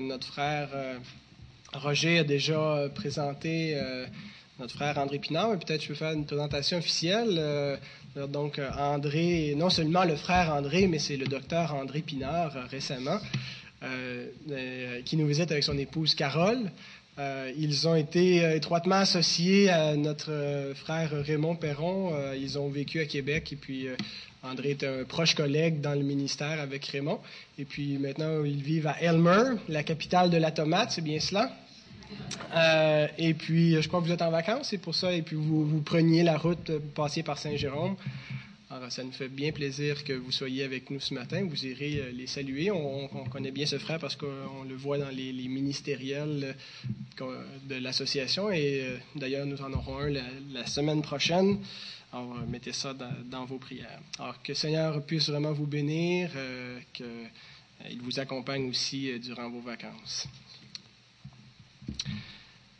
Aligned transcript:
notre 0.00 0.26
frère 0.26 0.68
Roger 1.72 2.18
a 2.18 2.24
déjà 2.24 2.88
présenté 2.94 3.76
notre 4.58 4.74
frère 4.74 4.98
André 4.98 5.18
Pinard, 5.18 5.50
mais 5.50 5.56
peut-être 5.56 5.82
je 5.82 5.88
peux 5.88 5.94
faire 5.94 6.12
une 6.12 6.26
présentation 6.26 6.78
officielle. 6.78 7.78
donc, 8.28 8.60
André, 8.78 9.54
non 9.56 9.70
seulement 9.70 10.04
le 10.04 10.16
frère 10.16 10.54
André, 10.54 10.86
mais 10.86 10.98
c'est 10.98 11.16
le 11.16 11.26
docteur 11.26 11.74
André 11.74 12.00
Pinard 12.00 12.52
récemment, 12.70 13.18
qui 15.04 15.16
nous 15.16 15.26
visite 15.26 15.50
avec 15.50 15.64
son 15.64 15.78
épouse 15.78 16.14
Carole. 16.14 16.70
Euh, 17.18 17.52
ils 17.58 17.86
ont 17.86 17.94
été 17.94 18.42
euh, 18.42 18.56
étroitement 18.56 18.96
associés 18.96 19.68
à 19.68 19.96
notre 19.96 20.32
euh, 20.32 20.74
frère 20.74 21.10
Raymond 21.12 21.56
Perron. 21.56 22.14
ils 22.34 22.58
ont 22.58 22.70
vécu 22.70 23.00
à 23.00 23.04
Québec 23.04 23.52
et 23.52 23.56
puis 23.56 23.86
André 24.42 24.70
est 24.70 24.84
un 24.84 25.04
proche 25.04 25.34
collègue 25.34 25.80
dans 25.80 25.92
le 25.92 26.02
ministère 26.02 26.60
avec 26.60 26.86
Raymond. 26.86 27.20
Et 27.58 27.64
puis 27.64 27.98
maintenant, 27.98 28.42
ils 28.44 28.62
vivent 28.62 28.86
à 28.86 29.00
Elmer, 29.02 29.56
la 29.68 29.82
capitale 29.82 30.30
de 30.30 30.38
la 30.38 30.50
tomate, 30.50 30.92
c'est 30.92 31.02
bien 31.02 31.20
cela? 31.20 31.52
et 33.16 33.32
puis, 33.32 33.80
je 33.80 33.88
crois 33.88 34.00
que 34.00 34.06
vous 34.06 34.12
êtes 34.12 34.20
en 34.20 34.30
vacances, 34.30 34.68
c'est 34.68 34.78
pour 34.78 34.94
ça. 34.94 35.14
Et 35.14 35.22
puis, 35.22 35.34
vous, 35.34 35.64
vous 35.64 35.80
preniez 35.80 36.22
la 36.22 36.36
route, 36.36 36.70
vous 36.70 36.90
passiez 36.94 37.22
par 37.22 37.38
Saint-Jérôme. 37.38 37.96
Alors, 38.74 38.90
ça 38.90 39.04
nous 39.04 39.12
fait 39.12 39.28
bien 39.28 39.52
plaisir 39.52 40.02
que 40.02 40.14
vous 40.14 40.32
soyez 40.32 40.64
avec 40.64 40.88
nous 40.88 40.98
ce 40.98 41.12
matin. 41.12 41.44
Vous 41.46 41.66
irez 41.66 41.98
euh, 41.98 42.10
les 42.10 42.26
saluer. 42.26 42.70
On, 42.70 43.06
connaît 43.30 43.50
bien 43.50 43.66
ce 43.66 43.76
frère 43.78 43.98
parce 43.98 44.16
qu'on 44.16 44.64
le 44.66 44.74
voit 44.74 44.96
dans 44.96 45.10
les, 45.10 45.34
ministériels 45.46 46.56
euh, 47.20 47.44
de 47.68 47.74
l'association. 47.74 48.50
Et 48.50 48.80
euh, 48.82 48.96
d'ailleurs, 49.14 49.44
nous 49.44 49.60
en 49.60 49.70
aurons 49.74 49.98
un 49.98 50.08
la, 50.08 50.66
semaine 50.66 51.02
prochaine. 51.02 51.58
Alors, 52.14 52.34
mettez 52.48 52.72
ça 52.72 52.94
dans, 52.94 53.44
vos 53.44 53.58
prières. 53.58 54.00
Alors, 54.18 54.42
que 54.42 54.52
le 54.52 54.54
Seigneur 54.54 55.04
puisse 55.04 55.28
vraiment 55.28 55.52
vous 55.52 55.66
bénir, 55.66 56.30
qu'il 56.94 58.00
vous 58.00 58.20
accompagne 58.20 58.70
aussi 58.70 59.20
durant 59.20 59.50
vos 59.50 59.60
vacances. 59.60 60.26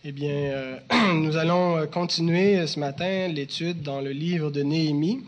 Eh 0.04 0.12
bien, 0.12 0.80
nous 1.16 1.36
allons 1.36 1.86
continuer 1.88 2.66
ce 2.66 2.80
matin 2.80 3.28
l'étude 3.28 3.82
dans 3.82 4.00
le 4.00 4.12
livre 4.12 4.50
de 4.50 4.62
Néhémie. 4.62 5.22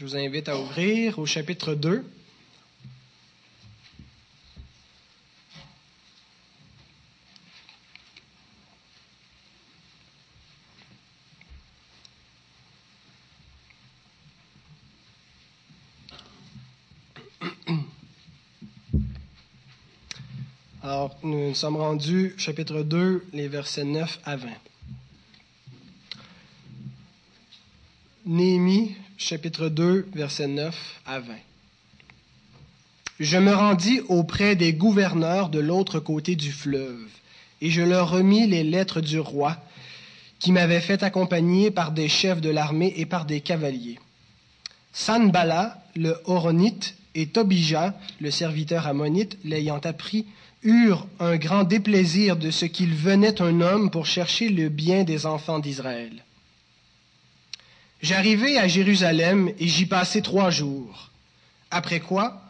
Je 0.00 0.06
vous 0.06 0.16
invite 0.16 0.48
à 0.48 0.58
ouvrir 0.58 1.18
au 1.18 1.26
chapitre 1.26 1.74
2. 1.74 2.02
Alors, 20.82 21.14
nous 21.22 21.54
sommes 21.54 21.76
rendus, 21.76 22.32
chapitre 22.38 22.82
2, 22.82 23.26
les 23.34 23.48
versets 23.48 23.84
9 23.84 24.18
à 24.24 24.36
20. 24.36 24.48
Néhémie, 28.24 28.89
chapitre 29.30 29.68
2, 29.68 30.08
versets 30.12 30.48
9 30.48 30.74
à 31.06 31.20
20. 31.20 31.34
Je 33.20 33.36
me 33.36 33.54
rendis 33.54 34.00
auprès 34.08 34.56
des 34.56 34.72
gouverneurs 34.72 35.50
de 35.50 35.60
l'autre 35.60 36.00
côté 36.00 36.34
du 36.34 36.50
fleuve, 36.50 37.06
et 37.60 37.70
je 37.70 37.80
leur 37.80 38.10
remis 38.10 38.48
les 38.48 38.64
lettres 38.64 39.00
du 39.00 39.20
roi, 39.20 39.56
qui 40.40 40.50
m'avait 40.50 40.80
fait 40.80 41.04
accompagner 41.04 41.70
par 41.70 41.92
des 41.92 42.08
chefs 42.08 42.40
de 42.40 42.50
l'armée 42.50 42.92
et 42.96 43.06
par 43.06 43.24
des 43.24 43.40
cavaliers. 43.40 44.00
Sanbala, 44.92 45.80
le 45.94 46.16
Horonite, 46.24 46.96
et 47.14 47.28
Tobija, 47.28 47.94
le 48.20 48.32
serviteur 48.32 48.88
ammonite, 48.88 49.38
l'ayant 49.44 49.78
appris, 49.84 50.26
eurent 50.64 51.06
un 51.20 51.36
grand 51.36 51.62
déplaisir 51.62 52.36
de 52.36 52.50
ce 52.50 52.64
qu'il 52.64 52.96
venait 52.96 53.40
un 53.40 53.60
homme 53.60 53.90
pour 53.92 54.06
chercher 54.06 54.48
le 54.48 54.68
bien 54.70 55.04
des 55.04 55.24
enfants 55.24 55.60
d'Israël. 55.60 56.24
J'arrivai 58.02 58.56
à 58.56 58.66
Jérusalem 58.66 59.52
et 59.58 59.68
j'y 59.68 59.84
passai 59.84 60.22
trois 60.22 60.48
jours. 60.48 61.10
Après 61.70 62.00
quoi, 62.00 62.40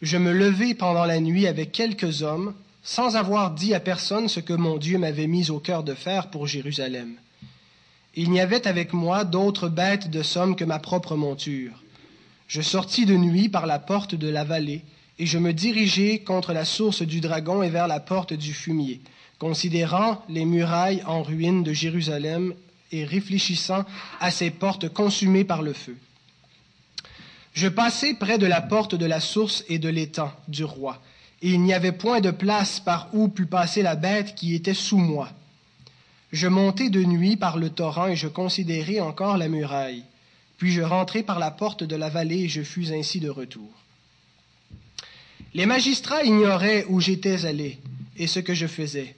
je 0.00 0.16
me 0.16 0.32
levai 0.32 0.74
pendant 0.74 1.04
la 1.04 1.20
nuit 1.20 1.46
avec 1.46 1.72
quelques 1.72 2.22
hommes, 2.22 2.54
sans 2.82 3.14
avoir 3.14 3.50
dit 3.50 3.74
à 3.74 3.80
personne 3.80 4.28
ce 4.28 4.40
que 4.40 4.54
mon 4.54 4.78
Dieu 4.78 4.96
m'avait 4.96 5.26
mis 5.26 5.50
au 5.50 5.58
cœur 5.58 5.82
de 5.82 5.92
faire 5.92 6.30
pour 6.30 6.46
Jérusalem. 6.46 7.16
Il 8.14 8.30
n'y 8.30 8.40
avait 8.40 8.66
avec 8.66 8.94
moi 8.94 9.24
d'autres 9.24 9.68
bêtes 9.68 10.10
de 10.10 10.22
somme 10.22 10.56
que 10.56 10.64
ma 10.64 10.78
propre 10.78 11.16
monture. 11.16 11.82
Je 12.48 12.62
sortis 12.62 13.04
de 13.04 13.16
nuit 13.16 13.50
par 13.50 13.66
la 13.66 13.78
porte 13.78 14.14
de 14.14 14.28
la 14.28 14.44
vallée, 14.44 14.82
et 15.18 15.26
je 15.26 15.38
me 15.38 15.52
dirigeai 15.52 16.20
contre 16.20 16.54
la 16.54 16.64
source 16.64 17.02
du 17.02 17.20
dragon 17.20 17.62
et 17.62 17.68
vers 17.68 17.88
la 17.88 18.00
porte 18.00 18.32
du 18.32 18.54
fumier, 18.54 19.02
considérant 19.38 20.24
les 20.30 20.46
murailles 20.46 21.02
en 21.06 21.22
ruine 21.22 21.62
de 21.62 21.74
Jérusalem 21.74 22.54
et 22.92 23.04
réfléchissant 23.04 23.84
à 24.20 24.30
ces 24.30 24.50
portes 24.50 24.88
consumées 24.88 25.44
par 25.44 25.62
le 25.62 25.72
feu. 25.72 25.96
Je 27.54 27.68
passai 27.68 28.14
près 28.14 28.38
de 28.38 28.46
la 28.46 28.60
porte 28.60 28.94
de 28.94 29.06
la 29.06 29.20
source 29.20 29.64
et 29.68 29.78
de 29.78 29.88
l'étang 29.88 30.32
du 30.48 30.64
roi, 30.64 31.00
et 31.40 31.50
il 31.50 31.60
n'y 31.60 31.72
avait 31.72 31.92
point 31.92 32.20
de 32.20 32.30
place 32.30 32.80
par 32.80 33.08
où 33.12 33.28
pût 33.28 33.46
passer 33.46 33.82
la 33.82 33.96
bête 33.96 34.34
qui 34.34 34.54
était 34.54 34.74
sous 34.74 34.98
moi. 34.98 35.30
Je 36.32 36.48
montai 36.48 36.90
de 36.90 37.04
nuit 37.04 37.36
par 37.36 37.58
le 37.58 37.70
torrent 37.70 38.08
et 38.08 38.16
je 38.16 38.26
considérai 38.26 39.00
encore 39.00 39.36
la 39.36 39.48
muraille. 39.48 40.02
Puis 40.56 40.72
je 40.72 40.82
rentrai 40.82 41.22
par 41.22 41.38
la 41.38 41.52
porte 41.52 41.84
de 41.84 41.94
la 41.94 42.08
vallée 42.08 42.44
et 42.44 42.48
je 42.48 42.62
fus 42.62 42.92
ainsi 42.92 43.20
de 43.20 43.28
retour. 43.28 43.70
Les 45.52 45.66
magistrats 45.66 46.24
ignoraient 46.24 46.86
où 46.88 47.00
j'étais 47.00 47.46
allé 47.46 47.78
et 48.16 48.26
ce 48.26 48.40
que 48.40 48.54
je 48.54 48.66
faisais. 48.66 49.14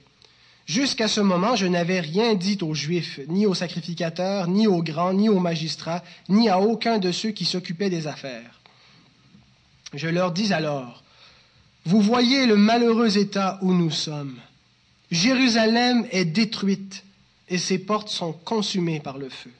Jusqu'à 0.67 1.07
ce 1.07 1.21
moment, 1.21 1.55
je 1.55 1.65
n'avais 1.65 2.01
rien 2.01 2.35
dit 2.35 2.57
aux 2.61 2.73
Juifs, 2.73 3.21
ni 3.29 3.45
aux 3.45 3.53
sacrificateurs, 3.53 4.49
ni 4.49 4.67
aux 4.67 4.83
grands, 4.83 5.13
ni 5.13 5.29
aux 5.29 5.39
magistrats, 5.39 6.03
ni 6.27 6.49
à 6.49 6.59
aucun 6.59 6.97
de 6.97 7.13
ceux 7.13 7.31
qui 7.31 7.45
s'occupaient 7.45 7.89
des 7.89 8.05
affaires. 8.05 8.59
Je 9.93 10.09
leur 10.09 10.33
dis 10.33 10.51
alors, 10.51 11.03
Vous 11.85 12.01
voyez 12.01 12.45
le 12.45 12.57
malheureux 12.57 13.17
état 13.17 13.59
où 13.61 13.73
nous 13.73 13.91
sommes. 13.91 14.35
Jérusalem 15.09 16.05
est 16.11 16.25
détruite 16.25 17.05
et 17.47 17.57
ses 17.57 17.79
portes 17.79 18.09
sont 18.09 18.33
consumées 18.33 18.99
par 18.99 19.17
le 19.17 19.29
feu. 19.29 19.53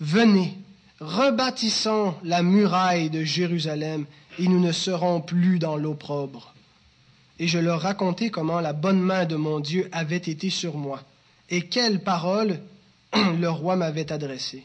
Venez, 0.00 0.56
rebâtissons 1.00 2.14
la 2.24 2.42
muraille 2.42 3.10
de 3.10 3.24
Jérusalem 3.24 4.06
et 4.38 4.48
nous 4.48 4.58
ne 4.58 4.72
serons 4.72 5.20
plus 5.20 5.58
dans 5.58 5.76
l'opprobre 5.76 6.51
et 7.38 7.48
je 7.48 7.58
leur 7.58 7.80
racontai 7.80 8.30
comment 8.30 8.60
la 8.60 8.72
bonne 8.72 9.00
main 9.00 9.24
de 9.24 9.36
mon 9.36 9.60
Dieu 9.60 9.88
avait 9.92 10.16
été 10.16 10.50
sur 10.50 10.76
moi, 10.76 11.02
et 11.50 11.62
quelles 11.62 12.02
paroles 12.02 12.60
le 13.14 13.48
roi 13.48 13.76
m'avait 13.76 14.12
adressées. 14.12 14.64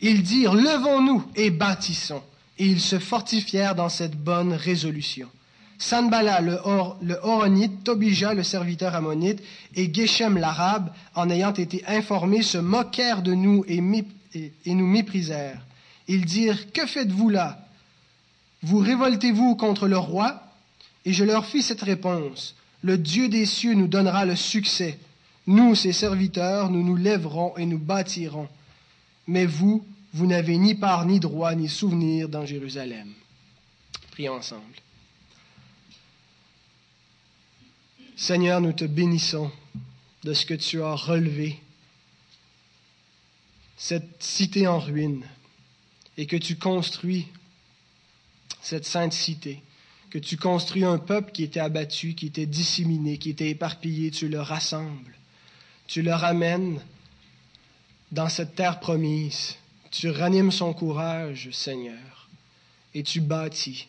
Ils 0.00 0.22
dirent, 0.22 0.54
Levons-nous 0.54 1.24
et 1.36 1.50
bâtissons. 1.50 2.22
Et 2.58 2.66
ils 2.66 2.80
se 2.80 2.98
fortifièrent 2.98 3.74
dans 3.74 3.88
cette 3.88 4.16
bonne 4.16 4.52
résolution. 4.52 5.28
Sanbala, 5.78 6.40
le, 6.40 6.58
Horonite, 7.22 7.82
Tobija, 7.82 8.34
le 8.34 8.42
serviteur 8.42 8.94
ammonite, 8.94 9.42
et 9.74 9.92
Geshem 9.92 10.36
l'arabe, 10.36 10.92
en 11.14 11.30
ayant 11.30 11.52
été 11.52 11.82
informés, 11.86 12.42
se 12.42 12.58
moquèrent 12.58 13.22
de 13.22 13.32
nous 13.32 13.64
et, 13.66 13.82
et 14.34 14.74
nous 14.74 14.86
méprisèrent. 14.86 15.62
Ils 16.08 16.24
dirent, 16.24 16.72
Que 16.72 16.86
faites-vous 16.86 17.30
là? 17.30 17.66
Vous 18.62 18.78
révoltez-vous 18.78 19.56
contre 19.56 19.88
le 19.88 19.98
roi? 19.98 20.42
Et 21.04 21.12
je 21.12 21.24
leur 21.24 21.46
fis 21.46 21.62
cette 21.62 21.82
réponse. 21.82 22.54
Le 22.82 22.98
Dieu 22.98 23.28
des 23.28 23.46
cieux 23.46 23.74
nous 23.74 23.88
donnera 23.88 24.24
le 24.24 24.36
succès. 24.36 24.98
Nous, 25.46 25.74
ses 25.74 25.92
serviteurs, 25.92 26.70
nous 26.70 26.82
nous 26.82 26.96
lèverons 26.96 27.56
et 27.56 27.66
nous 27.66 27.78
bâtirons. 27.78 28.48
Mais 29.26 29.46
vous, 29.46 29.84
vous 30.12 30.26
n'avez 30.26 30.56
ni 30.58 30.74
part, 30.74 31.06
ni 31.06 31.20
droit, 31.20 31.54
ni 31.54 31.68
souvenir 31.68 32.28
dans 32.28 32.46
Jérusalem. 32.46 33.12
Prions 34.12 34.34
ensemble. 34.34 34.62
Seigneur, 38.16 38.60
nous 38.60 38.72
te 38.72 38.84
bénissons 38.84 39.50
de 40.22 40.34
ce 40.34 40.46
que 40.46 40.54
tu 40.54 40.82
as 40.82 40.94
relevé, 40.94 41.58
cette 43.76 44.22
cité 44.22 44.68
en 44.68 44.78
ruine, 44.78 45.24
et 46.16 46.26
que 46.26 46.36
tu 46.36 46.56
construis 46.56 47.26
cette 48.60 48.84
sainte 48.84 49.12
cité 49.12 49.60
que 50.12 50.18
tu 50.18 50.36
construis 50.36 50.84
un 50.84 50.98
peuple 50.98 51.32
qui 51.32 51.42
était 51.42 51.58
abattu, 51.58 52.12
qui 52.12 52.26
était 52.26 52.44
disséminé, 52.44 53.16
qui 53.16 53.30
était 53.30 53.48
éparpillé, 53.48 54.10
tu 54.10 54.28
le 54.28 54.42
rassembles, 54.42 55.16
tu 55.86 56.02
le 56.02 56.12
ramènes 56.12 56.78
dans 58.10 58.28
cette 58.28 58.54
terre 58.54 58.78
promise, 58.78 59.56
tu 59.90 60.10
ranimes 60.10 60.52
son 60.52 60.74
courage, 60.74 61.48
Seigneur, 61.52 62.28
et 62.92 63.02
tu 63.02 63.22
bâtis. 63.22 63.88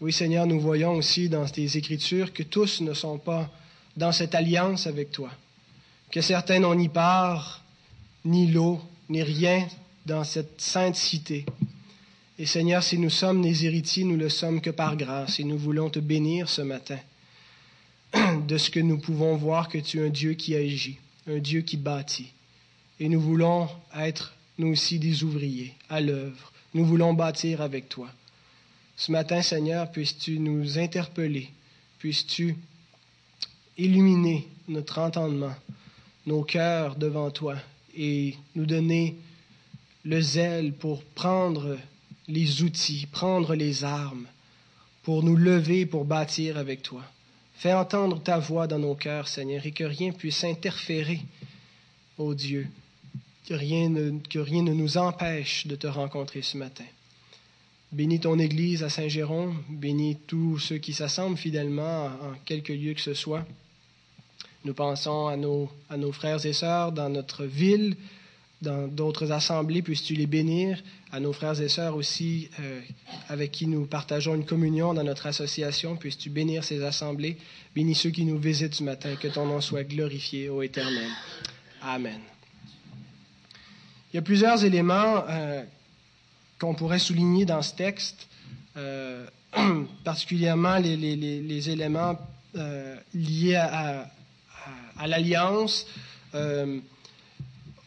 Oui, 0.00 0.12
Seigneur, 0.12 0.44
nous 0.46 0.58
voyons 0.58 0.94
aussi 0.94 1.28
dans 1.28 1.46
tes 1.46 1.76
Écritures 1.76 2.32
que 2.32 2.42
tous 2.42 2.80
ne 2.80 2.92
sont 2.92 3.18
pas 3.18 3.48
dans 3.96 4.10
cette 4.10 4.34
alliance 4.34 4.88
avec 4.88 5.12
toi, 5.12 5.30
que 6.10 6.20
certains 6.20 6.58
n'ont 6.58 6.74
ni 6.74 6.88
part, 6.88 7.62
ni 8.24 8.50
l'eau, 8.50 8.82
ni 9.08 9.22
rien 9.22 9.68
dans 10.04 10.24
cette 10.24 10.60
sainte 10.60 10.96
cité, 10.96 11.46
Et 12.36 12.46
Seigneur, 12.46 12.82
si 12.82 12.98
nous 12.98 13.10
sommes 13.10 13.42
des 13.42 13.64
héritiers, 13.64 14.02
nous 14.02 14.16
le 14.16 14.28
sommes 14.28 14.60
que 14.60 14.70
par 14.70 14.96
grâce. 14.96 15.38
Et 15.38 15.44
nous 15.44 15.56
voulons 15.56 15.88
te 15.88 16.00
bénir 16.00 16.48
ce 16.48 16.62
matin 16.62 16.98
de 18.48 18.58
ce 18.58 18.70
que 18.70 18.80
nous 18.80 18.98
pouvons 18.98 19.36
voir 19.36 19.68
que 19.68 19.78
tu 19.78 20.00
es 20.00 20.06
un 20.06 20.10
Dieu 20.10 20.34
qui 20.34 20.56
agit, 20.56 20.98
un 21.28 21.38
Dieu 21.38 21.60
qui 21.60 21.76
bâtit. 21.76 22.32
Et 22.98 23.08
nous 23.08 23.20
voulons 23.20 23.68
être, 23.96 24.34
nous 24.58 24.68
aussi, 24.68 24.98
des 24.98 25.22
ouvriers 25.22 25.74
à 25.88 26.00
l'œuvre. 26.00 26.52
Nous 26.74 26.84
voulons 26.84 27.14
bâtir 27.14 27.60
avec 27.60 27.88
toi. 27.88 28.08
Ce 28.96 29.12
matin, 29.12 29.40
Seigneur, 29.40 29.92
puisses-tu 29.92 30.40
nous 30.40 30.76
interpeller, 30.78 31.50
puisses-tu 31.98 32.56
illuminer 33.78 34.48
notre 34.66 34.98
entendement, 34.98 35.54
nos 36.26 36.42
cœurs 36.42 36.96
devant 36.96 37.30
toi 37.30 37.56
et 37.96 38.34
nous 38.56 38.66
donner 38.66 39.16
le 40.04 40.20
zèle 40.20 40.72
pour 40.72 41.04
prendre 41.04 41.78
les 42.28 42.62
outils, 42.62 43.06
prendre 43.10 43.54
les 43.54 43.84
armes, 43.84 44.26
pour 45.02 45.22
nous 45.22 45.36
lever, 45.36 45.86
pour 45.86 46.04
bâtir 46.04 46.56
avec 46.56 46.82
toi. 46.82 47.02
Fais 47.56 47.72
entendre 47.72 48.20
ta 48.22 48.38
voix 48.38 48.66
dans 48.66 48.78
nos 48.78 48.94
cœurs, 48.94 49.28
Seigneur, 49.28 49.64
et 49.64 49.72
que 49.72 49.84
rien 49.84 50.12
puisse 50.12 50.44
interférer, 50.44 51.20
ô 52.18 52.34
Dieu, 52.34 52.66
que 53.46 53.54
rien, 53.54 53.88
ne, 53.88 54.18
que 54.18 54.38
rien 54.38 54.62
ne 54.62 54.72
nous 54.72 54.96
empêche 54.96 55.66
de 55.66 55.76
te 55.76 55.86
rencontrer 55.86 56.42
ce 56.42 56.56
matin. 56.56 56.84
Bénis 57.92 58.20
ton 58.20 58.38
Église 58.38 58.82
à 58.82 58.88
Saint-Jérôme, 58.88 59.62
bénis 59.68 60.16
tous 60.26 60.58
ceux 60.58 60.78
qui 60.78 60.92
s'assemblent 60.92 61.36
fidèlement 61.36 62.06
en 62.06 62.34
quelque 62.44 62.72
lieu 62.72 62.94
que 62.94 63.00
ce 63.00 63.14
soit. 63.14 63.46
Nous 64.64 64.74
pensons 64.74 65.26
à 65.28 65.36
nos, 65.36 65.70
à 65.90 65.96
nos 65.96 66.10
frères 66.10 66.44
et 66.44 66.54
sœurs 66.54 66.90
dans 66.90 67.10
notre 67.10 67.44
ville, 67.44 67.96
dans 68.64 68.88
d'autres 68.88 69.30
assemblées, 69.30 69.82
puisses-tu 69.82 70.14
les 70.14 70.26
bénir, 70.26 70.82
à 71.12 71.20
nos 71.20 71.32
frères 71.32 71.60
et 71.60 71.68
sœurs 71.68 71.94
aussi 71.94 72.48
euh, 72.58 72.80
avec 73.28 73.52
qui 73.52 73.68
nous 73.68 73.86
partageons 73.86 74.34
une 74.34 74.44
communion 74.44 74.94
dans 74.94 75.04
notre 75.04 75.26
association, 75.26 75.96
puisses-tu 75.96 76.30
bénir 76.30 76.64
ces 76.64 76.82
assemblées, 76.82 77.36
bénis 77.74 77.94
ceux 77.94 78.10
qui 78.10 78.24
nous 78.24 78.38
visitent 78.38 78.74
ce 78.74 78.82
matin, 78.82 79.14
que 79.16 79.28
ton 79.28 79.46
nom 79.46 79.60
soit 79.60 79.84
glorifié 79.84 80.48
au 80.48 80.62
éternel. 80.62 81.08
Amen. 81.82 82.18
Il 84.12 84.16
y 84.16 84.18
a 84.18 84.22
plusieurs 84.22 84.64
éléments 84.64 85.24
euh, 85.28 85.62
qu'on 86.58 86.74
pourrait 86.74 86.98
souligner 86.98 87.44
dans 87.44 87.62
ce 87.62 87.74
texte, 87.74 88.26
euh, 88.76 89.26
particulièrement 90.04 90.78
les, 90.78 91.70
éléments 91.70 92.18
liés 93.14 93.56
à 93.56 95.06
l'alliance 95.06 95.86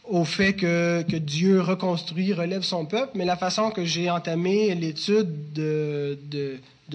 au 0.08 0.24
fait 0.24 0.54
que, 0.54 1.18
Dieu 1.18 1.60
reconstruit, 1.60 2.32
relève 2.32 2.62
son 2.62 2.86
peuple, 2.86 3.12
mais 3.14 3.24
la 3.24 3.36
façon 3.36 3.70
que 3.70 3.84
j'ai 3.84 4.10
entamé 4.10 4.74
l'étude 4.74 5.52
de, 5.52 6.18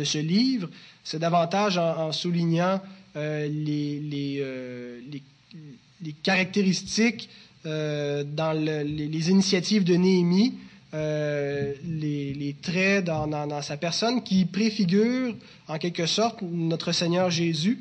ce 0.04 0.18
livre, 0.18 0.69
c'est 1.04 1.19
davantage 1.19 1.77
en, 1.77 2.12
soulignant 2.12 2.81
euh, 3.15 3.48
euh, 3.48 5.00
les, 5.12 6.13
caractéristiques 6.24 7.30
euh, 7.65 8.24
dans 8.24 8.54
le, 8.54 8.81
les, 8.81 9.30
initiatives 9.30 9.83
de 9.83 9.95
Néhémie, 9.95 10.56
les, 10.94 12.56
traits 12.62 13.06
dans, 13.06 13.62
sa 13.62 13.77
personne 13.77 14.24
qui 14.24 14.45
préfigurent 14.45 15.36
en 15.68 15.77
quelque 15.77 16.07
sorte 16.07 16.42
notre 16.42 16.92
Seigneur 16.92 17.30
Jésus 17.30 17.80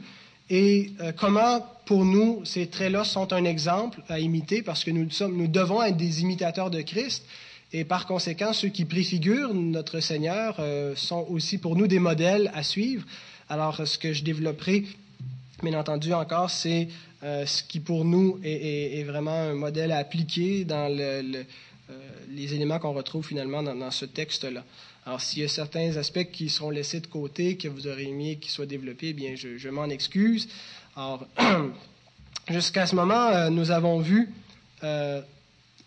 et 0.54 0.92
euh, 1.00 1.12
comment, 1.16 1.64
pour 1.86 2.04
nous, 2.04 2.44
ces 2.44 2.66
traits-là 2.66 3.04
sont 3.04 3.32
un 3.32 3.44
exemple 3.44 4.02
à 4.10 4.20
imiter? 4.20 4.60
Parce 4.60 4.84
que 4.84 4.90
nous, 4.90 5.08
sommes, 5.08 5.34
nous 5.34 5.48
devons 5.48 5.82
être 5.82 5.96
des 5.96 6.20
imitateurs 6.20 6.70
de 6.70 6.82
Christ. 6.82 7.24
Et 7.72 7.84
par 7.84 8.06
conséquent, 8.06 8.52
ceux 8.52 8.68
qui 8.68 8.84
préfigurent 8.84 9.54
notre 9.54 10.00
Seigneur 10.00 10.56
euh, 10.58 10.94
sont 10.94 11.26
aussi 11.30 11.56
pour 11.56 11.74
nous 11.74 11.86
des 11.86 11.98
modèles 11.98 12.50
à 12.52 12.62
suivre. 12.62 13.06
Alors, 13.48 13.80
ce 13.88 13.96
que 13.96 14.12
je 14.12 14.24
développerai, 14.24 14.84
bien 15.62 15.80
entendu, 15.80 16.12
encore, 16.12 16.50
c'est 16.50 16.88
euh, 17.22 17.46
ce 17.46 17.62
qui 17.62 17.80
pour 17.80 18.04
nous 18.04 18.38
est, 18.44 19.04
vraiment 19.04 19.30
un 19.30 19.54
modèle 19.54 19.90
à 19.90 19.96
appliquer 19.96 20.66
dans 20.66 20.94
le, 20.94 21.46
les 22.30 22.54
éléments 22.54 22.78
qu'on 22.78 22.92
retrouve 22.92 23.26
finalement 23.26 23.62
dans, 23.62 23.90
ce 23.90 24.04
texte-là. 24.04 24.64
Alors, 25.04 25.20
s'il 25.20 25.42
y 25.42 25.44
a 25.44 25.48
certains 25.48 25.96
aspects 25.96 26.30
qui 26.30 26.48
seront 26.48 26.70
laissés 26.70 27.00
de 27.00 27.06
côté, 27.06 27.56
que 27.56 27.68
vous 27.68 27.86
aurez 27.86 28.04
aimé 28.04 28.38
qu'ils 28.40 28.52
soient 28.52 28.66
développés, 28.66 29.08
eh 29.08 29.12
bien, 29.12 29.34
je, 29.34 29.68
m'en 29.68 29.86
excuse. 29.86 30.48
Alors, 30.96 31.26
jusqu'à 32.48 32.86
ce 32.86 32.94
moment, 32.94 33.28
euh, 33.28 33.50
nous 33.50 33.70
avons 33.70 33.98
vu, 33.98 34.32
euh, 34.84 35.20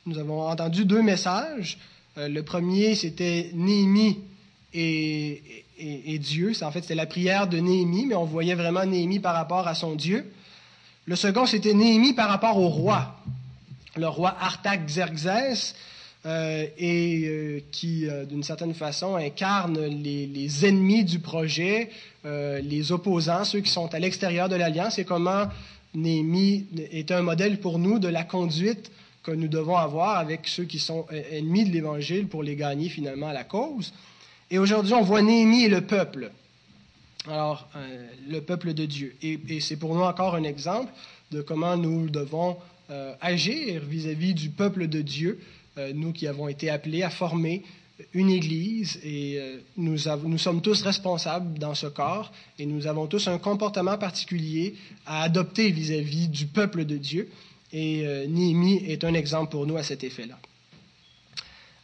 nous 0.05 0.17
avons 0.17 0.47
entendu 0.47 0.85
deux 0.85 1.01
messages. 1.01 1.77
Euh, 2.17 2.27
le 2.27 2.43
premier, 2.43 2.95
c'était 2.95 3.51
Néhémie 3.53 4.19
et, 4.73 5.63
et, 5.77 6.13
et 6.13 6.19
Dieu. 6.19 6.51
En 6.61 6.71
fait, 6.71 6.81
c'était 6.81 6.95
la 6.95 7.05
prière 7.05 7.47
de 7.47 7.57
Néhémie, 7.57 8.05
mais 8.07 8.15
on 8.15 8.25
voyait 8.25 8.55
vraiment 8.55 8.85
Néhémie 8.85 9.19
par 9.19 9.35
rapport 9.35 9.67
à 9.67 9.75
son 9.75 9.95
Dieu. 9.95 10.29
Le 11.05 11.15
second, 11.15 11.45
c'était 11.45 11.73
Néhémie 11.73 12.13
par 12.13 12.27
rapport 12.27 12.57
au 12.57 12.67
roi, 12.67 13.15
le 13.95 14.07
roi 14.07 14.35
Artaxerxès 14.39 15.75
euh, 16.25 16.65
et 16.79 17.23
euh, 17.27 17.59
qui, 17.71 18.09
euh, 18.09 18.25
d'une 18.25 18.41
certaine 18.41 18.73
façon, 18.73 19.15
incarne 19.15 19.79
les, 19.79 20.65
ennemis 20.65 21.03
du 21.03 21.19
projet, 21.19 21.89
les 22.23 22.91
opposants, 22.91 23.43
ceux 23.43 23.59
qui 23.59 23.69
sont 23.69 23.93
à 23.93 23.99
l'extérieur 23.99 24.49
de 24.49 24.55
l'alliance, 24.55 24.97
et 24.97 25.05
comment 25.05 25.45
Néhémie 25.93 26.65
est 26.91 27.11
un 27.11 27.21
modèle 27.21 27.59
pour 27.59 27.77
nous 27.77 27.99
de 27.99 28.07
la 28.07 28.23
conduite 28.23 28.91
que 29.21 29.31
nous 29.31 29.47
devons 29.47 29.77
avoir 29.77 30.17
avec 30.17 30.47
ceux 30.47 30.63
qui 30.63 30.79
sont 30.79 31.05
ennemis 31.31 31.65
de 31.65 31.71
l'Évangile 31.71 32.27
pour 32.27 32.41
les 32.41 32.55
gagner 32.55 32.89
finalement 32.89 33.27
à 33.27 33.33
la 33.33 33.43
cause. 33.43 33.93
Et 34.49 34.57
aujourd'hui, 34.57 34.93
on 34.93 35.03
voit 35.03 35.21
Néhémie 35.21 35.65
et 35.65 35.69
le 35.69 35.81
peuple. 35.81 36.31
Alors, 37.29 37.69
le 38.27 38.39
peuple 38.39 38.73
de 38.73 38.85
Dieu. 38.85 39.15
Et, 39.21 39.59
c'est 39.59 39.77
pour 39.77 39.93
nous 39.93 40.01
encore 40.01 40.33
un 40.33 40.43
exemple 40.43 40.91
de 41.31 41.41
comment 41.41 41.77
nous 41.77 42.09
devons 42.09 42.57
agir 43.21 43.83
vis-à-vis 43.87 44.31
-vis 44.31 44.33
du 44.33 44.49
peuple 44.49 44.87
de 44.87 45.01
Dieu 45.01 45.39
nous 45.93 46.13
qui 46.13 46.27
avons 46.27 46.47
été 46.47 46.69
appelés 46.69 47.03
à 47.03 47.09
former 47.09 47.63
une 48.13 48.29
Église 48.29 48.99
et 49.03 49.37
euh, 49.37 49.57
nous, 49.77 49.97
sommes 49.97 50.61
tous 50.61 50.81
responsables 50.81 51.57
dans 51.59 51.75
ce 51.75 51.87
corps 51.87 52.31
et 52.59 52.65
nous 52.65 52.87
avons 52.87 53.07
tous 53.07 53.27
un 53.27 53.37
comportement 53.37 53.97
particulier 53.97 54.75
à 55.05 55.23
adopter 55.23 55.71
vis-à-vis 55.71 56.27
-vis 56.27 56.29
du 56.29 56.45
peuple 56.47 56.85
de 56.85 56.97
Dieu. 56.97 57.29
Et 57.71 58.05
euh, 58.05 58.27
Néhémie 58.27 58.83
est 58.87 59.03
un 59.03 59.13
exemple 59.13 59.51
pour 59.51 59.65
nous 59.65 59.77
à 59.77 59.83
cet 59.83 60.03
effet-là. 60.03 60.37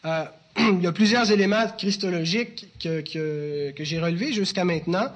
Euh, 0.05 0.25
il 0.77 0.83
y 0.83 0.87
a 0.87 0.91
plusieurs 0.91 1.31
éléments 1.31 1.67
christologiques 1.77 2.67
que, 2.79 3.03
j'ai 3.79 3.99
relevés 3.99 4.33
jusqu'à 4.33 4.65
maintenant, 4.65 5.07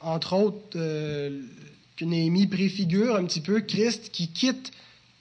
entre 0.00 0.34
autres 0.34 0.76
euh, 0.76 1.40
que 1.96 2.04
Néhémie 2.04 2.46
préfigure 2.46 3.16
un 3.16 3.24
petit 3.24 3.40
peu 3.40 3.60
Christ 3.60 4.10
qui 4.12 4.28
quitte 4.28 4.70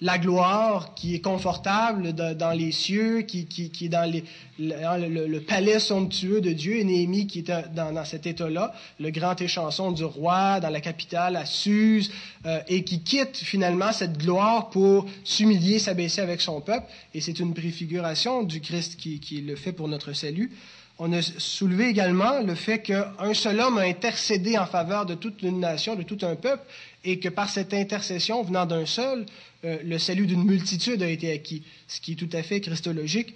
la 0.01 0.17
gloire 0.17 0.95
qui 0.95 1.13
est 1.13 1.19
confortable 1.19 2.13
dans 2.13 2.51
les 2.51 2.71
cieux, 2.71 3.21
qui, 3.21 3.45
qui, 3.45 3.69
qui 3.69 3.85
est 3.85 3.89
dans 3.89 4.09
les, 4.09 4.23
le, 4.57 5.07
le, 5.07 5.27
le, 5.27 5.41
palais 5.41 5.79
somptueux 5.79 6.41
de 6.41 6.51
Dieu, 6.51 6.77
et 6.77 6.83
Néhémie 6.83 7.27
qui 7.27 7.39
est 7.39 7.51
dans, 7.73 7.93
dans 7.93 8.05
cet 8.05 8.25
état-là, 8.25 8.73
le 8.99 9.11
grand 9.11 9.39
échanson 9.39 9.91
du 9.91 10.03
roi 10.03 10.59
dans 10.59 10.69
la 10.69 10.81
capitale 10.81 11.35
à 11.35 11.45
Suse, 11.45 12.11
euh, 12.47 12.59
et 12.67 12.83
qui 12.83 13.01
quitte 13.01 13.37
finalement 13.37 13.91
cette 13.91 14.17
gloire 14.17 14.71
pour 14.71 15.05
s'humilier, 15.23 15.77
s'abaisser 15.77 16.21
avec 16.21 16.41
son 16.41 16.61
peuple, 16.61 16.87
et 17.13 17.21
c'est 17.21 17.39
une 17.39 17.53
préfiguration 17.53 18.41
du 18.41 18.59
Christ 18.59 18.95
qui, 18.95 19.19
qui 19.19 19.41
le 19.41 19.55
fait 19.55 19.71
pour 19.71 19.87
notre 19.87 20.13
salut. 20.13 20.51
On 21.03 21.11
a 21.13 21.21
soulevé 21.23 21.87
également 21.87 22.41
le 22.41 22.53
fait 22.53 22.77
qu'un 22.77 23.33
seul 23.33 23.59
homme 23.59 23.79
a 23.79 23.81
intercédé 23.81 24.55
en 24.59 24.67
faveur 24.67 25.07
de 25.07 25.15
toute 25.15 25.41
une 25.41 25.59
nation, 25.59 25.95
de 25.95 26.03
tout 26.03 26.19
un 26.21 26.35
peuple, 26.35 26.61
et 27.03 27.17
que 27.17 27.27
par 27.27 27.49
cette 27.49 27.73
intercession 27.73 28.43
venant 28.43 28.67
d'un 28.67 28.85
seul, 28.85 29.25
euh, 29.65 29.79
le 29.83 29.97
salut 29.97 30.27
d'une 30.27 30.43
multitude 30.43 31.01
a 31.01 31.09
été 31.09 31.33
acquis, 31.33 31.63
ce 31.87 32.01
qui 32.01 32.11
est 32.11 32.15
tout 32.15 32.29
à 32.33 32.43
fait 32.43 32.61
christologique. 32.61 33.33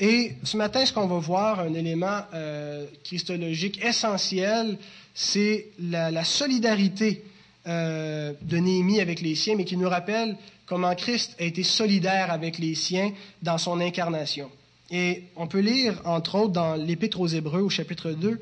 Et 0.00 0.32
ce 0.42 0.56
matin, 0.56 0.86
ce 0.86 0.94
qu'on 0.94 1.06
va 1.06 1.18
voir, 1.18 1.60
un 1.60 1.74
élément 1.74 2.22
euh, 2.32 2.86
christologique 3.04 3.84
essentiel, 3.84 4.78
c'est 5.12 5.66
la, 5.78 6.24
solidarité 6.24 7.24
euh, 7.66 8.32
de 8.40 8.56
Néhémie 8.56 9.02
avec 9.02 9.20
les 9.20 9.34
siens, 9.34 9.56
mais 9.56 9.66
qui 9.66 9.76
nous 9.76 9.90
rappelle 9.90 10.34
comment 10.64 10.94
Christ 10.94 11.36
a 11.38 11.42
été 11.42 11.62
solidaire 11.62 12.30
avec 12.30 12.56
les 12.58 12.74
siens 12.74 13.12
dans 13.42 13.58
son 13.58 13.80
incarnation. 13.80 14.50
Et 14.94 15.24
on 15.36 15.46
peut 15.46 15.60
lire, 15.60 16.02
entre 16.04 16.34
autres, 16.34 16.52
dans 16.52 16.74
l'Épître 16.74 17.18
aux 17.18 17.26
Hébreux, 17.26 17.62
au 17.62 17.70
chapitre 17.70 18.10
2, 18.10 18.38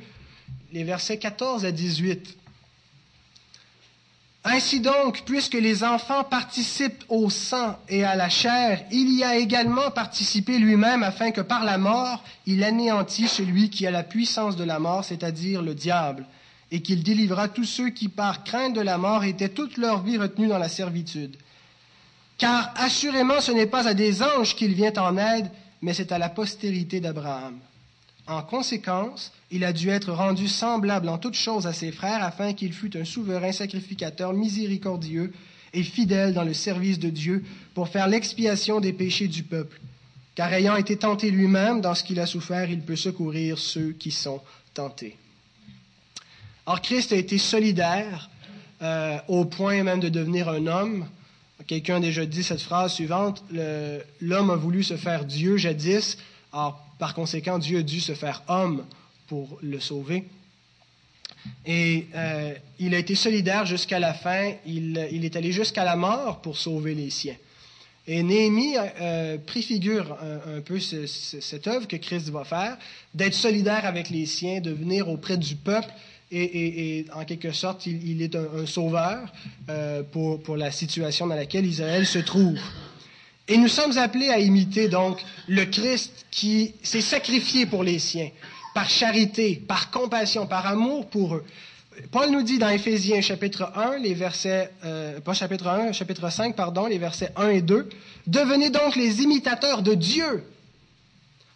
les 0.72 0.82
versets 0.82 1.16
14 1.16 1.64
à 1.64 1.70
18. 1.70 2.36
Ainsi 4.42 4.80
donc, 4.80 5.22
puisque 5.24 5.54
les 5.54 5.84
enfants 5.84 6.24
participent 6.24 7.04
au 7.08 7.30
sang 7.30 7.78
et 7.88 8.02
à 8.02 8.16
la 8.16 8.28
chair, 8.28 8.82
il 8.90 9.16
y 9.16 9.22
a 9.22 9.36
également 9.36 9.92
participé 9.92 10.58
lui-même 10.58 11.04
afin 11.04 11.30
que 11.30 11.40
par 11.40 11.62
la 11.62 11.78
mort, 11.78 12.24
il 12.46 12.64
anéantit 12.64 13.28
celui 13.28 13.70
qui 13.70 13.86
a 13.86 13.92
la 13.92 14.02
puissance 14.02 14.56
de 14.56 14.64
la 14.64 14.80
mort, 14.80 15.04
c'est-à-dire 15.04 15.62
le 15.62 15.74
diable, 15.74 16.26
et 16.72 16.82
qu'il 16.82 17.04
délivra 17.04 17.46
tous 17.46 17.64
ceux 17.64 17.90
qui, 17.90 18.08
par 18.08 18.42
crainte 18.42 18.74
de 18.74 18.80
la 18.80 18.98
mort, 18.98 19.22
étaient 19.22 19.50
toute 19.50 19.76
leur 19.76 20.02
vie 20.02 20.18
retenus 20.18 20.48
dans 20.48 20.58
la 20.58 20.68
servitude. 20.68 21.36
Car 22.38 22.72
assurément, 22.76 23.40
ce 23.40 23.52
n'est 23.52 23.66
pas 23.66 23.86
à 23.86 23.94
des 23.94 24.20
anges 24.20 24.56
qu'il 24.56 24.74
vient 24.74 24.94
en 24.96 25.16
aide, 25.16 25.48
mais 25.82 25.94
c'est 25.94 26.12
à 26.12 26.18
la 26.18 26.28
postérité 26.28 27.00
d'Abraham. 27.00 27.58
En 28.26 28.42
conséquence, 28.42 29.32
il 29.50 29.64
a 29.64 29.72
dû 29.72 29.88
être 29.88 30.12
rendu 30.12 30.46
semblable 30.46 31.08
en 31.08 31.18
toutes 31.18 31.34
choses 31.34 31.66
à 31.66 31.72
ses 31.72 31.90
frères 31.90 32.22
afin 32.22 32.52
qu'il 32.52 32.72
fût 32.72 32.96
un 32.96 33.04
souverain 33.04 33.52
sacrificateur 33.52 34.32
miséricordieux 34.32 35.32
et 35.72 35.82
fidèle 35.82 36.34
dans 36.34 36.44
le 36.44 36.54
service 36.54 36.98
de 36.98 37.10
Dieu 37.10 37.44
pour 37.74 37.88
faire 37.88 38.08
l'expiation 38.08 38.80
des 38.80 38.92
péchés 38.92 39.28
du 39.28 39.42
peuple. 39.42 39.80
Car 40.34 40.52
ayant 40.52 40.76
été 40.76 40.96
tenté 40.96 41.30
lui-même 41.30 41.80
dans 41.80 41.94
ce 41.94 42.04
qu'il 42.04 42.20
a 42.20 42.26
souffert, 42.26 42.70
il 42.70 42.82
peut 42.82 42.96
secourir 42.96 43.58
ceux 43.58 43.92
qui 43.92 44.10
sont 44.10 44.40
tentés. 44.74 45.16
Or, 46.66 46.80
Christ 46.80 47.12
a 47.12 47.16
été 47.16 47.36
solidaire 47.36 48.30
euh, 48.82 49.18
au 49.28 49.44
point 49.44 49.82
même 49.82 50.00
de 50.00 50.08
devenir 50.08 50.48
un 50.48 50.66
homme. 50.66 51.06
Quelqu'un 51.70 51.98
a 51.98 52.00
déjà 52.00 52.26
dit 52.26 52.42
cette 52.42 52.62
phrase 52.62 52.94
suivante, 52.94 53.44
l'homme 54.20 54.50
a 54.50 54.56
voulu 54.56 54.82
se 54.82 54.96
faire 54.96 55.24
Dieu 55.24 55.56
jadis, 55.56 56.18
or 56.50 56.84
par 56.98 57.14
conséquent 57.14 57.60
Dieu 57.60 57.78
a 57.78 57.82
dû 57.82 58.00
se 58.00 58.12
faire 58.12 58.42
homme 58.48 58.84
pour 59.28 59.56
le 59.62 59.78
sauver. 59.78 60.24
Et 61.64 62.08
euh, 62.16 62.54
il 62.80 62.92
a 62.92 62.98
été 62.98 63.14
solidaire 63.14 63.66
jusqu'à 63.66 64.00
la 64.00 64.14
fin, 64.14 64.54
il, 64.66 64.98
est 64.98 65.36
allé 65.36 65.52
jusqu'à 65.52 65.84
la 65.84 65.94
mort 65.94 66.40
pour 66.40 66.58
sauver 66.58 66.96
les 66.96 67.10
siens. 67.10 67.36
Et 68.08 68.24
Néhémie 68.24 68.74
euh, 68.76 69.38
préfigure 69.38 70.18
un, 70.20 70.62
peu 70.62 70.80
cette 70.80 71.68
œuvre 71.68 71.86
que 71.86 71.94
Christ 71.94 72.30
va 72.30 72.42
faire, 72.42 72.78
d'être 73.14 73.34
solidaire 73.34 73.86
avec 73.86 74.10
les 74.10 74.26
siens, 74.26 74.60
de 74.60 74.72
venir 74.72 75.08
auprès 75.08 75.36
du 75.36 75.54
peuple, 75.54 75.92
et, 76.30 77.04
en 77.14 77.24
quelque 77.24 77.52
sorte, 77.52 77.86
il, 77.86 78.22
est 78.22 78.36
un, 78.36 78.66
sauveur 78.66 79.32
euh, 79.68 80.02
pour, 80.02 80.42
pour 80.42 80.56
la 80.56 80.70
situation 80.70 81.26
dans 81.26 81.34
laquelle 81.34 81.66
Israël 81.66 82.06
se 82.06 82.18
trouve. 82.18 82.58
Et 83.48 83.56
nous 83.56 83.68
sommes 83.68 83.98
appelés 83.98 84.28
à 84.28 84.38
imiter 84.38 84.88
donc 84.88 85.20
le 85.48 85.64
Christ 85.64 86.26
qui 86.30 86.74
s'est 86.82 87.00
sacrifié 87.00 87.66
pour 87.66 87.82
les 87.82 87.98
siens 87.98 88.30
par 88.74 88.88
charité, 88.88 89.62
par 89.66 89.90
compassion, 89.90 90.46
par 90.46 90.66
amour 90.66 91.08
pour 91.08 91.34
eux. 91.34 91.44
Paul 92.12 92.30
nous 92.30 92.42
dit 92.42 92.58
dans 92.58 92.68
Éphésiens 92.68 93.20
chapitre 93.20 93.72
1, 93.74 93.98
les 93.98 94.14
versets, 94.14 94.70
euh, 94.84 95.20
pas 95.20 95.34
chapitre 95.34 95.66
1, 95.66 95.92
chapitre 95.92 96.30
5, 96.30 96.54
pardon, 96.54 96.86
les 96.86 96.98
versets 96.98 97.32
1 97.36 97.48
et 97.48 97.62
2, 97.62 97.88
Devenez 98.26 98.70
donc 98.70 98.96
les 98.96 99.22
imitateurs 99.22 99.82
de 99.82 99.94
Dieu 99.94 100.44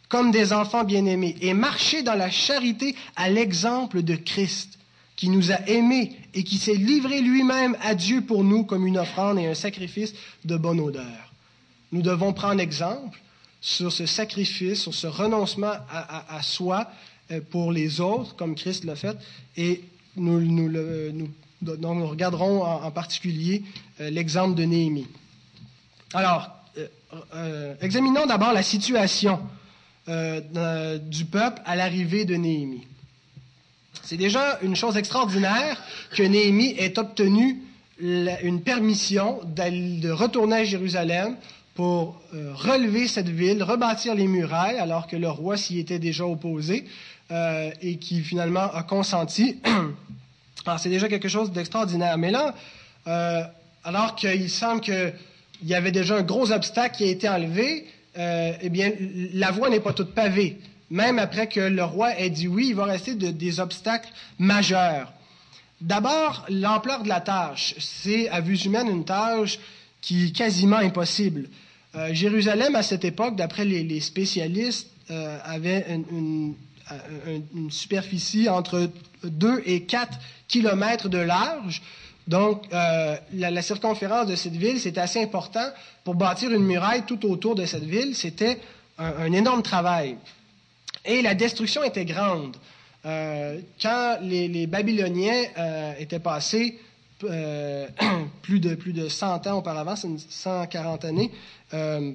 comme 0.08 0.30
des 0.30 0.52
enfants 0.52 0.84
bien-aimés 0.84 1.36
et 1.40 1.54
marchez 1.54 2.02
dans 2.02 2.14
la 2.14 2.30
charité 2.30 2.94
à 3.16 3.28
l'exemple 3.28 4.02
de 4.02 4.14
Christ 4.16 4.78
qui 5.16 5.28
nous 5.28 5.52
a 5.52 5.60
aimés 5.68 6.16
et 6.34 6.44
qui 6.44 6.58
s'est 6.58 6.74
livré 6.74 7.20
lui-même 7.20 7.76
à 7.82 7.94
Dieu 7.94 8.20
pour 8.20 8.44
nous 8.44 8.64
comme 8.64 8.86
une 8.86 8.98
offrande 8.98 9.38
et 9.38 9.46
un 9.46 9.54
sacrifice 9.54 10.12
de 10.44 10.56
bonne 10.56 10.80
odeur. 10.80 11.32
Nous 11.92 12.02
devons 12.02 12.32
prendre 12.32 12.60
exemple 12.60 13.20
sur 13.60 13.92
ce 13.92 14.04
sacrifice, 14.04 14.82
sur 14.82 14.94
ce 14.94 15.06
renoncement 15.06 15.72
à, 15.90 16.42
soi 16.42 16.90
euh, 17.30 17.40
pour 17.50 17.72
les 17.72 18.00
autres, 18.00 18.36
comme 18.36 18.54
Christ 18.54 18.84
l'a 18.84 18.96
fait, 18.96 19.16
et 19.56 19.82
nous, 20.16 20.40
nous, 20.40 21.30
regarderons 22.08 22.62
en, 22.62 22.90
particulier 22.90 23.62
euh, 24.00 24.10
l'exemple 24.10 24.54
de 24.54 24.64
Néhémie. 24.64 25.06
Alors, 26.12 26.50
euh, 27.34 27.74
examinons 27.80 28.26
d'abord 28.26 28.52
la 28.52 28.62
situation 28.62 29.40
du 30.06 31.24
peuple 31.24 31.62
à 31.64 31.76
l'arrivée 31.76 32.24
de 32.24 32.34
Néhémie. 32.34 32.86
C'est 34.02 34.16
déjà 34.18 34.58
une 34.62 34.76
chose 34.76 34.96
extraordinaire 34.96 35.82
que 36.14 36.22
Néhémie 36.22 36.74
ait 36.78 36.98
obtenu 36.98 37.62
une 37.98 38.60
permission 38.62 39.40
de 39.44 40.10
retourner 40.10 40.56
à 40.56 40.64
Jérusalem 40.64 41.36
pour 41.74 42.20
euh, 42.34 42.52
relever 42.54 43.08
cette 43.08 43.28
ville, 43.28 43.62
rebâtir 43.62 44.14
les 44.14 44.26
murailles, 44.26 44.78
alors 44.78 45.06
que 45.06 45.16
le 45.16 45.28
roi 45.28 45.56
s'y 45.56 45.80
était 45.80 45.98
déjà 45.98 46.24
opposé 46.24 46.84
euh, 47.30 47.70
et 47.82 47.96
qui 47.96 48.20
finalement 48.20 48.72
a 48.72 48.82
consenti. 48.84 49.60
alors 50.66 50.78
c'est 50.78 50.88
déjà 50.88 51.08
quelque 51.08 51.28
chose 51.28 51.50
d'extraordinaire. 51.50 52.16
Mais 52.16 52.30
là, 52.30 52.54
euh, 53.08 53.42
alors 53.82 54.14
qu'il 54.14 54.48
semble 54.50 54.80
qu'il 54.80 55.14
y 55.64 55.74
avait 55.74 55.92
déjà 55.92 56.16
un 56.16 56.22
gros 56.22 56.52
obstacle 56.52 56.96
qui 56.96 57.04
a 57.04 57.08
été 57.08 57.28
enlevé, 57.28 57.86
eh 58.16 58.68
bien, 58.70 58.92
la 59.32 59.50
voie 59.50 59.70
n'est 59.70 59.80
pas 59.80 59.92
toute 59.92 60.14
pavée. 60.14 60.58
Même 60.90 61.18
après 61.18 61.48
que 61.48 61.60
le 61.60 61.84
roi 61.84 62.18
ait 62.18 62.30
dit 62.30 62.46
oui, 62.46 62.68
il 62.68 62.74
va 62.74 62.84
rester 62.84 63.14
des 63.14 63.60
obstacles 63.60 64.10
majeurs. 64.38 65.12
D'abord, 65.80 66.46
l'ampleur 66.48 67.02
de 67.02 67.08
la 67.08 67.20
tâche. 67.20 67.74
C'est, 67.78 68.28
à 68.28 68.40
vue 68.40 68.56
humaine, 68.56 68.88
une 68.88 69.04
tâche 69.04 69.58
qui 70.00 70.26
est 70.26 70.30
quasiment 70.30 70.76
impossible. 70.76 71.48
Euh, 71.94 72.12
Jérusalem, 72.12 72.74
à 72.74 72.82
cette 72.82 73.04
époque, 73.04 73.36
d'après 73.36 73.64
les, 73.64 74.00
spécialistes, 74.00 74.88
euh, 75.10 75.38
avait 75.44 75.86
une, 75.88 76.54
superficie 77.70 78.48
entre 78.48 78.90
2 79.22 79.62
et 79.64 79.84
4 79.84 80.18
kilomètres 80.48 81.08
de 81.08 81.18
large. 81.18 81.82
Donc, 82.26 82.62
euh, 82.72 83.16
la, 83.34 83.62
circonférence 83.62 84.26
de 84.26 84.36
cette 84.36 84.56
ville, 84.56 84.80
c'était 84.80 85.00
assez 85.00 85.22
important. 85.22 85.66
Pour 86.04 86.14
bâtir 86.14 86.50
une 86.50 86.64
muraille 86.64 87.02
tout 87.06 87.24
autour 87.30 87.54
de 87.54 87.66
cette 87.66 87.84
ville, 87.84 88.14
c'était 88.14 88.58
un, 88.98 89.32
énorme 89.32 89.62
travail. 89.62 90.16
Et 91.04 91.20
la 91.20 91.34
destruction 91.34 91.82
était 91.82 92.04
grande. 92.04 92.56
quand 93.02 94.18
les, 94.22 94.66
Babyloniens 94.66 95.44
étaient 95.98 96.18
passés 96.18 96.78
plus, 98.42 98.60
de, 98.60 98.74
plus 98.74 98.92
de 98.92 99.08
100 99.08 99.46
ans 99.46 99.58
auparavant, 99.58 99.94
140 99.96 101.04
années, 101.04 101.30
euh, 101.72 102.12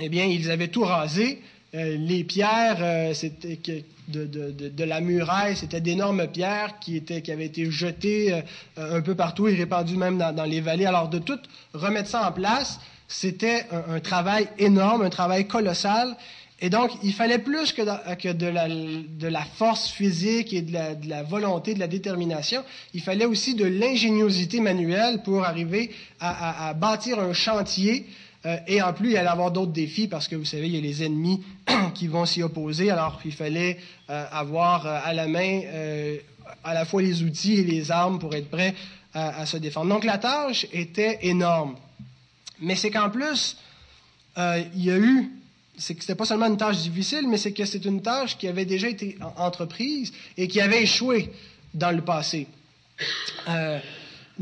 eh 0.00 0.08
bien, 0.08 0.24
ils 0.24 0.50
avaient 0.50 0.68
tout 0.68 0.84
rasé. 0.84 1.42
Euh, 1.74 1.96
les 1.96 2.22
pierres 2.22 2.76
euh, 2.80 3.14
de, 4.08 4.84
la 4.84 5.00
muraille, 5.00 5.56
c'était 5.56 5.80
d'énormes 5.80 6.26
pierres 6.26 6.78
qui, 6.80 6.96
étaient, 6.96 7.22
qui 7.22 7.32
avaient 7.32 7.46
été 7.46 7.70
jetées 7.70 8.42
un 8.76 9.00
peu 9.00 9.14
partout 9.14 9.48
et 9.48 9.54
répandues 9.54 9.96
même 9.96 10.18
dans, 10.18 10.44
les 10.44 10.60
vallées. 10.60 10.84
Alors, 10.84 11.08
de 11.08 11.18
tout 11.18 11.38
remettre 11.72 12.10
ça 12.10 12.28
en 12.28 12.32
place, 12.32 12.78
c'était 13.08 13.64
un, 13.88 14.00
travail 14.00 14.48
énorme, 14.58 15.02
un 15.02 15.10
travail 15.10 15.46
colossal. 15.46 16.14
Et 16.60 16.68
donc, 16.68 16.90
il 17.02 17.14
fallait 17.14 17.38
plus 17.38 17.72
que, 17.72 17.82
de, 17.82 19.26
la, 19.28 19.44
force 19.44 19.88
physique 19.88 20.52
et 20.52 20.60
de 20.60 21.08
la, 21.08 21.22
volonté, 21.22 21.72
de 21.72 21.80
la 21.80 21.88
détermination. 21.88 22.62
Il 22.92 23.00
fallait 23.00 23.24
aussi 23.24 23.54
de 23.54 23.64
l'ingéniosité 23.64 24.60
manuelle 24.60 25.22
pour 25.22 25.44
arriver 25.44 25.90
à 26.20 26.74
bâtir 26.74 27.18
un 27.18 27.32
chantier 27.32 28.06
euh, 28.44 28.56
et 28.66 28.82
en 28.82 28.92
plus, 28.92 29.10
il 29.10 29.16
allait 29.16 29.28
avoir 29.28 29.50
d'autres 29.50 29.72
défis 29.72 30.08
parce 30.08 30.28
que 30.28 30.34
vous 30.34 30.44
savez, 30.44 30.66
il 30.66 30.74
y 30.74 30.78
a 30.78 30.80
les 30.80 31.04
ennemis 31.04 31.42
qui 31.94 32.08
vont 32.08 32.26
s'y 32.26 32.42
opposer. 32.42 32.90
Alors, 32.90 33.20
il 33.24 33.32
fallait 33.32 33.78
euh, 34.10 34.24
avoir 34.32 34.86
euh, 34.86 34.98
à 35.02 35.12
la 35.14 35.28
main 35.28 35.62
à 36.64 36.74
la 36.74 36.84
fois 36.84 37.02
les 37.02 37.22
outils 37.22 37.54
et 37.54 37.64
les 37.64 37.90
armes 37.90 38.18
pour 38.18 38.34
être 38.34 38.50
prêt 38.50 38.74
à, 39.14 39.46
se 39.46 39.56
défendre. 39.56 39.88
Donc, 39.88 40.04
la 40.04 40.18
tâche 40.18 40.66
était 40.72 41.18
énorme. 41.22 41.76
Mais 42.60 42.76
c'est 42.76 42.90
qu'en 42.90 43.10
plus, 43.10 43.56
il 44.36 44.84
y 44.84 44.90
a 44.90 44.98
eu 44.98 45.30
c'est 45.78 45.94
que 45.94 46.00
c'était 46.02 46.14
pas 46.14 46.26
seulement 46.26 46.46
une 46.46 46.56
tâche 46.56 46.78
difficile, 46.78 47.26
mais 47.28 47.38
c'est 47.38 47.52
que 47.52 47.64
c'est 47.64 47.84
une 47.84 48.02
tâche 48.02 48.36
qui 48.36 48.46
avait 48.46 48.66
déjà 48.66 48.88
été 48.88 49.16
entreprise 49.36 50.12
et 50.36 50.46
qui 50.46 50.60
avait 50.60 50.82
échoué 50.82 51.32
dans 51.74 51.90
le 51.90 52.02
passé. 52.02 52.46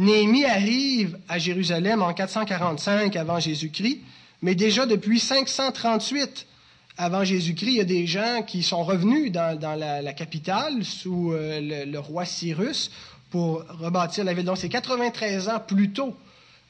Néhémie 0.00 0.46
arrive 0.46 1.18
à 1.28 1.38
Jérusalem 1.38 2.00
en 2.00 2.14
445 2.14 3.14
avant 3.16 3.38
Jésus-Christ, 3.38 4.00
mais 4.40 4.54
déjà 4.54 4.86
depuis 4.86 5.20
538 5.20 6.46
avant 6.96 7.22
Jésus-Christ, 7.22 7.70
il 7.70 7.76
y 7.76 7.80
a 7.80 7.84
des 7.84 8.06
gens 8.06 8.42
qui 8.46 8.62
sont 8.62 8.82
revenus 8.82 9.30
dans, 9.30 9.58
la, 9.60 10.12
capitale 10.14 10.86
sous 10.86 11.32
euh, 11.32 11.84
le, 11.84 11.98
roi 11.98 12.24
Cyrus 12.24 12.90
pour 13.30 13.62
rebâtir 13.68 14.24
la 14.24 14.32
ville. 14.32 14.46
Donc 14.46 14.56
c'est 14.56 14.70
93 14.70 15.50
ans 15.50 15.60
plus 15.60 15.92
tôt, 15.92 16.16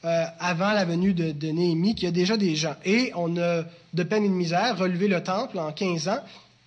euh, 0.03 0.25
avant 0.39 0.73
la 0.73 0.83
venue 0.83 1.13
de, 1.13 1.31
de 1.31 1.47
Néhémie, 1.47 1.95
qu'il 1.95 2.05
y 2.05 2.07
a 2.07 2.11
déjà 2.11 2.35
des 2.35 2.57
gens. 2.57 2.75
Et 2.83 3.13
on 3.15 3.37
a, 3.37 3.63
de 3.93 4.03
peine 4.03 4.25
et 4.25 4.29
de 4.29 4.33
misère, 4.33 4.77
relevé 4.77 5.07
le 5.07 5.23
temple 5.23 5.57
en 5.57 5.71
15 5.71 6.09
ans. 6.09 6.19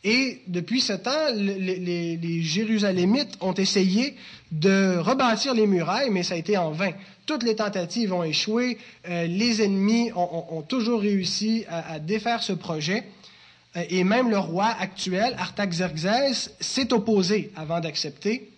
Et 0.07 0.43
depuis 0.49 0.83
ce 0.83 0.93
temps, 0.93 1.33
les, 1.35 2.17
les, 2.17 2.43
Jérusalémites 2.43 3.39
ont 3.41 3.55
essayé 3.55 4.17
de 4.53 4.99
rebâtir 4.99 5.55
les 5.55 5.67
murailles, 5.67 6.11
mais 6.11 6.23
ça 6.23 6.35
a 6.35 6.37
été 6.37 6.59
en 6.59 6.73
vain. 6.73 6.91
Toutes 7.25 7.43
les 7.43 7.57
tentatives 7.57 8.13
ont 8.13 8.23
échoué. 8.23 8.77
Euh, 9.09 9.27
les 9.27 9.63
ennemis 9.63 10.13
ont, 10.15 10.61
toujours 10.61 11.01
réussi 11.01 11.65
à, 11.71 11.99
défaire 11.99 12.43
ce 12.43 12.53
projet. 12.53 13.05
Euh, 13.77 13.85
et 13.89 14.05
même 14.05 14.29
le 14.29 14.39
roi 14.39 14.67
actuel, 14.79 15.35
Artaxerxès, 15.39 16.55
s'est 16.61 16.93
opposé 16.93 17.51
avant 17.57 17.81
d'accepter, 17.81 18.51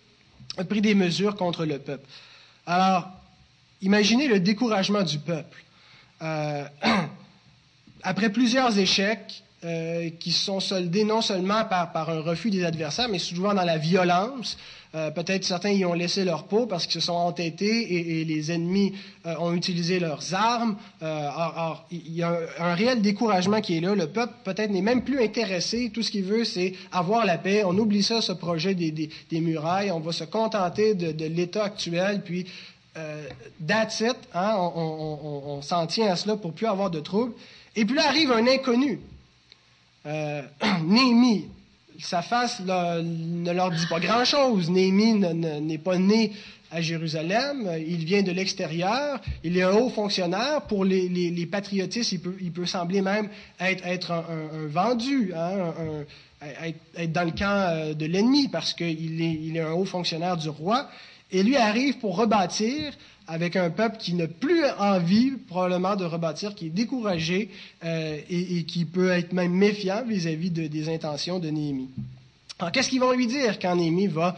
a 0.57 0.65
pris 0.65 0.81
des 0.81 0.95
mesures 0.95 1.37
contre 1.37 1.65
le 1.65 1.79
peuple. 1.79 2.05
Alors, 2.65 3.09
imaginez 3.81 4.27
le 4.27 4.41
découragement 4.41 5.03
du 5.03 5.17
peuple. 5.17 5.63
Euh, 6.21 6.65
après 8.03 8.31
plusieurs 8.33 8.77
échecs, 8.77 9.43
euh, 9.65 10.11
qui 10.19 10.33
sont 10.33 10.59
soldés 10.59 11.03
non 11.03 11.19
seulement 11.19 11.65
par, 11.65 12.11
un 12.11 12.19
refus 12.19 12.51
des 12.51 12.63
adversaires, 12.63 13.09
mais 13.09 13.17
souvent 13.17 13.55
dans 13.55 13.63
la 13.63 13.79
violence. 13.79 14.55
Euh, 14.93 15.09
Peut-être 15.09 15.43
certains 15.45 15.71
y 15.71 15.83
ont 15.83 15.93
laissé 15.93 16.23
leur 16.25 16.43
peau 16.43 16.67
parce 16.67 16.85
qu'ils 16.85 17.01
se 17.01 17.07
sont 17.07 17.13
entêtés 17.13 18.19
et, 18.19 18.23
les 18.23 18.51
ennemis 18.51 18.93
euh, 19.25 19.33
ont 19.39 19.53
utilisé 19.53 19.99
leurs 19.99 20.35
armes. 20.35 20.75
Or, 21.01 21.87
il 21.89 22.13
y 22.13 22.21
a 22.21 22.37
un, 22.59 22.75
réel 22.75 23.01
découragement 23.01 23.59
qui 23.59 23.77
est 23.77 23.81
là. 23.81 23.95
Le 23.95 24.05
peuple 24.05 24.31
peut-être 24.43 24.69
n'est 24.69 24.83
même 24.83 25.03
plus 25.03 25.19
intéressé. 25.23 25.89
Tout 25.91 26.03
ce 26.03 26.11
qu'il 26.11 26.25
veut, 26.25 26.45
c'est 26.45 26.73
avoir 26.91 27.25
la 27.25 27.39
paix. 27.39 27.63
On 27.65 27.75
oublie 27.79 28.03
ça, 28.03 28.21
ce 28.21 28.33
projet 28.33 28.75
des, 28.75 29.09
murailles. 29.41 29.89
On 29.89 29.99
va 29.99 30.11
se 30.11 30.23
contenter 30.23 30.93
de, 30.93 31.25
l'état 31.25 31.63
actuel, 31.63 32.21
puis 32.23 32.45
that's 33.67 34.01
it, 34.01 34.17
hein, 34.35 34.55
on, 34.55 35.43
on 35.47 35.61
s'en 35.63 35.87
tient 35.87 36.11
à 36.11 36.15
cela 36.15 36.35
pour 36.35 36.53
plus 36.53 36.67
avoir 36.67 36.91
de 36.91 36.99
troubles. 36.99 37.33
Et 37.75 37.85
puis 37.85 37.95
là 37.95 38.07
arrive 38.07 38.31
un 38.31 38.45
inconnu. 38.45 38.99
Euh, 40.07 40.41
Néhémie, 40.85 41.47
sa 41.99 42.21
face 42.21 42.61
ne 42.61 43.51
leur 43.51 43.71
dit 43.71 43.85
pas 43.87 43.99
grand-chose. 43.99 44.69
Néhémie 44.69 45.13
n'est 45.13 45.77
pas 45.77 45.97
né 45.97 46.31
à 46.69 46.81
Jérusalem, 46.81 47.71
il 47.87 48.03
vient 48.03 48.23
de 48.23 48.31
l'extérieur, 48.31 49.21
il 49.43 49.57
est 49.57 49.63
un 49.63 49.71
haut 49.71 49.89
fonctionnaire. 49.89 50.61
Pour 50.63 50.83
les, 50.83 51.47
patriotistes, 51.49 52.11
il 52.11 52.51
peut, 52.51 52.65
sembler 52.65 53.01
même 53.01 53.29
être, 53.59 54.11
un, 54.11 54.23
vendu, 54.67 55.31
hein, 55.35 55.73
être, 56.41 57.11
dans 57.11 57.23
le 57.23 57.31
camp 57.31 57.69
euh, 57.69 57.93
de 57.93 58.05
l'ennemi, 58.05 58.49
parce 58.49 58.73
qu'il 58.73 59.21
est, 59.21 59.39
il 59.43 59.55
est 59.55 59.61
un 59.61 59.71
haut 59.71 59.85
fonctionnaire 59.85 60.35
du 60.35 60.49
roi. 60.49 60.89
Et 61.31 61.41
lui 61.43 61.55
arrive 61.55 61.97
pour 61.99 62.17
rebâtir 62.17 62.93
avec 63.27 63.55
un 63.55 63.69
peuple 63.69 63.97
qui 63.97 64.13
n'a 64.13 64.27
plus 64.27 64.63
envie 64.79 65.31
probablement 65.47 65.95
de 65.95 66.05
rebâtir, 66.05 66.55
qui 66.55 66.67
est 66.67 66.69
découragé 66.69 67.49
euh, 67.83 68.17
et, 68.29 68.57
et, 68.57 68.63
qui 68.63 68.85
peut 68.85 69.09
être 69.09 69.33
même 69.33 69.51
méfiant 69.51 70.03
vis-à-vis 70.05 70.49
-vis 70.49 70.53
de, 70.53 70.67
des 70.67 70.89
intentions 70.89 71.39
de 71.39 71.49
Néhémie. 71.49 71.89
Alors 72.59 72.71
qu'est-ce 72.71 72.89
qu'ils 72.89 73.01
vont 73.01 73.11
lui 73.11 73.27
dire 73.27 73.59
quand 73.59 73.75
Néhémie 73.75 74.07
va 74.07 74.35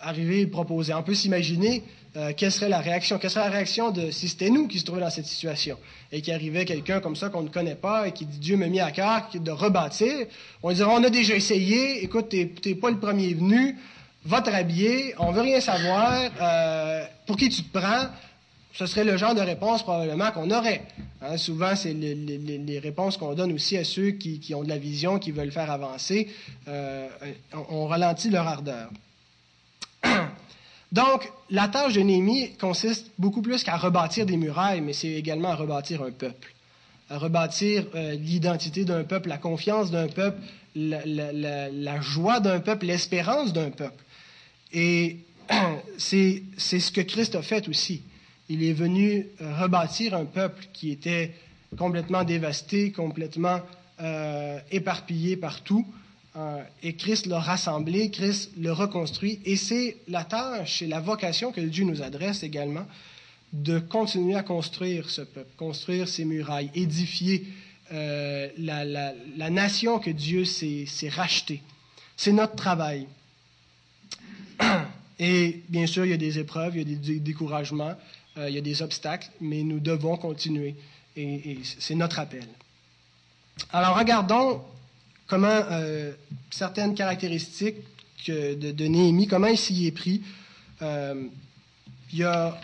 arriver 0.00 0.40
et 0.40 0.46
proposer? 0.46 0.92
On 0.92 1.02
peut 1.02 1.14
s'imaginer 1.14 1.82
euh, 2.16 2.32
quelle 2.36 2.52
serait 2.52 2.68
la 2.68 2.80
réaction 2.80 3.18
Quelle 3.18 3.30
serait 3.30 3.46
la 3.46 3.50
réaction 3.50 3.90
de 3.90 4.10
si 4.10 4.28
c'était 4.28 4.50
nous 4.50 4.68
qui 4.68 4.78
se 4.78 4.84
trouvions 4.84 5.04
dans 5.04 5.10
cette 5.10 5.26
situation 5.26 5.76
et 6.12 6.20
qui 6.20 6.30
arrivait 6.30 6.64
quelqu'un 6.64 7.00
comme 7.00 7.16
ça 7.16 7.28
qu'on 7.28 7.42
ne 7.42 7.48
connaît 7.48 7.74
pas 7.74 8.06
et 8.06 8.12
qui 8.12 8.24
dit 8.24 8.38
Dieu 8.38 8.56
m'a 8.56 8.68
mis 8.68 8.78
à 8.78 8.92
cœur 8.92 9.28
de 9.34 9.50
rebâtir. 9.50 10.26
On 10.62 10.72
dirait 10.72 10.90
on 10.90 11.02
a 11.02 11.10
déjà 11.10 11.34
essayé, 11.34 12.04
écoute, 12.04 12.28
tu 12.28 12.68
n'es 12.68 12.74
pas 12.76 12.90
le 12.90 12.98
premier 12.98 13.34
venu, 13.34 13.76
va 14.24 14.40
te 14.40 14.50
rhabiller, 14.50 15.14
on 15.18 15.32
veut 15.32 15.42
rien 15.42 15.60
savoir, 15.60 16.30
euh, 16.40 17.04
pour 17.26 17.36
qui 17.36 17.48
tu 17.48 17.62
te 17.62 17.78
prends, 17.78 18.08
ce 18.72 18.86
serait 18.86 19.04
le 19.04 19.16
genre 19.16 19.34
de 19.34 19.40
réponse 19.40 19.82
probablement 19.82 20.32
qu'on 20.32 20.50
aurait. 20.50 20.82
Hein, 21.22 21.36
souvent, 21.36 21.76
c'est 21.76 21.92
les, 21.92 22.78
réponses 22.80 23.16
qu'on 23.16 23.34
donne 23.34 23.52
aussi 23.52 23.76
à 23.76 23.84
ceux 23.84 24.10
qui, 24.10 24.54
ont 24.54 24.64
de 24.64 24.68
la 24.68 24.78
vision, 24.78 25.18
qui 25.18 25.30
veulent 25.30 25.52
faire 25.52 25.70
avancer. 25.70 26.28
Euh, 26.66 27.08
on, 27.70 27.86
ralentit 27.86 28.30
leur 28.30 28.48
ardeur. 28.48 28.90
Donc, 30.92 31.30
la 31.50 31.68
tâche 31.68 31.94
de 31.94 32.00
Néhémie 32.00 32.52
consiste 32.56 33.10
beaucoup 33.18 33.42
plus 33.42 33.62
qu'à 33.62 33.76
rebâtir 33.76 34.26
des 34.26 34.36
murailles, 34.36 34.80
mais 34.80 34.92
c'est 34.92 35.12
également 35.12 35.50
à 35.50 35.54
rebâtir 35.54 36.02
un 36.02 36.10
peuple, 36.10 36.52
à 37.10 37.18
rebâtir 37.18 37.86
euh, 37.94 38.14
l'identité 38.14 38.84
d'un 38.84 39.04
peuple, 39.04 39.28
la 39.28 39.38
confiance 39.38 39.90
d'un 39.90 40.08
peuple, 40.08 40.40
la 40.74 42.00
joie 42.00 42.40
d'un 42.40 42.58
peuple, 42.58 42.86
l'espérance 42.86 43.52
d'un 43.52 43.70
peuple. 43.70 44.04
Et 44.74 45.18
c'est 45.98 46.42
ce 46.58 46.90
que 46.90 47.00
Christ 47.00 47.34
a 47.34 47.42
fait 47.42 47.68
aussi. 47.68 48.02
Il 48.50 48.62
est 48.62 48.74
venu 48.74 49.26
rebâtir 49.40 50.14
un 50.14 50.26
peuple 50.26 50.66
qui 50.74 50.90
était 50.90 51.32
complètement 51.76 52.24
dévasté, 52.24 52.92
complètement 52.92 53.60
euh, 54.00 54.58
éparpillé 54.72 55.36
partout. 55.36 55.86
Euh, 56.36 56.62
et 56.82 56.94
Christ 56.96 57.26
l'a 57.26 57.38
rassemblé, 57.38 58.10
Christ 58.10 58.50
le 58.58 58.72
reconstruit. 58.72 59.40
Et 59.44 59.56
c'est 59.56 59.98
la 60.08 60.24
tâche 60.24 60.82
et 60.82 60.86
la 60.86 61.00
vocation 61.00 61.52
que 61.52 61.60
Dieu 61.60 61.84
nous 61.84 62.02
adresse 62.02 62.42
également 62.42 62.86
de 63.52 63.78
continuer 63.78 64.34
à 64.34 64.42
construire 64.42 65.10
ce 65.10 65.20
peuple, 65.20 65.50
construire 65.56 66.08
ces 66.08 66.24
murailles, 66.24 66.70
édifier 66.74 67.46
euh, 67.92 68.48
la, 68.58 68.84
la, 68.84 69.50
nation 69.50 70.00
que 70.00 70.10
Dieu 70.10 70.44
s'est 70.44 70.86
rachetée. 71.08 71.62
C'est 72.16 72.32
notre 72.32 72.56
travail. 72.56 73.06
Et 75.18 75.62
bien 75.68 75.86
sûr, 75.86 76.04
il 76.04 76.10
y 76.10 76.14
a 76.14 76.18
des 76.18 76.38
épreuves, 76.38 76.76
il 76.76 76.88
y 76.90 76.94
a 76.94 76.96
des 76.96 77.20
découragements, 77.20 77.94
euh, 78.36 78.48
il 78.48 78.54
y 78.54 78.58
a 78.58 78.62
des 78.62 78.82
obstacles, 78.82 79.30
mais 79.40 79.62
nous 79.62 79.80
devons 79.80 80.16
continuer. 80.16 80.74
Et, 81.16 81.58
c'est 81.78 81.94
notre 81.94 82.18
appel. 82.18 82.46
Alors, 83.72 83.96
regardons 83.96 84.62
comment 85.28 85.46
euh, 85.48 86.12
certaines 86.50 86.94
caractéristiques 86.94 87.76
de, 88.26 88.86
Néhémie, 88.86 89.28
comment 89.28 89.46
il 89.46 89.58
s'y 89.58 89.86
est 89.86 89.92
pris. 89.92 90.22
Euh, 90.82 91.28
il 92.12 92.18
y 92.18 92.24
a 92.24 92.60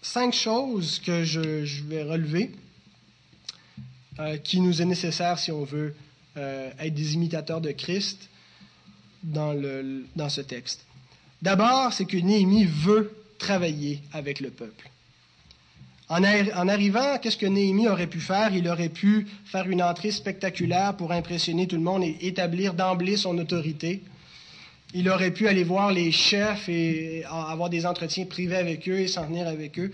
cinq 0.00 0.32
choses 0.32 1.00
que 1.00 1.24
je, 1.24 1.82
vais 1.84 2.02
relever 2.02 2.52
qui 4.44 4.60
nous 4.60 4.80
est 4.80 4.86
nécessaire 4.86 5.38
si 5.38 5.52
on 5.52 5.64
veut 5.64 5.94
être 6.36 6.94
des 6.94 7.14
imitateurs 7.14 7.60
de 7.60 7.70
Christ 7.72 8.30
dans 9.24 9.52
ce 10.28 10.40
texte. 10.40 10.86
D'abord, 11.42 11.92
c'est 11.92 12.06
que 12.06 12.16
Néhémie 12.16 12.64
veut 12.64 13.12
travailler 13.38 14.00
avec 14.12 14.40
le 14.40 14.50
peuple. 14.50 14.90
En, 16.08 16.22
arrivant, 16.22 17.18
qu'est-ce 17.18 17.36
que 17.36 17.46
Néhémie 17.46 17.88
aurait 17.88 18.06
pu 18.06 18.20
faire? 18.20 18.54
Il 18.54 18.68
aurait 18.68 18.88
pu 18.88 19.26
faire 19.44 19.68
une 19.68 19.82
entrée 19.82 20.12
spectaculaire 20.12 20.96
pour 20.96 21.10
impressionner 21.10 21.66
tout 21.66 21.76
le 21.76 21.82
monde 21.82 22.04
et 22.04 22.16
établir 22.20 22.74
d'emblée 22.74 23.16
son 23.16 23.36
autorité. 23.38 24.02
Il 24.94 25.08
aurait 25.10 25.32
pu 25.32 25.48
aller 25.48 25.64
voir 25.64 25.90
les 25.90 26.12
chefs 26.12 26.68
et 26.68 27.24
avoir 27.24 27.70
des 27.70 27.86
entretiens 27.86 28.24
privés 28.24 28.56
avec 28.56 28.88
eux 28.88 29.00
et 29.00 29.08
s'en 29.08 29.26
tenir 29.26 29.48
avec 29.48 29.80
eux. 29.80 29.90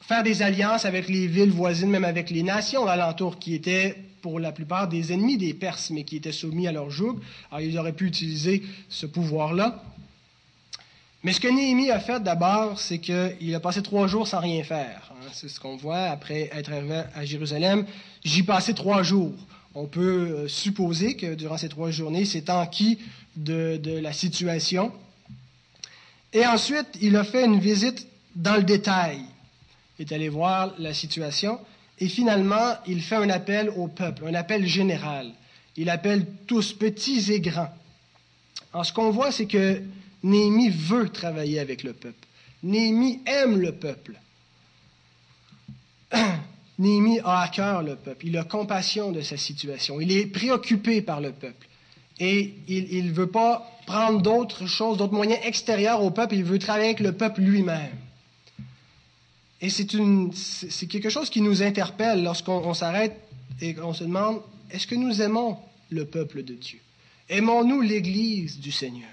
Faire 0.00 0.24
des 0.24 0.42
alliances 0.42 0.84
avec 0.84 1.08
les 1.08 1.28
villes 1.28 1.52
voisines, 1.52 1.90
même 1.90 2.04
avec 2.04 2.30
les 2.30 2.42
nations 2.42 2.88
alentours 2.88 3.38
qui 3.38 3.54
étaient 3.54 3.96
pour 4.20 4.40
la 4.40 4.50
plupart 4.50 4.88
des 4.88 5.12
ennemis 5.12 5.38
des 5.38 5.54
Perses, 5.54 5.90
mais 5.90 6.02
qui 6.02 6.16
étaient 6.16 6.32
soumis 6.32 6.66
à 6.66 6.72
leur 6.72 6.90
joug. 6.90 7.20
Alors, 7.50 7.60
ils 7.60 7.78
auraient 7.78 7.92
pu 7.92 8.06
utiliser 8.06 8.62
ce 8.88 9.06
pouvoir-là. 9.06 9.80
Mais 11.24 11.32
ce 11.32 11.40
que 11.40 11.48
Néhémie 11.48 11.90
a 11.90 12.00
fait 12.00 12.20
d'abord, 12.20 12.80
c'est 12.80 12.98
qu'il 12.98 13.54
a 13.54 13.60
passé 13.60 13.80
trois 13.80 14.08
jours 14.08 14.26
sans 14.26 14.40
rien 14.40 14.64
faire. 14.64 15.12
Hein. 15.12 15.28
C'est 15.32 15.48
ce 15.48 15.60
qu'on 15.60 15.76
voit 15.76 16.06
après 16.06 16.50
être 16.52 16.72
arrivé 16.72 17.02
à 17.14 17.24
Jérusalem. 17.24 17.86
J'y 18.24 18.42
passé 18.42 18.74
trois 18.74 19.04
jours. 19.04 19.34
On 19.74 19.86
peut 19.86 20.00
euh, 20.00 20.48
supposer 20.48 21.16
que 21.16 21.34
durant 21.34 21.56
ces 21.56 21.68
trois 21.68 21.92
journées, 21.92 22.24
s'est 22.24 22.50
enquis 22.50 22.98
de, 23.36 23.78
de, 23.80 23.98
la 23.98 24.12
situation. 24.12 24.92
Et 26.32 26.44
ensuite, 26.44 26.88
il 27.00 27.16
a 27.16 27.22
fait 27.22 27.44
une 27.44 27.60
visite 27.60 28.06
dans 28.34 28.56
le 28.56 28.64
détail. 28.64 29.20
Il 29.98 30.06
est 30.06 30.12
allé 30.14 30.28
voir 30.28 30.74
la 30.78 30.92
situation. 30.92 31.60
Et 32.00 32.08
finalement, 32.08 32.74
il 32.88 33.00
fait 33.00 33.16
un 33.16 33.30
appel 33.30 33.70
au 33.70 33.86
peuple, 33.86 34.26
un 34.26 34.34
appel 34.34 34.66
général. 34.66 35.30
Il 35.76 35.88
appelle 35.88 36.26
tous, 36.48 36.72
petits 36.72 37.32
et 37.32 37.40
grands. 37.40 37.72
Alors, 38.72 38.84
ce 38.84 38.92
qu'on 38.92 39.10
voit, 39.10 39.30
c'est 39.30 39.46
que 39.46 39.80
Néhémie 40.22 40.70
veut 40.70 41.08
travailler 41.08 41.58
avec 41.58 41.82
le 41.82 41.92
peuple. 41.92 42.26
Néhémie 42.62 43.20
aime 43.26 43.58
le 43.58 43.72
peuple. 43.72 44.18
Néhémie 46.78 47.20
a 47.20 47.42
à 47.42 47.48
cœur 47.48 47.82
le 47.82 47.96
peuple. 47.96 48.26
Il 48.26 48.38
a 48.38 48.44
compassion 48.44 49.12
de 49.12 49.20
sa 49.20 49.36
situation. 49.36 50.00
Il 50.00 50.12
est 50.12 50.26
préoccupé 50.26 51.02
par 51.02 51.20
le 51.20 51.32
peuple. 51.32 51.68
Et 52.20 52.54
il 52.68 53.06
ne 53.06 53.12
veut 53.12 53.26
pas 53.26 53.68
prendre 53.86 54.22
d'autres 54.22 54.66
choses, 54.66 54.96
d'autres 54.98 55.14
moyens 55.14 55.40
extérieurs 55.44 56.02
au 56.02 56.10
peuple. 56.10 56.36
Il 56.36 56.44
veut 56.44 56.58
travailler 56.58 56.86
avec 56.86 57.00
le 57.00 57.12
peuple 57.12 57.40
lui-même. 57.40 57.96
Et 59.60 59.70
c'est 59.70 59.86
quelque 60.86 61.08
chose 61.08 61.30
qui 61.30 61.40
nous 61.40 61.62
interpelle 61.62 62.22
lorsqu'on 62.22 62.74
s'arrête 62.74 63.16
et 63.60 63.74
qu'on 63.74 63.94
se 63.94 64.04
demande, 64.04 64.40
est-ce 64.70 64.86
que 64.86 64.96
nous 64.96 65.22
aimons 65.22 65.56
le 65.90 66.04
peuple 66.04 66.42
de 66.42 66.54
Dieu? 66.54 66.80
Aimons-nous 67.28 67.80
l'Église 67.80 68.58
du 68.58 68.72
Seigneur? 68.72 69.08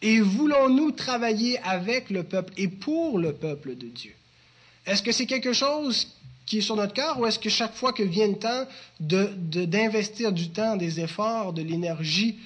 Et 0.00 0.20
voulons-nous 0.20 0.92
travailler 0.92 1.58
avec 1.60 2.10
le 2.10 2.22
peuple 2.22 2.52
et 2.56 2.68
pour 2.68 3.18
le 3.18 3.32
peuple 3.32 3.74
de 3.76 3.86
Dieu? 3.86 4.14
Est-ce 4.86 5.02
que 5.02 5.12
c'est 5.12 5.26
quelque 5.26 5.52
chose 5.52 6.08
qui 6.46 6.58
est 6.58 6.62
sur 6.62 6.76
notre 6.76 6.94
cœur 6.94 7.18
ou 7.18 7.26
est-ce 7.26 7.38
que 7.38 7.50
chaque 7.50 7.74
fois 7.74 7.92
que 7.92 8.02
vient 8.02 8.28
le 8.28 8.38
temps 8.38 8.66
d'investir 9.00 10.32
de, 10.32 10.36
du 10.36 10.48
temps, 10.50 10.76
des 10.76 11.00
efforts, 11.00 11.52
de 11.52 11.62
l'énergie 11.62 12.36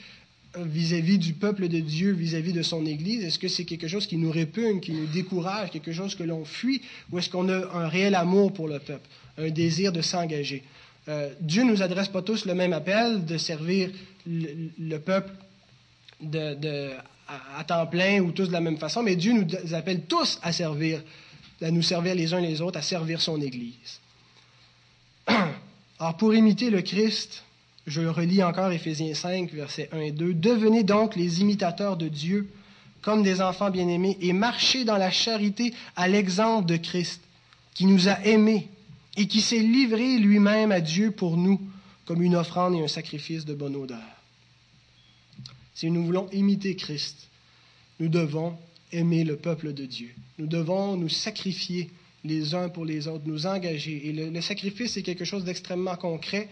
euh, 0.57 0.65
vis-à-vis 0.65 1.19
du 1.19 1.35
peuple 1.35 1.69
de 1.69 1.79
Dieu, 1.79 2.13
vis-à-vis 2.13 2.51
-vis 2.51 2.57
de 2.57 2.63
son 2.63 2.85
Église, 2.85 3.23
est-ce 3.25 3.39
que 3.39 3.49
c'est 3.49 3.65
quelque 3.65 3.87
chose 3.87 4.07
qui 4.07 4.17
nous 4.17 4.31
répugne, 4.31 4.81
qui 4.81 4.93
nous 4.93 5.07
décourage, 5.07 5.71
quelque 5.71 5.93
chose 5.93 6.15
que 6.15 6.25
l'on 6.25 6.45
fuit 6.45 6.83
ou 7.11 7.19
est-ce 7.19 7.31
qu'on 7.31 7.49
a 7.49 7.61
un 7.75 7.89
réel 7.89 8.15
amour 8.15 8.53
pour 8.53 8.67
le 8.67 8.79
peuple, 8.79 9.07
un 9.39 9.51
désir 9.51 9.93
de 9.93 10.03
s'engager? 10.03 10.63
Euh, 11.09 11.33
Dieu 11.41 11.63
ne 11.63 11.71
nous 11.71 11.83
adresse 11.83 12.09
pas 12.09 12.23
tous 12.23 12.45
le 12.45 12.55
même 12.55 12.73
appel 12.73 13.25
de 13.25 13.39
servir 13.39 13.91
le, 14.27 14.71
le 14.79 14.99
peuple 14.99 15.33
de, 16.21 16.95
à, 17.57 17.65
temps 17.65 17.87
plein 17.87 18.21
ou 18.21 18.33
tous 18.33 18.49
de 18.49 18.53
la 18.53 18.61
même 18.61 18.79
façon, 18.79 19.03
mais 19.03 19.17
Dieu 19.17 19.33
nous 19.33 19.75
appelle 19.75 20.03
tous 20.03 20.39
à 20.43 20.53
servir, 20.53 21.03
à 21.61 21.71
nous 21.71 21.83
servir 21.83 22.15
les 22.15 22.35
uns 22.35 22.41
les 22.41 22.61
autres, 22.61 22.79
à 22.79 22.83
servir 22.83 23.21
son 23.21 23.41
Église. 23.41 24.01
Alors 25.99 26.17
pour 26.17 26.35
imiter 26.35 26.71
le 26.71 26.83
Christ, 26.83 27.45
Je 27.87 28.01
le 28.01 28.11
relis 28.11 28.43
encore, 28.43 28.71
Éphésiens 28.71 29.15
5, 29.15 29.53
versets 29.53 29.89
1 29.93 29.99
et 30.01 30.13
2. 30.13 30.35
Devenez 30.35 30.85
donc 30.85 31.17
les 31.17 31.41
imitateurs 31.41 31.97
de 31.97 32.09
Dieu 32.09 32.49
comme 33.01 33.25
des 33.25 33.41
enfants 33.41 33.71
bien-aimés 33.71 34.17
et 34.21 34.33
marchez 34.33 34.85
dans 34.85 34.97
la 34.97 35.11
charité 35.11 35.75
à 35.97 36.07
l'exemple 36.07 36.69
de 36.69 36.77
Christ, 36.77 37.21
qui 37.75 37.87
nous 37.87 38.09
a 38.09 38.21
aimés 38.25 38.69
et 39.17 39.27
qui 39.27 39.41
s'est 39.41 39.59
livré 39.59 40.19
lui-même 40.19 40.71
à 40.71 40.81
Dieu 40.81 41.11
pour 41.11 41.37
nous 41.37 41.61
comme 42.05 42.23
une 42.23 42.37
offrande 42.37 42.75
et 42.77 42.83
un 42.83 42.89
sacrifice 42.89 43.45
de 43.45 43.55
bonne 43.55 43.75
odeur. 43.75 44.22
Si 45.75 45.91
nous 45.91 46.05
voulons 46.05 46.29
imiter 46.31 46.77
Christ, 46.77 47.29
nous 47.99 48.09
devons 48.09 48.57
aimer 48.93 49.25
le 49.25 49.37
peuple 49.37 49.73
de 49.73 49.87
Dieu. 49.87 50.11
Nous 50.39 50.47
devons 50.47 50.97
nous 50.97 51.09
sacrifier 51.09 51.91
les 52.25 52.55
uns 52.55 52.69
pour 52.69 52.85
les 52.85 53.09
autres, 53.09 53.25
nous 53.27 53.47
engager. 53.47 54.09
Et 54.09 54.13
le, 54.13 54.41
sacrifice 54.41 54.97
est 54.97 55.03
quelque 55.03 55.25
chose 55.25 55.45
d'extrêmement 55.45 55.97
concret. 55.97 56.49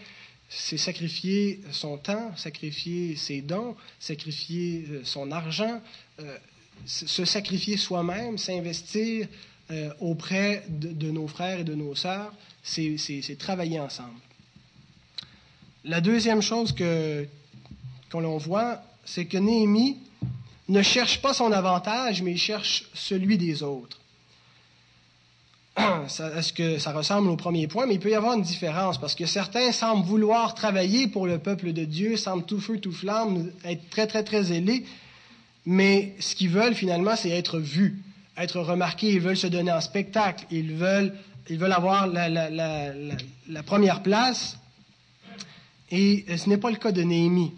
C'est 0.49 0.77
sacrifier 0.77 1.61
son 1.71 1.97
temps, 1.97 2.35
sacrifier 2.35 3.15
ses 3.15 3.41
dons, 3.41 3.75
sacrifier 3.99 4.85
euh, 4.89 5.01
son 5.05 5.31
argent, 5.31 5.81
euh, 6.19 6.37
se 6.85 7.23
sacrifier 7.23 7.77
soi-même, 7.77 8.37
s'investir 8.37 9.27
euh, 9.71 9.93
auprès 10.01 10.65
de, 10.67 11.11
nos 11.11 11.27
frères 11.27 11.59
et 11.59 11.63
de 11.63 11.75
nos 11.75 11.95
sœurs, 11.95 12.33
c'est 12.63 13.37
travailler 13.37 13.79
ensemble. 13.79 14.19
La 15.85 16.01
deuxième 16.01 16.41
chose 16.41 16.73
que 16.73 17.25
qu'on 18.11 18.37
voit, 18.37 18.83
c'est 19.05 19.25
que 19.25 19.37
Néhémie 19.37 19.97
ne 20.69 20.81
cherche 20.81 21.21
pas 21.21 21.33
son 21.33 21.51
avantage, 21.51 22.21
mais 22.21 22.31
il 22.31 22.37
cherche 22.37 22.85
celui 22.93 23.37
des 23.37 23.63
autres. 23.63 23.99
Est-ce 25.77 26.53
que 26.53 26.79
ça 26.79 26.91
ressemble 26.91 27.29
au 27.29 27.35
premier 27.35 27.67
point? 27.67 27.85
Mais 27.85 27.95
il 27.95 27.99
peut 27.99 28.11
y 28.11 28.15
avoir 28.15 28.33
une 28.33 28.41
différence 28.41 28.99
parce 28.99 29.15
que 29.15 29.25
certains 29.25 29.71
semblent 29.71 30.05
vouloir 30.05 30.53
travailler 30.53 31.07
pour 31.07 31.27
le 31.27 31.39
peuple 31.39 31.73
de 31.73 31.85
Dieu, 31.85 32.17
semblent 32.17 32.45
tout 32.45 32.59
feu, 32.59 32.79
tout 32.79 32.91
flamme, 32.91 33.51
être 33.63 33.89
très, 33.89 34.07
très, 34.07 34.23
très 34.23 34.43
zélés, 34.43 34.85
mais 35.65 36.15
ce 36.19 36.35
qu'ils 36.35 36.49
veulent 36.49 36.75
finalement, 36.75 37.15
c'est 37.15 37.29
être 37.29 37.59
vus, 37.59 38.01
être 38.37 38.59
remarqués. 38.59 39.11
Ils 39.13 39.21
veulent 39.21 39.37
se 39.37 39.47
donner 39.47 39.71
en 39.71 39.81
spectacle. 39.81 40.45
Ils 40.51 40.73
veulent, 40.73 41.13
avoir 41.71 42.07
la, 42.07 42.29
la 42.29 43.63
première 43.63 44.01
place. 44.01 44.57
Et 45.91 46.25
ce 46.37 46.49
n'est 46.49 46.57
pas 46.57 46.71
le 46.71 46.77
cas 46.77 46.91
de 46.91 47.03
Néhémie. 47.03 47.53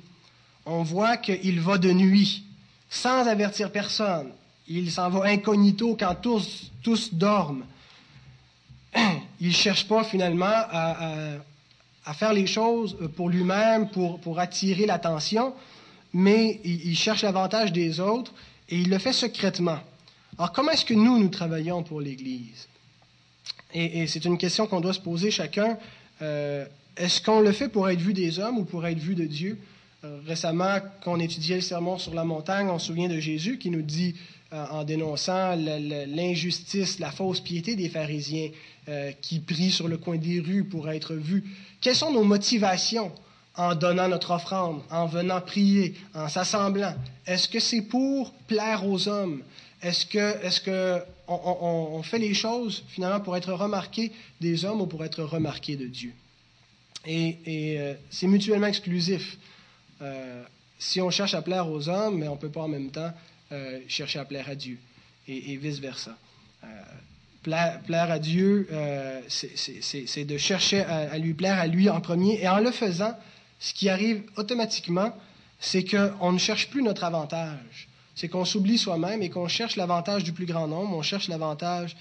On 0.66 0.84
voit 0.84 1.18
qu'il 1.18 1.60
va 1.60 1.78
de 1.78 1.92
nuit, 1.92 2.44
sans 2.90 3.28
avertir 3.28 3.72
personne. 3.72 4.30
Il 4.68 4.92
s'en 4.92 5.10
va 5.10 5.28
incognito 5.28 5.98
quand 6.00 6.16
tous, 6.16 7.14
dorment. 7.14 7.66
Il 9.42 9.50
ne 9.50 9.54
cherche 9.54 9.88
pas 9.88 10.04
finalement 10.04 10.46
à, 10.46 11.40
faire 12.14 12.34
les 12.34 12.48
choses 12.48 12.98
pour 13.16 13.30
lui-même, 13.30 13.90
pour, 13.90 14.20
pour 14.20 14.40
attirer 14.40 14.86
l'attention, 14.86 15.54
mais 16.14 16.62
il, 16.64 16.96
cherche 16.96 17.24
l'avantage 17.24 17.74
des 17.74 18.00
autres 18.00 18.32
et 18.70 18.78
il 18.78 18.90
le 18.90 19.00
fait 19.00 19.14
secrètement. 19.14 19.80
Alors 20.38 20.52
comment 20.54 20.72
est-ce 20.72 20.86
que 20.86 20.94
nous, 20.94 21.20
nous 21.20 21.30
travaillons 21.30 21.84
pour 21.84 22.02
l'Église? 22.02 22.68
Et, 23.74 24.06
c'est 24.08 24.26
une 24.26 24.38
question 24.38 24.68
qu'on 24.68 24.82
doit 24.82 24.94
se 24.94 25.00
poser 25.00 25.32
chacun. 25.32 25.78
Euh, 26.22 26.66
est-ce 26.96 27.20
qu'on 27.22 27.42
le 27.42 27.52
fait 27.52 27.70
pour 27.70 27.90
être 27.90 28.00
vu 28.00 28.14
des 28.14 28.40
hommes 28.40 28.60
ou 28.60 28.64
pour 28.64 28.86
être 28.86 29.00
vu 29.00 29.16
de 29.16 29.26
Dieu? 29.26 29.60
Euh, 30.04 30.20
récemment, 30.26 30.80
quand 31.02 31.14
on 31.14 31.20
étudiait 31.20 31.56
le 31.56 31.62
sermon 31.62 31.98
sur 31.98 32.14
la 32.14 32.24
montagne, 32.24 32.68
on 32.70 32.80
se 32.80 32.88
souvient 32.88 33.08
de 33.08 33.20
Jésus 33.20 33.58
qui 33.58 33.70
nous 33.70 33.82
dit, 33.82 34.16
euh, 34.52 34.66
en 34.72 34.84
dénonçant 34.84 35.56
l'injustice, 35.56 37.00
la 37.00 37.12
fausse 37.12 37.40
piété 37.40 37.76
des 37.76 37.90
pharisiens 37.90 38.50
qui 39.22 39.40
prient 39.40 39.72
sur 39.72 39.88
le 39.88 39.96
coin 39.98 40.18
des 40.18 40.42
rues 40.42 40.66
pour 40.66 40.90
être 40.90 41.14
vus, 41.14 41.46
quelles 41.80 41.96
sont 41.96 42.12
nos 42.12 42.26
motivations 42.26 43.14
en 43.56 43.76
donnant 43.76 44.10
notre 44.10 44.32
offrande, 44.32 44.82
en 44.90 45.06
venant 45.06 45.40
prier, 45.40 45.94
en 46.14 46.28
s'assemblant? 46.28 46.94
Est-ce 47.26 47.48
que 47.48 47.60
c'est 47.60 47.84
pour 47.84 48.34
plaire 48.48 48.86
aux 48.86 49.08
hommes? 49.08 49.42
Est-ce 49.82 50.06
que, 50.06 50.46
est-ce 50.46 50.62
que 50.62 51.04
on, 51.28 52.02
fait 52.04 52.20
les 52.20 52.34
choses 52.34 52.84
finalement 52.88 53.20
pour 53.20 53.36
être 53.36 53.52
remarqué 53.54 54.12
des 54.40 54.66
hommes 54.66 54.82
ou 54.82 54.88
pour 54.88 55.04
être 55.04 55.24
remarqué 55.24 55.76
de 55.76 55.88
Dieu? 55.88 56.14
Et, 57.06 57.38
euh, 57.78 57.94
c'est 58.10 58.28
mutuellement 58.28 58.68
exclusif. 58.68 59.38
Euh, 60.04 60.44
si 60.80 61.02
on 61.02 61.10
cherche 61.10 61.34
à 61.34 61.42
plaire 61.42 61.70
aux 61.70 61.90
hommes, 61.90 62.20
mais 62.20 62.28
on 62.28 62.36
ne 62.36 62.40
peut 62.40 62.50
pas 62.50 62.62
en 62.62 62.68
même 62.68 62.92
temps 62.92 63.12
euh, 63.52 63.80
chercher 63.88 64.20
à 64.20 64.26
plaire 64.26 64.50
à 64.50 64.56
Dieu, 64.56 64.78
et, 65.28 65.56
vice-versa. 65.56 66.18
Plaire, 67.44 68.12
à 68.12 68.20
Dieu, 68.20 68.68
c'est 69.28 70.26
de 70.26 70.38
chercher 70.38 70.82
à, 70.82 71.18
lui 71.18 71.34
plaire 71.34 71.60
à 71.60 71.68
lui 71.68 71.90
en 71.90 72.02
premier, 72.02 72.42
et 72.42 72.48
en 72.48 72.60
le 72.60 72.72
faisant, 72.72 73.18
ce 73.60 73.74
qui 73.74 73.88
arrive 73.88 74.24
automatiquement, 74.36 75.14
c'est 75.60 75.86
qu'on 75.86 76.34
ne 76.34 76.38
cherche 76.38 76.70
plus 76.70 76.84
notre 76.84 77.06
avantage. 77.06 77.88
C'est 78.16 78.28
qu'on 78.28 78.46
s'oublie 78.46 78.78
soi-même 78.78 79.22
et 79.24 79.30
qu'on 79.30 79.48
cherche 79.48 79.78
l'avantage 79.78 80.24
du 80.24 80.34
plus 80.34 80.46
grand 80.46 80.68
nombre, 80.68 80.96
on 80.96 81.02
cherche 81.02 81.30
l'avantage 81.30 81.96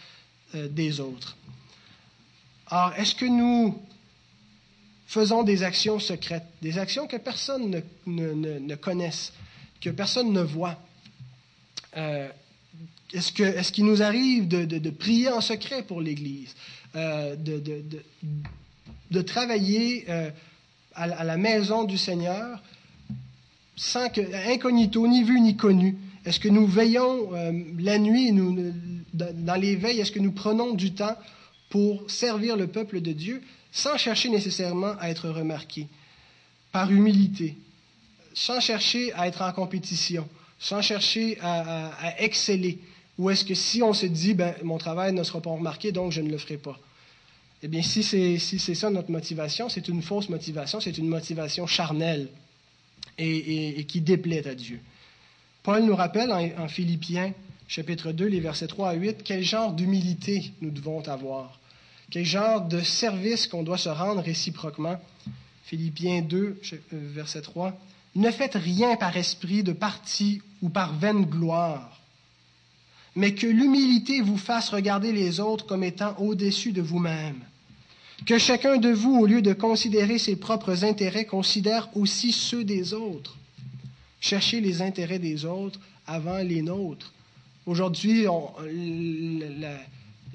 euh, 0.54 0.68
des 0.68 0.98
autres. 0.98 1.36
Alors, 2.66 2.92
est-ce 2.96 3.14
que 3.14 3.24
nous 3.24 3.80
faisons 5.12 5.42
des 5.42 5.62
actions 5.62 5.98
secrètes, 5.98 6.46
des 6.62 6.78
actions 6.78 7.06
que 7.06 7.18
personne 7.18 7.82
ne, 8.06 8.74
connaisse, 8.76 9.34
que 9.82 9.90
personne 9.90 10.32
ne 10.32 10.40
voit? 10.40 10.78
Euh, 11.98 12.28
est-ce 13.12 13.72
qu'il 13.72 13.84
nous 13.84 14.02
arrive 14.02 14.48
de, 14.48 14.90
prier 14.90 15.28
en 15.28 15.42
secret 15.42 15.82
pour 15.82 16.00
l'Église, 16.00 16.54
euh, 16.96 17.36
de, 17.36 19.20
travailler 19.20 20.06
à, 20.94 21.24
la 21.24 21.36
maison 21.36 21.84
du 21.84 21.98
Seigneur, 21.98 22.62
que, 23.76 24.50
incognito, 24.50 25.06
ni 25.06 25.24
vu 25.24 25.42
ni 25.42 25.56
connu? 25.56 25.98
Est-ce 26.24 26.40
que 26.40 26.48
nous 26.48 26.66
veillons 26.66 27.34
euh, 27.34 27.52
la 27.78 27.98
nuit, 27.98 28.32
dans 29.12 29.60
les 29.60 29.76
veilles, 29.76 30.00
est-ce 30.00 30.12
que 30.12 30.20
nous 30.20 30.32
prenons 30.32 30.72
du 30.72 30.94
temps 30.94 31.16
pour 31.68 32.10
servir 32.10 32.56
le 32.56 32.66
peuple 32.66 33.02
de 33.02 33.12
Dieu? 33.12 33.42
Sans 33.72 33.96
chercher 33.96 34.28
nécessairement 34.28 34.94
à 35.00 35.08
être 35.08 35.28
remarqués, 35.28 35.88
par 36.70 36.90
humilité, 36.90 37.56
sans 38.34 38.60
chercher 38.60 39.12
à 39.14 39.26
être 39.26 39.42
en 39.42 39.52
compétition, 39.52 40.28
sans 40.58 40.82
chercher 40.82 41.38
à, 41.40 42.14
exceller? 42.18 42.78
Ou 43.18 43.30
est-ce 43.30 43.44
que 43.44 43.54
si 43.54 43.82
on 43.82 43.92
se 43.92 44.06
dit, 44.06 44.34
ben, 44.34 44.54
mon 44.62 44.78
travail 44.78 45.12
ne 45.12 45.22
sera 45.22 45.40
pas 45.40 45.50
remarqué, 45.50 45.92
donc 45.92 46.12
je 46.12 46.20
ne 46.20 46.30
le 46.30 46.38
ferai 46.38 46.56
pas? 46.56 46.78
Eh 47.62 47.68
bien, 47.68 47.82
si 47.82 48.02
c'est 48.02 48.38
si 48.38 48.58
ça 48.58 48.90
notre 48.90 49.10
motivation, 49.10 49.68
c'est 49.68 49.88
une 49.88 50.02
fausse 50.02 50.28
motivation, 50.28 50.80
c'est 50.80 50.98
une 50.98 51.08
motivation 51.08 51.66
charnelle 51.66 52.28
et, 53.18 53.84
qui 53.86 54.00
déplaît 54.00 54.46
à 54.48 54.54
Dieu. 54.54 54.80
Paul 55.62 55.84
nous 55.84 55.94
rappelle 55.94 56.32
en, 56.32 56.68
Philippiens 56.68 57.32
chapitre 57.68 58.12
2, 58.12 58.26
les 58.26 58.40
versets 58.40 58.66
3 58.66 58.90
à 58.90 58.94
8, 58.94 59.22
quel 59.24 59.42
genre 59.42 59.72
d'humilité 59.72 60.52
nous 60.60 60.70
devons 60.70 61.00
avoir, 61.08 61.58
quel 62.12 62.24
genre 62.24 62.60
de 62.60 62.80
service 62.80 63.48
qu'on 63.48 63.64
doit 63.64 63.78
se 63.78 63.88
rendre 63.88 64.22
réciproquement? 64.22 65.00
Philippiens 65.64 66.22
2, 66.22 66.60
euh, 66.72 66.76
verset 66.92 67.42
3, 67.42 67.76
Ne 68.14 68.30
faites 68.30 68.54
rien 68.54 68.94
par 68.94 69.16
esprit 69.16 69.64
de 69.64 69.72
parti 69.72 70.40
ou 70.60 70.68
par 70.68 70.94
vaine 70.94 71.24
gloire 71.24 72.02
mais 73.14 73.34
que 73.34 73.46
l'humilité 73.46 74.20
vous 74.20 74.38
fasse 74.38 74.70
regarder 74.70 75.12
les 75.12 75.40
autres 75.40 75.66
comme 75.66 75.84
étant 75.84 76.16
au-dessus 76.18 76.72
de 76.72 76.80
vous-même. 76.82 77.40
Que 78.24 78.38
chacun 78.38 78.76
de 78.78 78.90
vous, 78.90 79.18
au 79.18 79.26
lieu 79.26 79.42
de 79.42 79.52
considérer 79.52 80.18
ses 80.18 80.36
propres 80.36 80.84
intérêts, 80.84 81.24
considère 81.24 81.88
aussi 81.96 82.32
ceux 82.32 82.64
des 82.64 82.94
autres. 82.94 83.36
Cherchez 84.20 84.60
les 84.60 84.80
intérêts 84.80 85.18
des 85.18 85.44
autres 85.44 85.80
avant 86.06 86.38
les 86.38 86.62
nôtres. 86.62 87.12
Aujourd'hui, 87.66 88.24
la, 88.24 89.76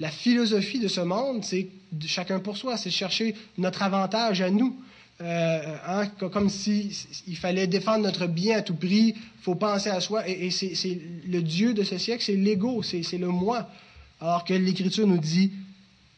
la, 0.00 0.10
philosophie 0.10 0.78
de 0.78 0.88
ce 0.88 1.00
monde, 1.00 1.44
c'est 1.44 1.68
chacun 2.06 2.40
pour 2.40 2.56
soi, 2.56 2.76
c'est 2.76 2.90
chercher 2.90 3.34
notre 3.56 3.82
avantage 3.82 4.40
à 4.40 4.50
nous. 4.50 4.76
Euh, 5.20 5.76
hein, 5.86 6.06
comme 6.30 6.48
s'il 6.48 6.92
il 7.26 7.36
fallait 7.36 7.66
défendre 7.66 8.04
notre 8.04 8.26
bien 8.28 8.58
à 8.58 8.62
tout 8.62 8.76
prix, 8.76 9.14
il 9.16 9.42
faut 9.42 9.56
penser 9.56 9.90
à 9.90 10.00
soi. 10.00 10.28
Et, 10.28 10.46
et 10.46 10.50
c'est 10.50 11.00
le 11.26 11.42
Dieu 11.42 11.74
de 11.74 11.82
ce 11.82 11.98
siècle, 11.98 12.22
c'est 12.22 12.36
l'ego, 12.36 12.82
c'est 12.82 13.18
le 13.18 13.28
moi. 13.28 13.68
Alors 14.20 14.44
que 14.44 14.54
l'Écriture 14.54 15.06
nous 15.06 15.18
dit 15.18 15.52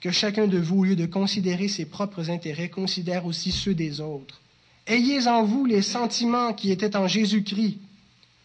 que 0.01 0.11
chacun 0.11 0.47
de 0.47 0.59
vous, 0.59 0.81
au 0.81 0.85
lieu 0.85 0.97
de 0.97 1.07
considérer 1.07 1.69
ses 1.69 1.85
propres 1.85 2.31
intérêts, 2.31 2.69
considère 2.69 3.27
aussi 3.27 3.53
ceux 3.53 3.75
des 3.75 4.01
autres. 4.01 4.41
Ayez 4.87 5.29
en 5.29 5.45
vous 5.45 5.67
les 5.67 5.83
sentiments 5.83 6.53
qui 6.53 6.71
étaient 6.71 6.97
en 6.97 7.07
Jésus-Christ, 7.07 7.79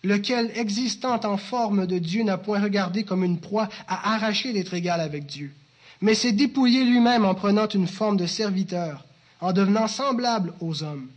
lequel, 0.05 0.51
existant 0.55 1.19
en 1.23 1.37
forme 1.37 1.87
de 1.87 1.97
Dieu, 1.97 2.23
n'a 2.23 2.37
point 2.37 2.61
regardé 2.61 3.03
comme 3.03 3.23
une 3.23 3.39
proie 3.39 3.69
à 3.87 4.15
arracher 4.15 4.53
d'être 4.53 4.73
égal 4.73 5.01
avec 5.01 5.25
Dieu, 5.25 5.51
mais 6.01 6.15
s'est 6.15 6.31
dépouillé 6.31 6.83
lui-même 6.83 7.25
en 7.25 7.35
prenant 7.35 7.67
une 7.67 7.87
forme 7.87 8.17
de 8.17 8.25
serviteur, 8.25 9.03
en 9.41 9.51
devenant 9.51 9.87
semblable 9.87 10.53
aux 10.59 10.83
hommes. 10.83 11.07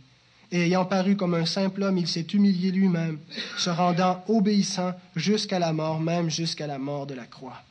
Et 0.51 0.61
ayant 0.61 0.85
paru 0.85 1.15
comme 1.15 1.35
un 1.35 1.45
simple 1.45 1.83
homme, 1.83 1.99
il 1.99 2.07
s'est 2.07 2.25
humilié 2.33 2.71
lui-même, 2.71 3.19
se 3.57 3.69
rendant 3.69 4.23
obéissant 4.27 4.93
jusqu'à 5.15 5.59
la 5.59 5.73
mort, 5.73 5.99
même 5.99 6.29
jusqu'à 6.29 6.65
la 6.65 6.79
mort 6.79 7.05
de 7.05 7.13
la 7.13 7.25
croix. 7.25 7.61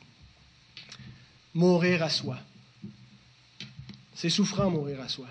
Mourir 1.53 2.03
à 2.03 2.09
soi. 2.09 2.37
C'est 4.15 4.29
souffrant 4.29 4.69
mourir 4.69 5.01
à 5.01 5.09
soi. 5.09 5.27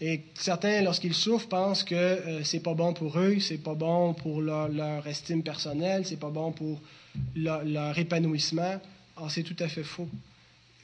Et 0.00 0.24
certains, 0.34 0.82
lorsqu'ils 0.82 1.14
souffrent, 1.14 1.48
pensent 1.48 1.82
que 1.82 1.94
euh, 1.94 2.44
c'est 2.44 2.60
pas 2.60 2.74
bon 2.74 2.92
pour 2.92 3.18
eux, 3.18 3.38
c'est 3.40 3.56
pas 3.56 3.74
bon 3.74 4.12
pour 4.12 4.42
leur, 4.42 5.06
estime 5.06 5.42
personnelle, 5.42 6.04
c'est 6.04 6.18
pas 6.18 6.28
bon 6.28 6.52
pour 6.52 6.80
leur, 7.34 7.98
épanouissement. 7.98 8.78
Or, 9.16 9.30
c'est 9.30 9.42
tout 9.42 9.56
à 9.58 9.68
fait 9.68 9.84
faux. 9.84 10.08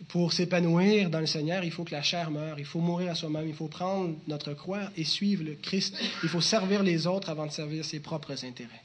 Pour 0.09 0.33
s'épanouir 0.33 1.11
dans 1.11 1.21
le 1.21 1.27
Seigneur, 1.27 1.63
il 1.63 1.71
faut 1.71 1.85
que 1.85 1.93
la 1.93 2.03
chair 2.03 2.31
meure, 2.31 2.59
il 2.59 2.65
faut 2.65 2.81
mourir 2.81 3.13
à 3.13 3.15
soi-même, 3.15 3.47
il 3.47 3.55
faut 3.55 3.69
prendre 3.69 4.15
notre 4.27 4.55
croix 4.55 4.91
et 4.97 5.05
suivre 5.05 5.45
le 5.45 5.55
Christ. 5.55 5.95
Il 6.23 6.29
faut 6.31 6.41
servir 6.41 6.83
les 6.83 7.07
autres 7.07 7.29
avant 7.29 7.47
de 7.47 7.53
servir 7.53 7.85
ses 7.85 8.01
propres 8.01 8.45
intérêts. 8.45 8.83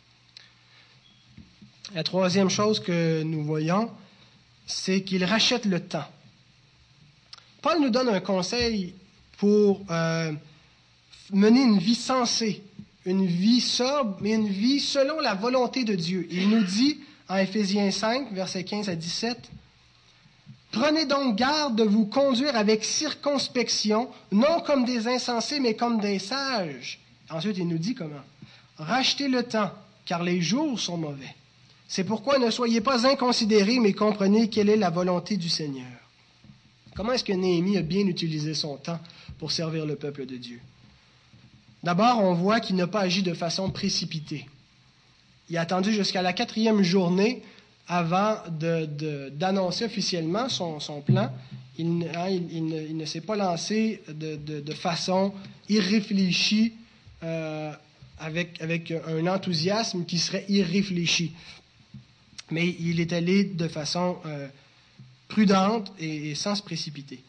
La 1.95 2.03
troisième 2.03 2.49
chose 2.49 2.81
que 2.81 3.23
nous 3.23 3.43
voyons, 3.45 3.89
c'est 4.65 5.03
qu'il 5.03 5.23
rachète 5.23 5.65
le 5.65 5.79
temps. 5.79 6.05
Paul 7.61 7.81
nous 7.81 7.89
donne 7.89 8.09
un 8.09 8.19
conseil 8.19 8.93
pour 9.37 9.81
euh, 9.89 10.31
mener 11.31 11.61
une 11.61 11.79
vie 11.79 11.95
sensée, 11.95 12.63
une 13.05 13.25
vie 13.25 13.61
sobre, 13.61 14.17
mais 14.21 14.33
une 14.33 14.47
vie 14.47 14.79
selon 14.79 15.19
la 15.19 15.35
volonté 15.35 15.83
de 15.83 15.95
Dieu. 15.95 16.27
Il 16.29 16.49
nous 16.49 16.63
dit 16.63 16.99
en 17.29 17.37
Éphésiens 17.37 17.91
5, 17.91 18.31
versets 18.33 18.63
15 18.63 18.89
à 18.89 18.95
17, 18.95 19.37
Prenez 20.71 21.05
donc 21.05 21.37
garde 21.37 21.75
de 21.75 21.83
vous 21.83 22.05
conduire 22.05 22.55
avec 22.55 22.83
circonspection, 22.83 24.09
non 24.31 24.59
comme 24.65 24.85
des 24.85 25.07
insensés, 25.07 25.59
mais 25.59 25.75
comme 25.75 25.99
des 25.99 26.19
sages. 26.19 26.99
Ensuite, 27.29 27.57
il 27.57 27.67
nous 27.67 27.77
dit 27.77 27.95
comment 27.95 28.21
Rachetez 28.77 29.27
le 29.27 29.43
temps, 29.43 29.71
car 30.05 30.23
les 30.23 30.41
jours 30.41 30.79
sont 30.79 30.97
mauvais. 30.97 31.35
C'est 31.87 32.03
pourquoi 32.03 32.37
ne 32.37 32.51
soyez 32.51 32.81
pas 32.81 33.07
inconsidérés, 33.07 33.79
mais 33.79 33.93
comprenez 33.93 34.49
quelle 34.49 34.69
est 34.69 34.75
la 34.75 34.89
volonté 34.89 35.37
du 35.37 35.49
Seigneur. 35.49 35.85
Comment 36.97 37.13
est-ce 37.13 37.23
que 37.23 37.31
Néhémie 37.31 37.77
a 37.77 37.83
bien 37.83 38.07
utilisé 38.07 38.55
son 38.55 38.75
temps 38.77 38.99
pour 39.37 39.51
servir 39.51 39.85
le 39.85 39.95
peuple 39.95 40.25
de 40.25 40.35
Dieu? 40.35 40.59
D'abord, 41.83 42.23
on 42.23 42.33
voit 42.33 42.59
qu'il 42.59 42.75
n'a 42.75 42.87
pas 42.87 43.01
agi 43.01 43.21
de 43.21 43.35
façon 43.35 43.69
précipitée. 43.69 44.47
Il 45.47 45.57
a 45.57 45.61
attendu 45.61 45.93
jusqu'à 45.93 46.23
la 46.23 46.33
quatrième 46.33 46.81
journée 46.81 47.43
avant 47.87 48.37
d'annoncer 48.49 49.85
officiellement 49.85 50.49
son, 50.49 50.79
plan. 51.01 51.31
Il, 51.77 52.09
hein, 52.15 52.39
ne, 52.51 53.05
s'est 53.05 53.21
pas 53.21 53.35
lancé 53.35 54.01
de, 54.09 54.73
façon 54.73 55.35
irréfléchie, 55.69 56.73
euh, 57.21 57.71
avec, 58.19 58.59
avec 58.59 58.91
un 58.91 59.27
enthousiasme 59.27 60.03
qui 60.03 60.17
serait 60.17 60.45
irréfléchi 60.49 61.31
mais 62.49 62.75
il 62.79 62.99
est 62.99 63.13
allé 63.13 63.43
de 63.43 63.67
façon 63.67 64.17
euh, 64.25 64.47
prudente 65.27 65.91
et, 65.99 66.35
sans 66.35 66.55
se 66.55 66.63
précipiter. 66.63 67.23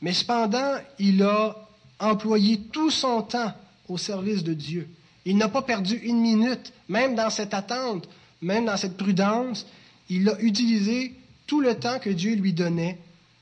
Mais 0.00 0.12
cependant, 0.12 0.76
il 0.98 1.22
a 1.22 1.56
employé 1.98 2.60
tout 2.72 2.90
son 2.90 3.22
temps 3.22 3.52
au 3.88 3.98
service 3.98 4.44
de 4.44 4.54
Dieu. 4.54 4.88
Il 5.24 5.36
n'a 5.36 5.48
pas 5.48 5.62
perdu 5.62 5.96
une 5.96 6.20
minute, 6.20 6.72
même 6.88 7.14
dans 7.14 7.30
cette 7.30 7.54
attente, 7.54 8.08
même 8.40 8.66
dans 8.66 8.76
cette 8.76 8.96
prudence. 8.96 9.66
Il 10.08 10.28
a 10.28 10.40
utilisé 10.40 11.14
tout 11.46 11.60
le 11.60 11.74
temps 11.74 11.98
que 11.98 12.10
Dieu 12.10 12.34
lui 12.34 12.52
donnait 12.52 12.98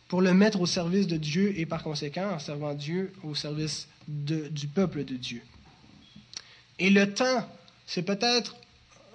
pour 0.09 0.23
le 0.23 0.33
mettre 0.33 0.61
au 0.61 0.67
service 0.67 1.07
de 1.07 1.17
Dieu 1.17 1.59
et 1.59 1.67
par 1.67 1.83
conséquent, 1.83 2.31
en 2.35 2.39
servant 2.39 2.75
Dieu, 2.75 3.13
au 3.25 3.35
service 3.35 3.89
du 4.09 4.69
peuple 4.69 5.05
de 5.05 5.17
Dieu. 5.17 5.43
Et 6.79 6.91
le 6.91 7.13
temps, 7.13 7.49
c'est 7.87 8.03
peut-être 8.03 8.57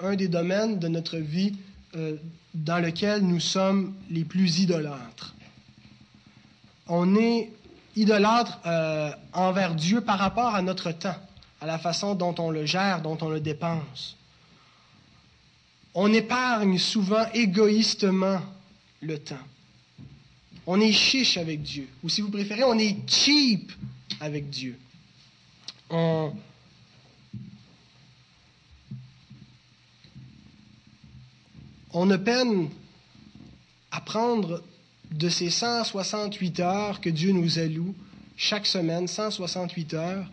un 0.02 0.16
des 0.16 0.28
domaines 0.28 0.80
de 0.80 0.88
notre 0.88 1.18
vie 1.18 1.54
euh, 1.96 2.16
dans 2.54 2.80
lequel 2.80 3.22
nous 3.22 3.40
sommes 3.40 3.94
les 4.10 4.24
plus 4.24 4.60
idolâtres. 4.60 5.36
On 6.88 7.16
est 7.16 7.52
idolâtre 7.96 8.60
euh, 8.66 9.12
envers 9.34 9.76
Dieu 9.76 10.02
par 10.02 10.20
rapport 10.20 10.56
à 10.56 10.62
notre 10.62 10.92
temps, 10.92 11.16
à 11.62 11.66
la 11.66 11.78
façon 11.78 12.16
dont 12.16 12.36
on 12.40 12.52
le 12.52 12.66
gère, 12.66 13.02
dont 13.02 13.18
on 13.22 13.30
le 13.30 13.40
dépense. 13.40 14.18
On 15.94 16.12
épargne 16.12 16.78
souvent 16.78 17.26
égoïstement 17.34 18.42
le 19.02 19.18
temps. 19.18 19.36
On 20.66 20.80
est 20.80 20.92
chiche 20.92 21.38
avec 21.38 21.62
Dieu. 21.64 21.88
Ou 22.04 22.10
si 22.10 22.22
vous 22.22 22.30
préférez, 22.30 22.64
on 22.64 22.78
est 22.78 22.98
cheap 23.10 23.72
avec 24.20 24.50
Dieu. 24.50 24.78
On, 25.90 26.32
on 31.94 32.06
ne 32.06 32.18
peine 32.18 32.70
à 33.92 34.02
prendre 34.02 34.64
de 35.12 35.30
ces 35.30 35.50
168 35.50 36.60
heures 36.62 37.02
que 37.02 37.10
Dieu 37.10 37.32
nous 37.32 37.60
alloue 37.60 37.94
chaque 38.38 38.66
semaine, 38.66 39.08
168 39.08 39.94
heures, 39.94 40.26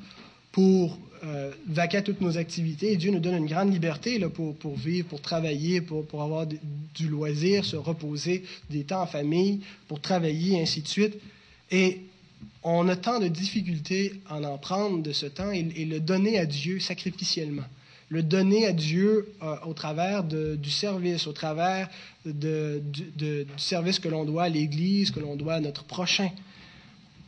pour 0.53 0.99
euh, 1.25 1.53
à 1.77 2.03
toutes 2.03 2.21
nos 2.21 2.38
activités. 2.38 2.92
Et 2.92 2.97
Dieu 2.97 3.11
nous 3.11 3.18
donne 3.18 3.37
une 3.37 3.47
grande 3.47 3.73
liberté 3.73 4.21
pour, 4.29 4.77
vivre, 4.77 5.09
pour 5.09 5.21
travailler, 5.21 5.81
pour, 5.81 6.23
avoir 6.23 6.47
du 6.47 7.09
loisir, 7.09 7.64
se 7.64 7.77
reposer, 7.77 8.44
des 8.71 8.85
temps 8.85 9.03
en 9.03 9.07
famille, 9.07 9.61
pour 9.88 10.01
travailler, 10.01 10.61
ainsi 10.61 10.81
de 10.81 10.88
suite. 10.88 11.14
Et 11.71 12.03
on 12.62 12.88
a 12.88 12.97
tant 12.97 13.18
de 13.18 13.29
difficultés 13.29 14.21
en 14.31 14.44
en 14.44 14.59
prendre 14.59 15.03
de 15.03 15.12
ce 15.12 15.27
temps 15.27 15.51
et 15.51 15.62
le 15.62 15.99
donner 15.99 16.38
à 16.38 16.47
Dieu 16.47 16.79
sacrificiellement 16.79 17.64
le 18.09 18.23
donner 18.23 18.66
à 18.66 18.73
Dieu 18.73 19.33
euh, 19.42 19.57
au 19.66 19.75
travers 19.75 20.25
du 20.25 20.71
service, 20.71 21.27
au 21.27 21.33
travers 21.33 21.88
du 22.25 23.47
service 23.57 23.99
que 23.99 24.09
l'on 24.09 24.25
doit 24.25 24.44
à 24.44 24.49
l'Église, 24.49 25.11
que 25.11 25.21
l'on 25.21 25.37
doit 25.37 25.55
à 25.55 25.61
notre 25.61 25.85
prochain. 25.85 26.31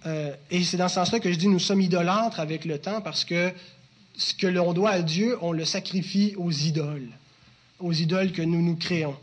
Euh, 0.07 0.35
et 0.51 0.65
c'est 0.65 0.79
dans 0.79 0.89
ce 0.89 0.95
sens-là 0.95 1.21
que 1.21 1.31
je 1.31 1.37
dis 1.37 1.49
nous 1.49 1.59
sommes 1.59 1.83
idolâtres 1.83 2.41
avec 2.41 2.65
le 2.65 2.79
temps 2.79 3.03
parce 3.03 3.25
que 3.25 3.53
ce 4.17 4.33
que 4.35 4.47
l'on 4.47 4.73
doit 4.73 4.91
à 4.91 5.03
Dieu, 5.03 5.37
on 5.43 5.53
le 5.53 5.65
sacrifie 5.65 6.35
aux 6.37 6.51
idoles, 6.51 7.09
aux 7.79 7.93
idoles 7.93 8.33
que 8.33 8.43
nous 8.43 8.63
nous 8.63 8.77
créons. 8.77 9.17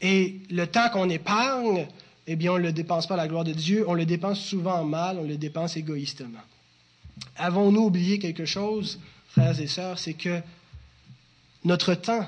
Et 0.00 0.40
le 0.50 0.66
temps 0.66 0.88
qu'on 0.90 1.08
épargne, 1.08 1.86
eh 2.26 2.36
bien, 2.36 2.52
on 2.52 2.58
ne 2.58 2.62
le 2.62 2.72
dépense 2.72 3.06
pas 3.06 3.14
à 3.14 3.18
la 3.18 3.28
gloire 3.28 3.44
de 3.44 3.52
Dieu, 3.52 3.84
on 3.86 3.94
le 3.94 4.04
dépense 4.04 4.40
souvent 4.40 4.84
mal, 4.84 5.18
on 5.18 5.24
le 5.24 5.36
dépense 5.36 5.76
égoïstement. 5.76 6.40
Avons-nous 7.36 7.82
oublié 7.82 8.18
quelque 8.18 8.44
chose, 8.44 8.98
frères 9.28 9.60
et 9.60 9.66
sœurs, 9.66 9.98
c'est 9.98 10.14
que 10.14 10.40
notre 11.64 11.94
temps, 11.94 12.26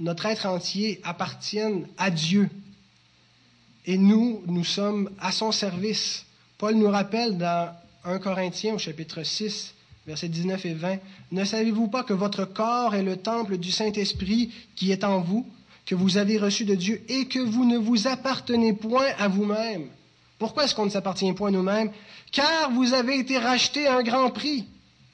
notre 0.00 0.26
être 0.26 0.46
entier 0.46 1.00
appartiennent 1.04 1.86
à 1.98 2.10
Dieu. 2.10 2.48
Et 3.86 3.98
nous, 3.98 4.42
nous 4.46 4.64
sommes 4.64 5.10
à 5.20 5.30
son 5.32 5.52
service. 5.52 6.24
Paul 6.58 6.74
nous 6.74 6.88
rappelle 6.88 7.36
dans 7.36 7.74
1 8.04 8.18
Corinthiens 8.18 8.74
au 8.74 8.78
chapitre 8.78 9.22
6, 9.22 9.74
versets 10.06 10.28
19 10.28 10.66
et 10.66 10.74
20, 10.74 10.98
Ne 11.32 11.44
savez-vous 11.44 11.88
pas 11.88 12.02
que 12.02 12.12
votre 12.12 12.44
corps 12.44 12.94
est 12.94 13.02
le 13.02 13.16
temple 13.16 13.58
du 13.58 13.70
Saint-Esprit 13.70 14.52
qui 14.74 14.92
est 14.92 15.04
en 15.04 15.20
vous, 15.20 15.46
que 15.86 15.94
vous 15.94 16.16
avez 16.16 16.38
reçu 16.38 16.64
de 16.64 16.74
Dieu 16.74 17.02
et 17.08 17.26
que 17.26 17.38
vous 17.38 17.64
ne 17.64 17.76
vous 17.76 18.06
appartenez 18.06 18.72
point 18.72 19.06
à 19.18 19.28
vous-même? 19.28 19.88
Pourquoi 20.38 20.64
est-ce 20.64 20.74
qu'on 20.74 20.86
ne 20.86 20.90
s'appartient 20.90 21.32
point 21.32 21.48
à 21.48 21.52
nous-mêmes? 21.52 21.90
Car 22.32 22.70
vous 22.72 22.94
avez 22.94 23.18
été 23.18 23.38
rachetés 23.38 23.86
à 23.86 23.96
un 23.96 24.02
grand 24.02 24.30
prix. 24.30 24.66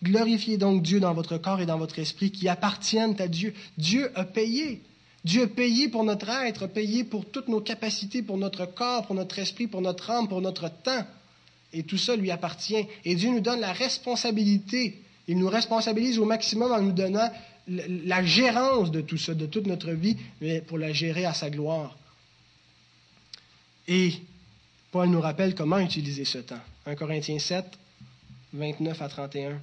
Glorifiez 0.02 0.56
donc 0.56 0.82
Dieu 0.82 0.98
dans 0.98 1.12
votre 1.12 1.36
corps 1.36 1.60
et 1.60 1.66
dans 1.66 1.78
votre 1.78 1.98
esprit 1.98 2.30
qui 2.30 2.48
appartiennent 2.48 3.20
à 3.20 3.28
Dieu. 3.28 3.54
Dieu 3.76 4.10
a 4.14 4.24
payé. 4.24 4.82
Dieu 5.24 5.42
a 5.42 5.46
payé 5.46 5.88
pour 5.88 6.04
notre 6.04 6.30
être, 6.30 6.64
a 6.64 6.68
payé 6.68 7.04
pour 7.04 7.26
toutes 7.26 7.48
nos 7.48 7.60
capacités, 7.60 8.22
pour 8.22 8.38
notre 8.38 8.64
corps, 8.64 9.06
pour 9.06 9.14
notre 9.14 9.38
esprit, 9.38 9.66
pour 9.66 9.82
notre 9.82 10.10
âme, 10.10 10.28
pour 10.28 10.40
notre 10.40 10.70
temps. 10.70 11.04
Et 11.72 11.82
tout 11.82 11.98
ça 11.98 12.16
lui 12.16 12.30
appartient. 12.30 12.86
Et 13.04 13.14
Dieu 13.14 13.30
nous 13.30 13.40
donne 13.40 13.60
la 13.60 13.72
responsabilité. 13.72 15.02
Il 15.28 15.38
nous 15.38 15.48
responsabilise 15.48 16.18
au 16.18 16.24
maximum 16.24 16.72
en 16.72 16.80
nous 16.80 16.92
donnant 16.92 17.30
la 17.68 18.24
gérance 18.24 18.90
de 18.90 19.02
tout 19.02 19.18
ça, 19.18 19.34
de 19.34 19.46
toute 19.46 19.66
notre 19.66 19.90
vie, 19.90 20.16
pour 20.66 20.78
la 20.78 20.92
gérer 20.92 21.26
à 21.26 21.34
sa 21.34 21.50
gloire. 21.50 21.96
Et 23.86 24.14
Paul 24.90 25.08
nous 25.08 25.20
rappelle 25.20 25.54
comment 25.54 25.78
utiliser 25.78 26.24
ce 26.24 26.38
temps. 26.38 26.60
1 26.86 26.94
Corinthiens 26.96 27.38
7, 27.38 27.64
29 28.54 29.02
à 29.02 29.08
31. 29.08 29.60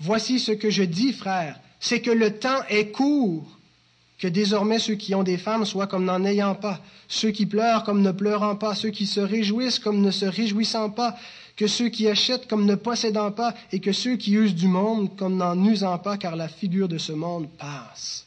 Voici 0.00 0.38
ce 0.38 0.52
que 0.52 0.70
je 0.70 0.82
dis, 0.82 1.12
frère, 1.12 1.58
c'est 1.80 2.00
que 2.00 2.10
le 2.10 2.38
temps 2.38 2.62
est 2.68 2.90
court, 2.90 3.46
que 4.18 4.28
désormais 4.28 4.78
ceux 4.78 4.94
qui 4.94 5.14
ont 5.14 5.22
des 5.22 5.38
femmes 5.38 5.64
soient 5.64 5.86
comme 5.86 6.04
n'en 6.04 6.24
ayant 6.24 6.54
pas, 6.54 6.80
ceux 7.08 7.30
qui 7.30 7.46
pleurent 7.46 7.84
comme 7.84 8.02
ne 8.02 8.12
pleurant 8.12 8.56
pas, 8.56 8.74
ceux 8.74 8.90
qui 8.90 9.06
se 9.06 9.20
réjouissent 9.20 9.78
comme 9.78 10.00
ne 10.00 10.10
se 10.10 10.24
réjouissant 10.24 10.90
pas, 10.90 11.16
que 11.56 11.66
ceux 11.66 11.88
qui 11.88 12.08
achètent 12.08 12.48
comme 12.48 12.66
ne 12.66 12.74
possédant 12.74 13.32
pas, 13.32 13.54
et 13.72 13.80
que 13.80 13.92
ceux 13.92 14.16
qui 14.16 14.32
usent 14.32 14.54
du 14.54 14.68
monde 14.68 15.16
comme 15.16 15.36
n'en 15.36 15.62
usant 15.64 15.98
pas, 15.98 16.18
car 16.18 16.36
la 16.36 16.48
figure 16.48 16.88
de 16.88 16.98
ce 16.98 17.12
monde 17.12 17.48
passe. 17.58 18.26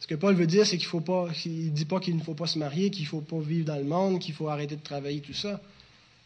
Ce 0.00 0.06
que 0.06 0.14
Paul 0.14 0.34
veut 0.34 0.46
dire, 0.46 0.66
c'est 0.66 0.78
qu'il 0.78 0.86
faut 0.86 1.02
dit 1.44 1.84
pas 1.84 2.00
qu'il 2.00 2.16
ne 2.16 2.22
faut 2.22 2.34
pas 2.34 2.46
se 2.46 2.58
marier, 2.58 2.90
qu'il 2.90 3.04
ne 3.04 3.08
faut 3.08 3.20
pas 3.20 3.40
vivre 3.40 3.66
dans 3.66 3.76
le 3.76 3.84
monde, 3.84 4.18
qu'il 4.18 4.34
faut 4.34 4.48
arrêter 4.48 4.76
de 4.76 4.82
travailler, 4.82 5.20
tout 5.20 5.34
ça. 5.34 5.60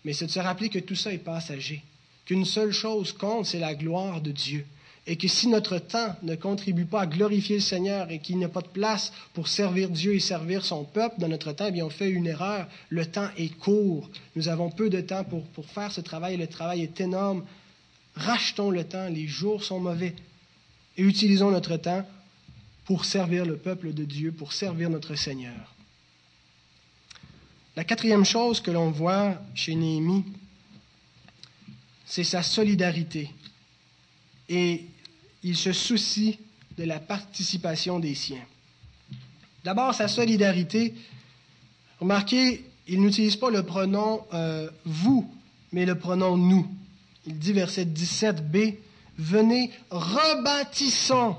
Mais 0.04 0.12
c'est 0.12 0.26
de 0.26 0.30
se 0.30 0.40
rappeler 0.40 0.68
que 0.68 0.78
tout 0.80 0.96
ça 0.96 1.12
est 1.12 1.18
passager 1.18 1.82
qu'une 2.24 2.44
seule 2.44 2.72
chose 2.72 3.12
compte, 3.12 3.46
c'est 3.46 3.58
la 3.58 3.74
gloire 3.74 4.20
de 4.20 4.30
Dieu. 4.30 4.64
et 5.06 5.16
que 5.16 5.26
si 5.26 5.48
notre 5.48 5.78
temps 5.78 6.14
ne 6.22 6.36
contribue 6.36 6.84
pas 6.84 7.02
à 7.02 7.06
glorifier 7.06 7.56
le 7.56 7.62
Seigneur 7.62 8.10
et 8.10 8.20
qu'il 8.20 8.38
n'y 8.38 8.44
a 8.44 8.48
pas 8.48 8.60
de 8.60 8.68
place 8.68 9.12
pour 9.34 9.48
servir 9.48 9.90
Dieu 9.90 10.14
et 10.14 10.20
servir 10.20 10.64
son 10.64 10.84
peuple 10.84 11.16
dans 11.18 11.28
notre 11.28 11.52
temps, 11.52 11.66
eh 11.68 11.72
bien 11.72 11.84
on 11.84 11.90
fait 11.90 12.08
une 12.08 12.28
erreur. 12.28 12.68
Le 12.88 13.04
temps 13.04 13.28
est 13.36 13.52
court. 13.58 14.08
Nous 14.36 14.48
avons 14.48 14.70
peu 14.70 14.90
de 14.90 15.00
temps 15.00 15.24
pour, 15.24 15.42
pour 15.48 15.66
faire 15.66 15.90
ce 15.90 16.00
travail. 16.00 16.36
Le 16.36 16.46
travail 16.46 16.82
est 16.82 17.00
énorme. 17.00 17.44
Rachetons 18.14 18.70
le 18.70 18.84
temps. 18.84 19.08
Les 19.08 19.26
jours 19.26 19.64
sont 19.64 19.80
mauvais. 19.80 20.14
Et 20.96 21.02
utilisons 21.02 21.50
notre 21.50 21.76
temps 21.76 22.06
pour 22.84 23.04
servir 23.04 23.44
le 23.44 23.56
peuple 23.56 23.92
de 23.92 24.04
Dieu, 24.04 24.30
pour 24.30 24.52
servir 24.52 24.88
notre 24.88 25.16
Seigneur. 25.16 25.74
La 27.74 27.84
quatrième 27.84 28.24
chose 28.24 28.60
que 28.60 28.70
l'on 28.70 28.90
voit 28.90 29.34
chez 29.54 29.74
Néhémie, 29.74 30.24
c'est 32.12 32.24
sa 32.24 32.42
solidarité. 32.42 33.30
Et 34.50 34.84
il 35.42 35.56
se 35.56 35.72
soucie 35.72 36.38
de 36.76 36.84
la 36.84 37.00
participation 37.00 37.98
des 37.98 38.14
siens. 38.14 38.44
D'abord, 39.64 39.94
sa 39.94 40.08
solidarité. 40.08 40.92
Remarquez, 42.00 42.66
il 42.86 43.00
n'utilise 43.00 43.36
pas 43.36 43.48
le 43.48 43.62
pronom 43.62 44.26
euh, 44.34 44.68
vous, 44.84 45.26
mais 45.72 45.86
le 45.86 45.94
pronom 45.94 46.36
nous. 46.36 46.68
Il 47.26 47.38
dit, 47.38 47.54
verset 47.54 47.86
17b, 47.86 48.76
Venez, 49.16 49.70
rebâtissons 49.90 51.36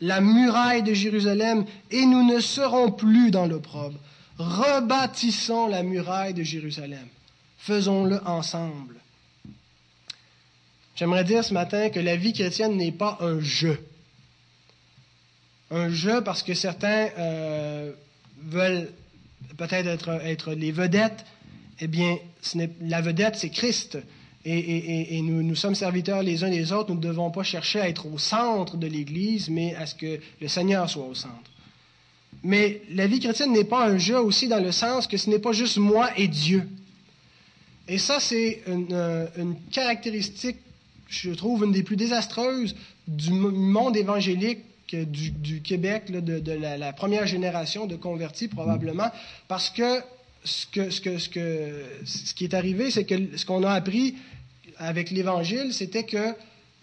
la 0.00 0.20
muraille 0.20 0.84
de 0.84 0.94
Jérusalem 0.94 1.64
et 1.90 2.06
nous 2.06 2.24
ne 2.24 2.38
serons 2.38 2.92
plus 2.92 3.32
dans 3.32 3.46
l'opprobre. 3.46 3.98
Rebâtissons 4.38 5.66
la 5.66 5.82
muraille 5.82 6.34
de 6.34 6.44
Jérusalem. 6.44 7.08
Faisons-le 7.58 8.24
ensemble. 8.28 9.00
J'aimerais 10.96 11.24
dire 11.24 11.44
ce 11.44 11.52
matin 11.52 11.90
que 11.90 11.98
la 11.98 12.16
vie 12.16 12.32
chrétienne 12.32 12.76
n'est 12.76 12.92
pas 12.92 13.18
un 13.20 13.40
jeu. 13.40 13.78
Un 15.70 15.88
jeu 15.88 16.22
parce 16.22 16.42
que 16.42 16.54
certains 16.54 17.08
euh, 17.18 17.92
veulent 18.42 18.92
peut-être 19.56 19.88
être, 19.88 20.08
être, 20.24 20.52
les 20.52 20.70
vedettes. 20.70 21.24
Eh 21.80 21.88
bien, 21.88 22.16
la 22.80 23.00
vedette, 23.00 23.34
c'est 23.36 23.50
Christ. 23.50 23.98
Et, 24.46 25.20
nous, 25.22 25.54
sommes 25.54 25.74
serviteurs 25.74 26.22
les 26.22 26.44
uns 26.44 26.50
des 26.50 26.70
autres. 26.70 26.90
Nous 26.90 26.96
ne 26.96 27.02
devons 27.02 27.30
pas 27.30 27.42
chercher 27.42 27.80
à 27.80 27.88
être 27.88 28.06
au 28.06 28.18
centre 28.18 28.76
de 28.76 28.86
l'Église, 28.86 29.48
mais 29.48 29.74
à 29.74 29.86
ce 29.86 29.94
que 29.94 30.20
le 30.40 30.48
Seigneur 30.48 30.88
soit 30.88 31.06
au 31.06 31.14
centre. 31.14 31.50
Mais 32.42 32.82
la 32.90 33.06
vie 33.06 33.20
chrétienne 33.20 33.52
n'est 33.52 33.64
pas 33.64 33.86
un 33.88 33.96
jeu 33.96 34.18
aussi 34.20 34.46
dans 34.48 34.62
le 34.62 34.70
sens 34.70 35.06
que 35.06 35.16
ce 35.16 35.30
n'est 35.30 35.38
pas 35.38 35.52
juste 35.52 35.78
moi 35.78 36.10
et 36.18 36.28
Dieu. 36.28 36.68
Et 37.88 37.96
ça, 37.96 38.20
c'est 38.20 38.62
une, 38.66 38.88
euh, 38.92 39.26
une 39.38 39.56
caractéristique 39.72 40.58
je 41.08 41.30
trouve, 41.30 41.64
une 41.64 41.72
des 41.72 41.82
plus 41.82 41.96
désastreuses 41.96 42.74
du 43.06 43.30
monde 43.30 43.96
évangélique 43.96 44.60
du, 44.92 45.60
Québec, 45.62 46.10
de, 46.10 46.52
la, 46.52 46.92
première 46.92 47.26
génération 47.26 47.86
de 47.86 47.96
convertis 47.96 48.48
probablement, 48.48 49.10
parce 49.48 49.70
que 49.70 50.00
ce, 50.44 50.66
qui 52.34 52.44
est 52.44 52.54
arrivé, 52.54 52.90
c'est 52.90 53.04
que 53.04 53.36
ce 53.36 53.44
qu'on 53.46 53.62
a 53.64 53.72
appris 53.72 54.14
avec 54.78 55.10
l'Évangile, 55.10 55.72
c'était 55.72 56.04
que 56.04 56.34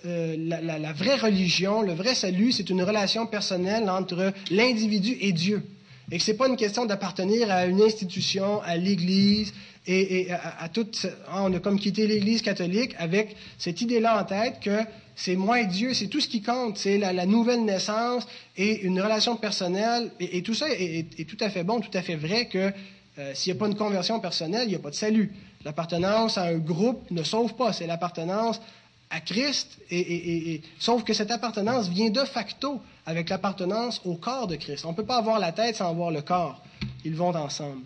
euh, 0.05 0.36
la, 0.38 0.93
vraie 0.93 1.17
religion, 1.17 1.81
le 1.81 1.93
vrai 1.93 2.15
salut, 2.15 2.51
c'est 2.51 2.69
une 2.69 2.81
relation 2.81 3.27
personnelle 3.27 3.89
entre 3.89 4.34
l'individu 4.49 5.17
et 5.21 5.31
Dieu. 5.31 5.63
Et 6.12 6.17
que 6.17 6.24
ce 6.24 6.32
n'est 6.32 6.38
pas 6.38 6.47
une 6.47 6.58
question 6.58 6.86
d'appartenir 6.86 7.50
à 7.50 7.65
une 7.65 7.82
institution, 7.82 8.62
à 8.63 8.76
l'Église, 8.76 9.54
et, 9.88 10.28
à, 10.32 10.69
toute, 10.69 11.08
hein, 11.28 11.41
on 11.45 11.54
a 11.54 11.60
comme 11.60 11.80
quitté 11.80 12.06
l'Église 12.06 12.43
catholique 12.43 12.93
avec 13.00 13.36
cette 13.58 13.82
idée-là 13.82 14.21
en 14.21 14.26
tête 14.26 14.60
que 14.62 14.82
c'est 15.15 15.36
moi 15.36 15.62
et 15.62 15.65
Dieu, 15.65 15.93
c'est 15.93 16.08
tout 16.08 16.19
ce 16.19 16.28
qui 16.28 16.41
compte, 16.41 16.78
c'est 16.78 16.97
la, 16.97 17.26
nouvelle 17.26 17.65
naissance 17.65 18.28
et 18.58 18.82
une 18.82 19.02
relation 19.02 19.36
personnelle. 19.38 20.12
Et, 20.19 20.43
tout 20.43 20.54
ça 20.54 20.67
est, 20.69 21.28
tout 21.28 21.38
à 21.39 21.50
fait 21.50 21.63
bon, 21.63 21.80
tout 21.80 21.95
à 21.95 22.02
fait 22.02 22.15
vrai 22.15 22.45
que 22.45 22.71
euh, 23.17 23.32
s'il 23.34 23.54
n'y 23.54 23.58
a 23.58 23.60
pas 23.60 23.67
une 23.67 23.76
conversion 23.76 24.19
personnelle, 24.19 24.63
il 24.65 24.69
n'y 24.69 24.76
a 24.76 24.80
pas 24.80 24.91
de 24.91 24.95
salut. 24.95 25.32
L'appartenance 25.65 26.38
à 26.38 26.43
un 26.43 26.58
groupe 26.58 27.10
ne 27.12 27.24
sauve 27.24 27.56
pas, 27.56 27.74
c'est 27.74 27.88
l'appartenance 27.88 28.62
à 29.10 29.19
Christ, 29.19 29.78
et, 29.89 30.62
sauf 30.80 31.04
que 31.04 31.13
cette 31.13 31.32
appartenance 31.32 31.89
vient 31.89 32.10
de 32.10 32.24
facto 32.24 32.82
avec 33.05 33.29
l'appartenance 33.29 34.01
au 34.05 34.15
corps 34.15 34.47
de 34.47 34.55
Christ. 34.55 34.85
On 34.85 34.91
ne 34.91 34.95
peut 34.95 35.05
pas 35.05 35.17
avoir 35.17 35.39
la 35.39 35.51
tête 35.51 35.77
sans 35.77 35.89
avoir 35.89 36.11
le 36.11 36.21
corps. 36.21 36.61
Ils 37.03 37.15
vont 37.15 37.35
ensemble. 37.35 37.81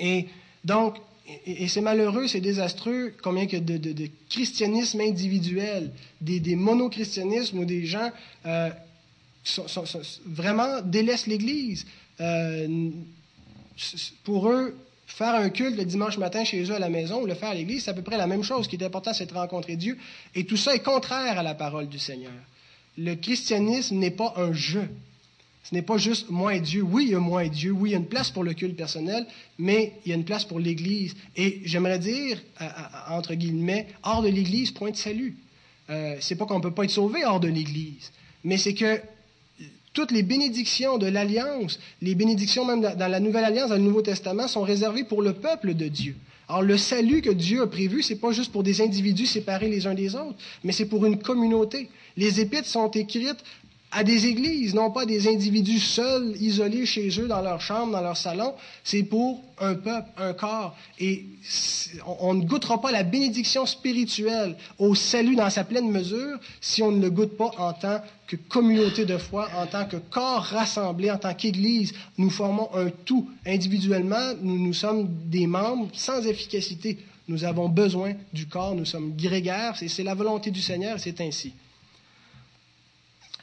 Et 0.00 0.26
donc, 0.64 0.96
et, 1.46 1.68
c'est 1.68 1.80
malheureux, 1.80 2.26
c'est 2.26 2.40
désastreux, 2.40 3.14
combien 3.22 3.46
que 3.46 3.56
de, 3.56 3.78
de, 3.78 4.08
christianisme 4.28 5.00
individuel, 5.00 5.90
des, 6.20 6.40
des 6.40 6.56
monochristianismes 6.56 7.58
où 7.58 7.64
des 7.64 7.86
gens 7.86 8.10
euh, 8.44 8.70
vraiment 10.26 10.80
délaissent 10.82 11.26
l'Église. 11.26 11.86
Euh, 12.20 12.90
pour 14.22 14.50
eux, 14.50 14.76
faire 15.06 15.34
un 15.34 15.48
culte 15.48 15.76
le 15.76 15.84
dimanche 15.84 16.18
matin 16.18 16.44
chez 16.44 16.62
eux 16.64 16.74
à 16.74 16.78
la 16.78 16.88
maison 16.88 17.22
ou 17.22 17.26
le 17.26 17.34
faire 17.34 17.50
à 17.50 17.54
l'Église, 17.54 17.84
c'est 17.84 17.90
à 17.90 17.94
peu 17.94 18.02
près 18.02 18.18
la 18.18 18.26
même 18.26 18.42
chose. 18.42 18.64
Ce 18.64 18.68
qui 18.68 18.76
est 18.76 18.84
important, 18.84 19.12
c'est 19.14 19.26
de 19.26 19.34
rencontrer 19.34 19.76
Dieu. 19.76 19.96
Et 20.34 20.44
tout 20.44 20.56
ça 20.56 20.74
est 20.74 20.82
contraire 20.82 21.38
à 21.38 21.42
la 21.42 21.54
parole 21.54 21.88
du 21.88 21.98
Seigneur. 21.98 22.32
Le 22.96 23.14
christianisme 23.14 23.96
n'est 23.96 24.10
pas 24.10 24.34
un 24.36 24.52
jeu. 24.52 24.88
Ce 25.64 25.74
n'est 25.74 25.82
pas 25.82 25.96
juste 25.96 26.28
moi 26.28 26.54
et 26.54 26.60
Dieu. 26.60 26.82
Oui, 26.82 27.04
il 27.06 27.10
y 27.12 27.14
a 27.14 27.18
moi 27.18 27.44
et 27.44 27.48
Dieu. 27.48 27.72
Oui, 27.72 27.90
il 27.90 27.92
y 27.92 27.96
a 27.96 27.98
une 27.98 28.06
place 28.06 28.30
pour 28.30 28.44
le 28.44 28.52
culte 28.52 28.76
personnel, 28.76 29.26
mais 29.58 29.94
il 30.04 30.10
y 30.10 30.12
a 30.12 30.14
une 30.14 30.24
place 30.24 30.44
pour 30.44 30.60
l'Église. 30.60 31.14
Et 31.36 31.62
j'aimerais 31.64 31.98
dire, 31.98 32.42
entre 33.08 33.34
guillemets, 33.34 33.86
hors 34.02 34.22
de 34.22 34.28
l'Église, 34.28 34.72
point 34.72 34.90
de 34.90 34.96
salut. 34.96 35.36
Euh, 35.90 36.16
c'est 36.20 36.36
pas 36.36 36.46
qu'on 36.46 36.58
ne 36.58 36.62
peut 36.62 36.70
pas 36.70 36.84
être 36.84 36.90
sauvé 36.90 37.24
hors 37.24 37.40
de 37.40 37.48
l'Église, 37.48 38.10
mais 38.42 38.56
c'est 38.56 38.72
que 38.72 39.00
toutes 39.92 40.12
les 40.12 40.22
bénédictions 40.22 40.96
de 40.96 41.06
l'Alliance, 41.06 41.78
les 42.00 42.14
bénédictions 42.14 42.64
même 42.64 42.80
dans 42.80 43.08
la 43.08 43.20
Nouvelle 43.20 43.44
Alliance, 43.44 43.68
dans 43.68 43.76
le 43.76 43.82
Nouveau 43.82 44.02
Testament, 44.02 44.48
sont 44.48 44.62
réservées 44.62 45.04
pour 45.04 45.22
le 45.22 45.34
peuple 45.34 45.74
de 45.74 45.88
Dieu. 45.88 46.16
Alors 46.48 46.62
le 46.62 46.76
salut 46.76 47.22
que 47.22 47.30
Dieu 47.30 47.62
a 47.62 47.66
prévu, 47.66 48.02
c'est 48.02 48.16
pas 48.16 48.32
juste 48.32 48.52
pour 48.52 48.62
des 48.62 48.82
individus 48.82 49.26
séparés 49.26 49.68
les 49.68 49.86
uns 49.86 49.94
des 49.94 50.14
autres, 50.14 50.36
mais 50.62 50.72
c'est 50.72 50.84
pour 50.84 51.06
une 51.06 51.18
communauté. 51.18 51.88
Les 52.16 52.40
épîtres 52.40 52.68
sont 52.68 52.90
écrites 52.90 53.42
à 53.94 54.02
des 54.02 54.26
églises, 54.26 54.74
non 54.74 54.90
pas 54.90 55.06
des 55.06 55.28
individus 55.28 55.78
seuls, 55.78 56.34
isolés 56.40 56.84
chez 56.84 57.08
eux, 57.20 57.28
dans 57.28 57.40
leur 57.40 57.60
chambre, 57.60 57.92
dans 57.92 58.00
leur 58.00 58.16
salon. 58.16 58.52
C'est 58.82 59.04
pour 59.04 59.40
un 59.60 59.74
peuple, 59.74 60.08
un 60.18 60.32
corps. 60.32 60.76
Et 60.98 61.24
on, 62.20 62.34
ne 62.34 62.44
goûtera 62.44 62.80
pas 62.80 62.90
la 62.90 63.04
bénédiction 63.04 63.66
spirituelle 63.66 64.56
au 64.78 64.96
salut 64.96 65.36
dans 65.36 65.48
sa 65.48 65.62
pleine 65.62 65.90
mesure 65.90 66.38
si 66.60 66.82
on 66.82 66.90
ne 66.90 67.00
le 67.00 67.10
goûte 67.10 67.36
pas 67.36 67.52
en 67.56 67.72
tant 67.72 68.00
que 68.26 68.34
communauté 68.36 69.04
de 69.04 69.16
foi, 69.16 69.48
en 69.56 69.66
tant 69.66 69.84
que 69.84 69.96
corps 69.96 70.42
rassemblé, 70.42 71.10
en 71.10 71.18
tant 71.18 71.34
qu'Église. 71.34 71.92
Nous 72.18 72.30
formons 72.30 72.68
un 72.74 72.90
tout. 73.04 73.30
Individuellement, 73.46 74.32
nous, 74.42 74.58
nous 74.58 74.74
sommes 74.74 75.08
des 75.26 75.46
membres 75.46 75.88
sans 75.92 76.26
efficacité. 76.26 76.98
Nous 77.28 77.44
avons 77.44 77.68
besoin 77.68 78.14
du 78.32 78.46
corps, 78.46 78.74
nous 78.74 78.84
sommes 78.84 79.14
grégaires, 79.16 79.76
c'est 79.76 80.02
la 80.02 80.14
volonté 80.14 80.50
du 80.50 80.60
Seigneur, 80.60 80.98
c'est 80.98 81.20
ainsi. 81.20 81.54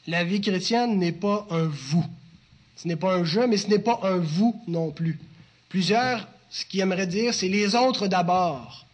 La 0.07 0.23
vie 0.23 0.41
chrétienne 0.41 0.97
n'est 0.97 1.11
pas 1.11 1.45
un 1.49 1.65
vous. 1.67 2.05
Ce 2.75 2.87
n'est 2.87 2.95
pas 2.95 3.13
un 3.13 3.23
je, 3.23 3.41
mais 3.41 3.57
ce 3.57 3.67
n'est 3.67 3.79
pas 3.79 3.99
un 4.03 4.17
vous 4.17 4.59
non 4.67 4.91
plus. 4.91 5.19
Plusieurs, 5.69 6.27
ce 6.49 6.65
qu'ils 6.65 6.79
aimeraient 6.79 7.07
dire, 7.07 7.33
c'est 7.33 7.47
les 7.47 7.75
autres 7.75 8.07
d'abord. 8.07 8.85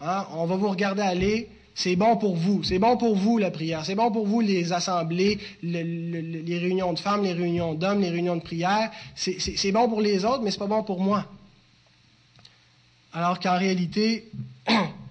Hein? 0.00 0.26
On 0.32 0.46
va 0.46 0.56
vous 0.56 0.68
regarder 0.68 1.02
aller, 1.02 1.48
c'est 1.74 1.96
bon 1.96 2.16
pour 2.16 2.36
vous. 2.36 2.62
C'est 2.62 2.78
bon 2.78 2.96
pour 2.96 3.16
vous 3.16 3.38
la 3.38 3.50
prière. 3.50 3.84
C'est 3.84 3.94
bon 3.94 4.10
pour 4.10 4.26
vous 4.26 4.40
les 4.40 4.72
assemblées, 4.72 5.38
les 5.62 6.58
réunions 6.58 6.92
de 6.92 6.98
femmes, 6.98 7.22
les 7.22 7.32
réunions 7.32 7.74
d'hommes, 7.74 8.00
les 8.00 8.10
réunions 8.10 8.36
de 8.36 8.42
prière. 8.42 8.90
C'est 9.16 9.72
bon 9.72 9.88
pour 9.88 10.02
les 10.02 10.24
autres, 10.24 10.42
mais 10.42 10.50
c'est 10.50 10.58
pas 10.58 10.66
bon 10.66 10.82
pour 10.82 11.00
moi. 11.00 11.24
Alors 13.14 13.40
qu'en 13.40 13.58
réalité, 13.58 14.30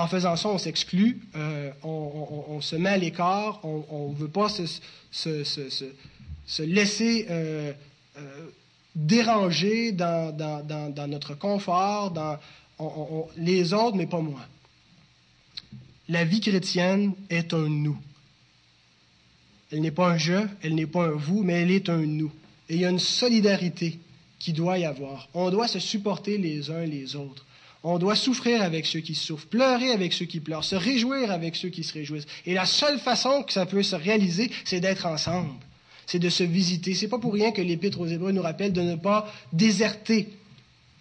en 0.00 0.06
faisant 0.06 0.36
ça, 0.36 0.48
on 0.48 0.58
s'exclut, 0.58 1.20
euh, 1.36 1.70
on, 1.82 2.60
se 2.60 2.76
met 2.76 2.90
à 2.90 2.96
l'écart, 2.96 3.60
on 3.62 4.10
ne 4.10 4.16
veut 4.16 4.28
pas 4.28 4.48
se, 4.48 6.62
laisser 6.62 7.26
euh, 7.28 7.72
euh, 8.16 8.50
déranger 8.94 9.92
dans, 9.92 11.08
notre 11.08 11.34
confort, 11.34 12.10
dans 12.10 12.38
les 13.36 13.74
autres, 13.74 13.96
mais 13.96 14.06
pas 14.06 14.20
moi. 14.20 14.40
La 16.08 16.24
vie 16.24 16.40
chrétienne 16.40 17.12
est 17.28 17.52
un 17.52 17.68
nous. 17.68 17.98
Elle 19.70 19.82
n'est 19.82 19.92
pas 19.92 20.08
un 20.08 20.16
je, 20.16 20.46
elle 20.62 20.74
n'est 20.74 20.86
pas 20.86 21.04
un 21.04 21.10
vous, 21.10 21.44
mais 21.44 21.62
elle 21.62 21.70
est 21.70 21.88
un 21.88 21.98
nous. 21.98 22.32
Et 22.68 22.76
il 22.76 22.80
y 22.80 22.84
a 22.84 22.90
une 22.90 22.98
solidarité 22.98 23.98
qui 24.38 24.52
doit 24.52 24.78
y 24.78 24.84
avoir. 24.84 25.28
On 25.34 25.50
doit 25.50 25.68
se 25.68 25.78
supporter 25.78 26.38
les 26.38 26.70
uns 26.70 26.84
les 26.84 27.14
autres. 27.14 27.44
On 27.82 27.98
doit 27.98 28.16
souffrir 28.16 28.62
avec 28.62 28.84
ceux 28.84 29.00
qui 29.00 29.14
souffrent, 29.14 29.46
pleurer 29.46 29.90
avec 29.90 30.12
ceux 30.12 30.26
qui 30.26 30.40
pleurent, 30.40 30.64
se 30.64 30.76
réjouir 30.76 31.30
avec 31.30 31.56
ceux 31.56 31.70
qui 31.70 31.82
se 31.82 31.94
réjouissent. 31.94 32.26
Et 32.44 32.52
la 32.52 32.66
seule 32.66 32.98
façon 32.98 33.42
que 33.42 33.52
ça 33.52 33.64
peut 33.64 33.82
se 33.82 33.96
réaliser, 33.96 34.50
c'est 34.64 34.80
d'être 34.80 35.06
ensemble. 35.06 35.50
C'est 36.06 36.18
de 36.18 36.28
se 36.28 36.42
visiter. 36.42 36.94
C'est 36.94 37.08
pas 37.08 37.18
pour 37.18 37.32
rien 37.32 37.52
que 37.52 37.62
l'Épître 37.62 38.00
aux 38.00 38.06
Hébreux 38.06 38.32
nous 38.32 38.42
rappelle 38.42 38.72
de 38.72 38.82
ne 38.82 38.96
pas 38.96 39.32
déserter 39.52 40.28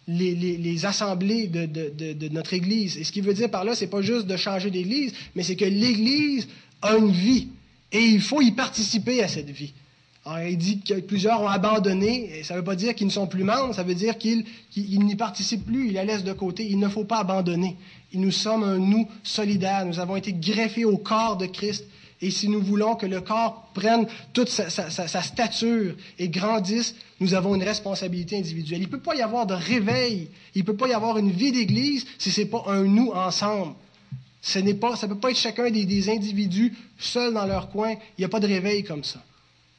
les, 0.08 0.86
assemblées 0.86 1.47
de, 1.47 2.30
notre 2.30 2.53
Église. 2.53 2.97
Et 2.97 3.03
ce 3.03 3.12
qu'il 3.12 3.24
veut 3.24 3.34
dire 3.34 3.51
par 3.51 3.64
là, 3.64 3.76
c'est 3.76 3.88
pas 3.88 4.01
juste 4.01 4.26
de 4.26 4.38
changer 4.38 4.72
d'Église, 4.72 5.14
mais 5.36 5.43
c'est 5.43 5.56
que 5.56 5.66
l'Église 5.66 6.47
a 6.82 6.95
une 6.95 7.12
vie 7.12 7.49
et 7.91 8.01
il 8.01 8.22
faut 8.22 8.41
y 8.41 8.51
participer 8.51 9.24
à 9.24 9.28
cette 9.28 9.49
vie. 9.49 9.74
Il 10.47 10.57
dit 10.57 10.82
que 10.82 10.99
plusieurs 10.99 11.41
ont 11.41 11.47
abandonné, 11.47 12.43
ça 12.43 12.53
ne 12.53 12.59
veut 12.59 12.65
pas 12.65 12.75
dire 12.75 12.93
qu'ils 12.93 13.07
ne 13.07 13.11
sont 13.11 13.27
plus 13.27 13.43
membres, 13.43 13.73
ça 13.73 13.84
veut 13.84 13.95
dire 13.95 14.17
qu'ils 14.17 14.45
n'y 14.75 15.15
participent 15.15 15.65
plus, 15.65 15.88
ils 15.88 15.93
la 15.93 16.03
laissent 16.03 16.23
de 16.23 16.34
côté. 16.34 16.67
Il 16.69 16.80
ne 16.80 16.88
faut 16.88 17.05
pas 17.05 17.19
abandonner. 17.19 17.77
nous 18.13 18.32
sommes 18.32 18.63
un 18.63 18.77
nous 18.77 19.07
solidaire, 19.23 19.86
nous 19.86 19.99
avons 19.99 20.15
été 20.15 20.34
greffés 20.34 20.86
au 20.86 20.97
corps 20.97 21.38
de 21.38 21.45
Christ. 21.45 21.86
Et 22.21 22.32
si 22.32 22.49
nous 22.49 22.61
voulons 22.61 22.95
que 22.95 23.05
le 23.05 23.21
corps 23.21 23.69
prenne 23.73 24.05
toute 24.34 24.49
sa, 24.49 24.69
stature 25.21 25.95
et 26.19 26.27
grandisse, 26.27 26.93
nous 27.21 27.34
avons 27.34 27.55
une 27.55 27.63
responsabilité 27.63 28.38
individuelle. 28.38 28.82
Il 28.82 28.88
ne 28.88 28.91
peut 28.91 28.99
pas 28.99 29.15
y 29.15 29.21
avoir 29.21 29.47
de 29.47 29.53
réveil, 29.53 30.27
il 30.53 30.59
ne 30.59 30.65
peut 30.65 30.75
pas 30.75 30.89
y 30.89 30.93
avoir 30.93 31.17
une 31.17 31.32
vie 31.32 31.53
d'Église 31.53 32.05
si 32.17 32.30
ce 32.30 32.41
n'est 32.41 32.47
pas 32.47 32.65
un 32.67 32.84
nous 32.84 33.11
ensemble. 33.11 33.73
Ça 34.41 34.61
ne 34.61 34.73
peut 34.73 35.15
pas 35.17 35.32
être 35.32 35.38
chacun 35.38 35.71
des 35.71 36.09
individus 36.09 36.73
seuls 36.97 37.34
dans 37.34 37.45
leur 37.45 37.69
coin. 37.69 37.91
Il 37.91 38.19
n'y 38.21 38.25
a 38.25 38.30
pas 38.30 38.39
de 38.39 38.47
réveil 38.47 38.84
comme 38.84 39.03
ça. 39.03 39.23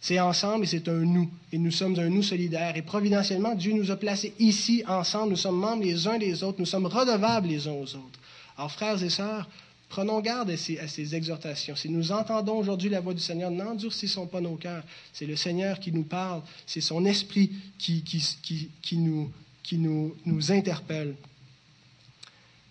C'est 0.01 0.19
ensemble 0.19 0.65
et 0.65 0.67
c'est 0.67 0.89
un 0.89 1.05
nous. 1.05 1.29
Et 1.53 1.59
nous 1.59 1.71
sommes 1.71 1.99
un 1.99 2.09
nous 2.09 2.23
solidaire. 2.23 2.77
Et 2.77 2.83
providentiellement, 2.83 3.55
Dieu 3.55 3.73
nous 3.73 3.91
a 3.91 3.97
placés 3.97 4.33
ici 4.39 4.83
ensemble. 4.89 5.31
Nous 5.31 5.37
sommes 5.37 5.59
membres 5.59 5.83
les 5.83 6.09
uns 6.09 6.19
des 6.19 6.43
autres. 6.43 6.59
Nous 6.59 6.67
sommes 6.67 6.87
redevables 6.87 7.49
les 7.49 7.69
uns 7.69 7.73
aux 7.73 7.95
autres. 7.97 8.19
Alors, 8.57 8.73
frères 8.73 9.03
et 9.03 9.11
sœurs, 9.11 9.47
prenons 9.91 10.21
garde 10.21 10.51
à 10.51 10.57
ces, 10.57 11.15
exhortations. 11.15 11.77
Si 11.77 11.91
nous 11.91 12.13
entendons 12.13 12.57
aujourd'hui 12.57 12.89
la 12.89 13.01
voix 13.01 13.13
du 13.13 13.21
Seigneur, 13.21 13.51
n'endurcissons 13.51 14.27
pas 14.27 14.41
nos 14.41 14.57
cœurs. 14.57 14.85
C'est 15.13 15.27
le 15.27 15.37
Seigneur 15.37 15.79
qui 15.79 15.93
nous 15.93 16.05
parle. 16.05 16.41
C'est 16.67 16.81
son 16.81 17.05
esprit 17.05 17.51
qui, 17.79 18.03
qui, 18.03 18.97
nous, 18.97 19.31
qui 19.63 19.77
nous, 19.77 20.17
nous 20.25 20.51
interpelle. 20.51 21.15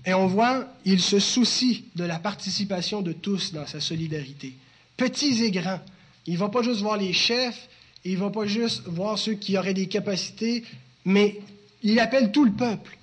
Et 0.04 0.16
on 0.16 0.26
voit, 0.28 0.68
il 0.86 1.02
se 1.02 1.20
soucie 1.20 1.86
de 1.96 2.06
la 2.06 2.18
participation 2.18 3.02
de 3.04 3.12
tous 3.12 3.52
dans 3.54 3.68
sa 3.68 3.82
solidarité, 3.82 4.54
petits 4.98 5.44
et 5.44 5.52
grands. 5.52 5.82
Il 6.30 6.34
ne 6.34 6.38
va 6.38 6.50
pas 6.50 6.62
juste 6.62 6.82
voir 6.82 6.96
les 6.96 7.12
chefs, 7.12 7.68
il 8.06 8.14
ne 8.14 8.20
va 8.20 8.30
pas 8.30 8.46
juste 8.46 8.84
voir 8.86 9.18
ceux 9.18 9.34
qui 9.34 9.58
auraient 9.58 9.74
des 9.74 9.88
capacités, 9.88 10.64
mais 11.04 11.40
il 11.82 12.00
appelle 12.00 12.32
tout 12.32 12.46
le 12.46 12.52
peuple. 12.52 13.00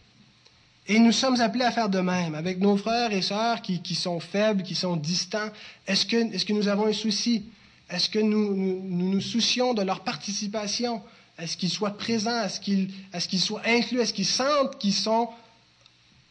Et 0.86 1.00
nous 1.00 1.10
sommes 1.10 1.40
appelés 1.40 1.64
à 1.64 1.72
faire 1.72 1.88
de 1.88 1.98
même 1.98 2.36
avec 2.36 2.60
nos 2.60 2.76
frères 2.76 3.12
et 3.12 3.22
sœurs 3.22 3.62
qui, 3.62 3.94
sont 3.96 4.20
faibles, 4.20 4.62
qui 4.62 4.76
sont 4.76 4.94
distants. 4.94 5.50
Est-ce 5.88 6.06
que, 6.06 6.52
nous 6.52 6.68
avons 6.68 6.86
un 6.86 6.92
souci? 6.92 7.46
Est-ce 7.90 8.08
que 8.08 8.20
nous, 8.20 8.54
nous, 8.54 9.20
soucions 9.20 9.74
de 9.74 9.82
leur 9.82 10.04
participation? 10.04 11.02
Est-ce 11.36 11.56
qu'ils 11.56 11.70
soient 11.70 11.98
présents? 11.98 12.44
Est-ce 12.44 12.60
qu'ils 12.60 13.40
soient 13.40 13.62
inclus? 13.66 13.98
Est-ce 13.98 14.14
qu'ils 14.14 14.24
sentent 14.24 14.78
qu'ils 14.78 14.94
sont 14.94 15.30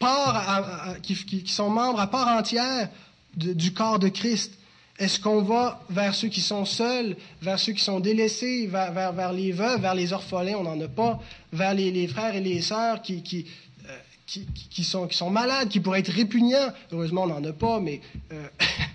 membres 0.00 2.00
à 2.00 2.06
part 2.06 2.28
entière 2.28 2.88
du 3.34 3.74
corps 3.74 3.98
de 3.98 4.08
Christ? 4.08 4.54
Est-ce 4.98 5.20
qu'on 5.20 5.42
va 5.42 5.82
vers 5.90 6.14
ceux 6.14 6.28
qui 6.28 6.40
sont 6.40 6.64
seuls, 6.64 7.16
vers 7.42 7.58
ceux 7.58 7.72
qui 7.72 7.82
sont 7.82 8.00
délaissés, 8.00 8.66
vers, 8.66 9.12
vers, 9.12 9.32
les 9.32 9.52
veuves, 9.52 9.80
vers 9.80 9.94
les 9.94 10.12
orphelins, 10.12 10.56
on 10.56 10.62
n'en 10.62 10.80
a 10.80 10.88
pas, 10.88 11.20
vers 11.52 11.74
les, 11.74 12.08
frères 12.08 12.34
et 12.34 12.40
les 12.40 12.62
sœurs 12.62 13.02
qui, 13.02 13.22
qui, 13.22 13.46
euh, 13.88 13.98
qui, 14.26 14.84
sont, 14.84 15.06
qui 15.06 15.16
sont 15.16 15.28
malades, 15.28 15.68
qui 15.68 15.80
pourraient 15.80 16.00
être 16.00 16.12
répugnants? 16.12 16.72
Heureusement, 16.92 17.24
on 17.24 17.26
n'en 17.26 17.44
a 17.44 17.52
pas, 17.52 17.78
mais 17.78 18.00
euh, 18.32 18.48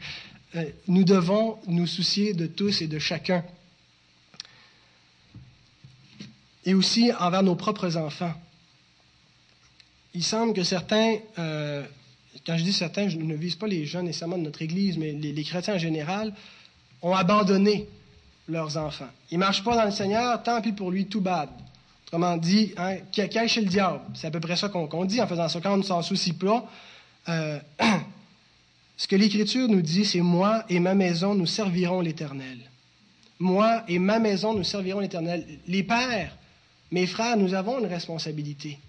euh, 0.55 0.65
nous 0.87 1.03
devons 1.03 1.59
nous 1.67 1.85
soucier 1.85 2.33
de 2.33 2.47
tous 2.47 2.81
et 2.81 2.87
de 2.87 2.97
chacun. 2.97 3.43
Et 6.65 6.73
aussi 6.73 7.11
envers 7.19 7.43
nos 7.43 7.55
propres 7.55 7.95
enfants 7.95 8.33
il 10.13 10.23
semble 10.23 10.53
que 10.53 10.63
certains, 10.63 11.17
euh, 11.39 11.85
quand 12.45 12.57
je 12.57 12.63
dis 12.63 12.73
certains, 12.73 13.07
je 13.07 13.17
ne 13.17 13.35
vise 13.35 13.55
pas 13.55 13.67
les 13.67 13.85
jeunes 13.85 14.05
nécessairement 14.05 14.37
de 14.37 14.43
notre 14.43 14.61
Église, 14.61 14.97
mais 14.97 15.11
les, 15.11 15.43
chrétiens 15.43 15.75
en 15.75 15.79
général, 15.79 16.33
ont 17.01 17.13
abandonné 17.13 17.87
leurs 18.47 18.77
enfants. 18.77 19.09
Ils 19.29 19.35
ne 19.35 19.39
marchent 19.39 19.63
pas 19.63 19.75
dans 19.75 19.85
le 19.85 19.91
Seigneur, 19.91 20.41
tant 20.41 20.61
pis 20.61 20.71
pour 20.71 20.91
lui, 20.91 21.05
tout 21.05 21.21
bad. 21.21 21.49
Autrement 22.07 22.37
dit, 22.37 22.73
hein, 22.77 22.97
chez 23.13 23.61
le 23.61 23.67
diable. 23.67 24.01
C'est 24.15 24.27
à 24.27 24.31
peu 24.31 24.39
près 24.39 24.55
ça 24.55 24.69
qu'on 24.69 25.05
dit 25.05 25.21
en 25.21 25.27
faisant 25.27 25.47
ça. 25.47 25.61
Quand 25.61 25.73
on 25.73 25.77
ne 25.77 25.83
s'en 25.83 26.01
soucie 26.01 26.33
pas, 26.33 26.69
euh, 27.29 27.59
ce 28.97 29.07
que 29.07 29.15
l'Écriture 29.15 29.67
nous 29.69 29.81
dit, 29.81 30.03
c'est 30.03 30.21
moi 30.21 30.63
et 30.67 30.79
ma 30.79 30.95
maison, 30.95 31.35
nous 31.35 31.45
servirons 31.45 32.01
l'Éternel. 32.01 32.57
Moi 33.39 33.83
et 33.87 33.99
ma 33.99 34.19
maison, 34.19 34.53
nous 34.53 34.63
servirons 34.63 34.99
l'Éternel. 34.99 35.45
Les 35.67 35.83
pères, 35.83 36.35
mes 36.91 37.07
frères, 37.07 37.37
nous 37.37 37.53
avons 37.53 37.79
une 37.79 37.87
responsabilité 37.87 38.79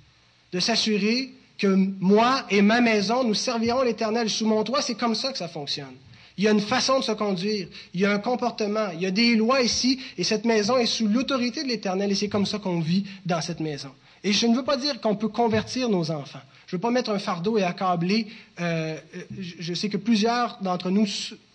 de 0.53 0.59
s'assurer 0.59 1.32
que 1.62 1.68
moi 2.00 2.44
et 2.50 2.60
ma 2.60 2.80
maison, 2.80 3.22
nous 3.22 3.34
servirons 3.34 3.82
l'Éternel 3.82 4.28
sous 4.28 4.46
mon 4.46 4.64
toit. 4.64 4.82
C'est 4.82 4.96
comme 4.96 5.14
ça 5.14 5.30
que 5.30 5.38
ça 5.38 5.46
fonctionne. 5.46 5.94
Il 6.36 6.42
y 6.42 6.48
a 6.48 6.50
une 6.50 6.60
façon 6.60 6.98
de 6.98 7.04
se 7.04 7.12
conduire, 7.12 7.68
il 7.94 8.00
y 8.00 8.04
a 8.04 8.12
un 8.12 8.18
comportement, 8.18 8.88
il 8.94 9.02
y 9.02 9.06
a 9.06 9.12
des 9.12 9.36
lois 9.36 9.60
ici, 9.60 10.00
et 10.18 10.24
cette 10.24 10.44
maison 10.44 10.76
est 10.78 10.86
sous 10.86 11.06
l'autorité 11.06 11.62
de 11.62 11.68
l'Éternel, 11.68 12.10
et 12.10 12.14
c'est 12.16 12.28
comme 12.28 12.46
ça 12.46 12.58
qu'on 12.58 12.80
vit 12.80 13.04
dans 13.26 13.40
cette 13.40 13.60
maison. 13.60 13.90
Et 14.24 14.32
je 14.32 14.46
ne 14.46 14.56
veux 14.56 14.64
pas 14.64 14.76
dire 14.76 15.00
qu'on 15.00 15.14
peut 15.14 15.28
convertir 15.28 15.88
nos 15.88 16.10
enfants. 16.10 16.40
Je 16.66 16.74
ne 16.74 16.78
veux 16.78 16.80
pas 16.80 16.90
mettre 16.90 17.10
un 17.10 17.18
fardeau 17.18 17.58
et 17.58 17.62
accabler. 17.62 18.26
Euh, 18.60 18.96
je 19.38 19.74
sais 19.74 19.88
que 19.88 19.98
plusieurs 19.98 20.58
d'entre 20.62 20.90
nous 20.90 21.06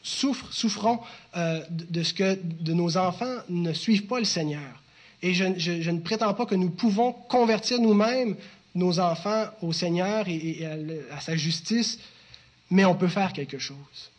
souffrent, 0.04 0.54
souffront 0.54 1.00
euh, 1.36 1.60
de 1.70 2.04
ce 2.04 2.14
que 2.14 2.38
de 2.42 2.74
nos 2.74 2.98
enfants 2.98 3.38
ne 3.50 3.74
suivent 3.74 4.06
pas 4.06 4.20
le 4.20 4.26
Seigneur. 4.26 4.84
Et 5.24 5.34
je 5.34 5.92
ne 5.92 6.00
prétends 6.00 6.34
pas 6.36 6.46
que 6.46 6.54
nous 6.54 6.70
pouvons 6.70 7.12
convertir 7.12 7.82
nous-mêmes 7.82 8.36
nos 8.78 9.00
enfants 9.00 9.46
au 9.62 9.74
Seigneur 9.74 10.28
et, 10.28 10.66
à, 11.12 11.20
sa 11.20 11.36
justice, 11.36 12.00
mais 12.70 12.86
on 12.86 12.96
peut 12.96 13.08
faire 13.08 13.34
quelque 13.34 13.58
chose. 13.58 14.12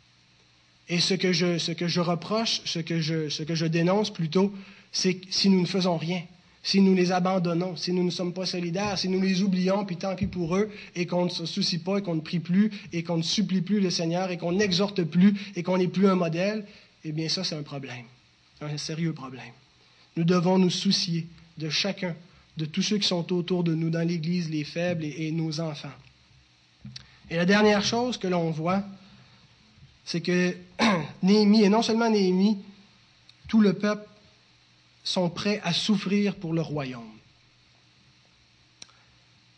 Et 0.89 1.01
ce 1.01 1.15
que 1.15 1.33
je, 1.33 1.59
ce 1.59 1.73
que 1.73 1.87
je 1.87 2.01
reproche, 2.01 2.61
ce 2.65 2.81
que 2.81 3.01
je, 3.01 3.29
ce 3.29 3.43
que 3.43 3.55
je 3.55 3.67
dénonce 3.67 4.11
plutôt, 4.11 4.53
c'est 4.91 5.21
si 5.31 5.49
nous 5.49 5.61
ne 5.61 5.67
faisons 5.67 5.97
rien, 5.97 6.23
si 6.63 6.81
nous 6.81 6.95
les 6.95 7.13
abandonnons, 7.13 7.77
si 7.77 7.93
nous 7.93 8.03
ne 8.03 8.11
sommes 8.11 8.33
pas 8.33 8.47
solidaires, 8.47 8.99
si 8.99 9.09
nous 9.09 9.21
les 9.21 9.43
oublions, 9.43 9.85
puis 9.85 9.97
tant 9.97 10.17
pis 10.17 10.27
pour 10.27 10.57
eux, 10.57 10.71
et 10.97 11.07
qu'on 11.07 11.27
ne 11.27 11.31
se 11.31 11.47
soucie 11.47 11.79
pas, 11.79 11.99
et 11.99 12.03
qu'on 12.03 12.17
ne 12.17 12.21
prie 12.21 12.41
plus, 12.41 12.71
et 12.93 13.03
qu'on 13.05 13.19
ne 13.19 13.23
supplie 13.23 13.61
plus 13.61 13.81
le 13.81 13.91
Seigneur, 13.91 14.31
et 14.31 14.39
qu'on 14.39 14.53
n'exhorte 14.53 15.05
plus, 15.05 15.35
et 15.55 15.63
qu'on 15.63 15.79
n'est 15.79 15.89
plus 15.89 16.09
un 16.09 16.17
modèle, 16.17 16.67
eh 17.05 17.13
bien 17.13 17.29
ça, 17.29 17.45
c'est 17.45 17.55
un 17.55 17.63
problème, 17.63 18.07
un 18.61 18.77
sérieux 18.77 19.13
problème. 19.13 19.53
Nous 20.17 20.25
devons 20.25 20.59
nous 20.59 20.71
soucier 20.71 21.29
de 21.59 21.69
chacun 21.69 22.17
de 22.59 22.65
tous 22.65 22.83
ceux 22.83 22.99
qui 22.99 23.07
sont 23.07 23.33
autour 23.33 23.63
de 23.63 23.73
nous 23.73 23.89
dans 23.89 24.07
l'Église, 24.07 24.51
les 24.51 24.65
faibles 24.65 25.05
et, 25.05 25.31
nos 25.31 25.61
enfants. 25.61 25.93
Et 27.31 27.37
la 27.37 27.47
dernière 27.47 27.85
chose 27.85 28.19
que 28.19 28.27
l'on 28.27 28.51
voit, 28.51 28.83
c'est 30.05 30.21
que 30.21 30.57
Néhémie, 31.23 31.63
et 31.63 31.69
non 31.69 31.83
seulement 31.83 32.11
Néhémie, 32.11 32.59
tout 33.47 33.61
le 33.61 33.75
peuple 33.75 34.09
sont 35.05 35.31
prêts 35.31 35.61
à 35.63 35.73
souffrir 35.73 36.35
pour 36.35 36.53
le 36.53 36.61
royaume. 36.61 37.05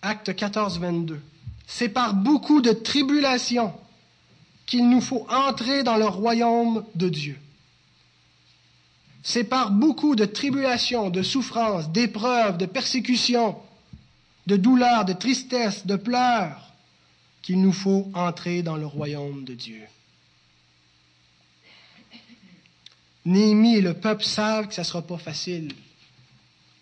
Acte 0.02 0.36
14, 0.36 0.78
22. 0.78 1.22
C'est 1.66 1.88
par 1.88 2.12
beaucoup 2.12 2.60
de 2.60 2.72
tribulations 2.72 3.72
qu'il 4.66 4.90
nous 4.90 5.00
faut 5.00 5.26
entrer 5.30 5.82
dans 5.84 5.96
le 5.96 6.06
royaume 6.06 6.84
de 6.94 7.08
Dieu. 7.08 7.38
C'est 9.22 9.44
par 9.44 9.70
beaucoup 9.70 10.16
de 10.16 10.24
tribulations, 10.24 11.10
de 11.10 11.22
souffrances, 11.22 11.90
d'épreuves, 11.90 12.56
de 12.56 12.66
persécutions, 12.66 13.56
de 14.46 14.56
douleurs, 14.56 15.04
de 15.04 15.12
tristesse, 15.12 15.86
de 15.86 15.96
pleurs, 15.96 16.72
qu'il 17.42 17.60
nous 17.60 17.72
faut 17.72 18.10
entrer 18.14 18.62
dans 18.62 18.76
le 18.76 18.86
royaume 18.86 19.44
de 19.44 19.54
Dieu. 19.54 19.82
Néhémie 23.26 23.76
et 23.76 23.80
le 23.82 23.94
peuple 23.94 24.24
savent 24.24 24.68
que 24.68 24.74
ça 24.74 24.82
ne 24.82 24.86
sera 24.86 25.02
pas 25.02 25.18
facile. 25.18 25.72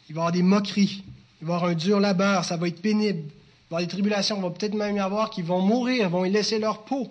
Il 0.09 0.15
va 0.15 0.21
y 0.21 0.23
avoir 0.23 0.33
des 0.33 0.43
moqueries, 0.43 1.03
il 1.41 1.47
va 1.47 1.55
y 1.55 1.57
avoir 1.57 1.71
un 1.71 1.75
dur 1.75 2.01
labeur, 2.01 2.45
ça 2.45 2.57
va 2.57 2.69
être 2.69 2.81
pénible. 2.81 3.25
Il 3.25 3.25
va 3.25 3.33
y 3.33 3.67
avoir 3.69 3.81
des 3.83 3.89
tribulations, 3.89 4.37
il 4.37 4.43
va 4.43 4.51
peut-être 4.51 4.75
même 4.75 4.97
y 4.97 5.01
avoir 5.01 5.31
qui 5.31 5.43
vont 5.43 5.61
mourir, 5.61 6.09
vont 6.09 6.25
y 6.25 6.31
laisser 6.31 6.59
leur 6.59 6.85
peau. 6.85 7.11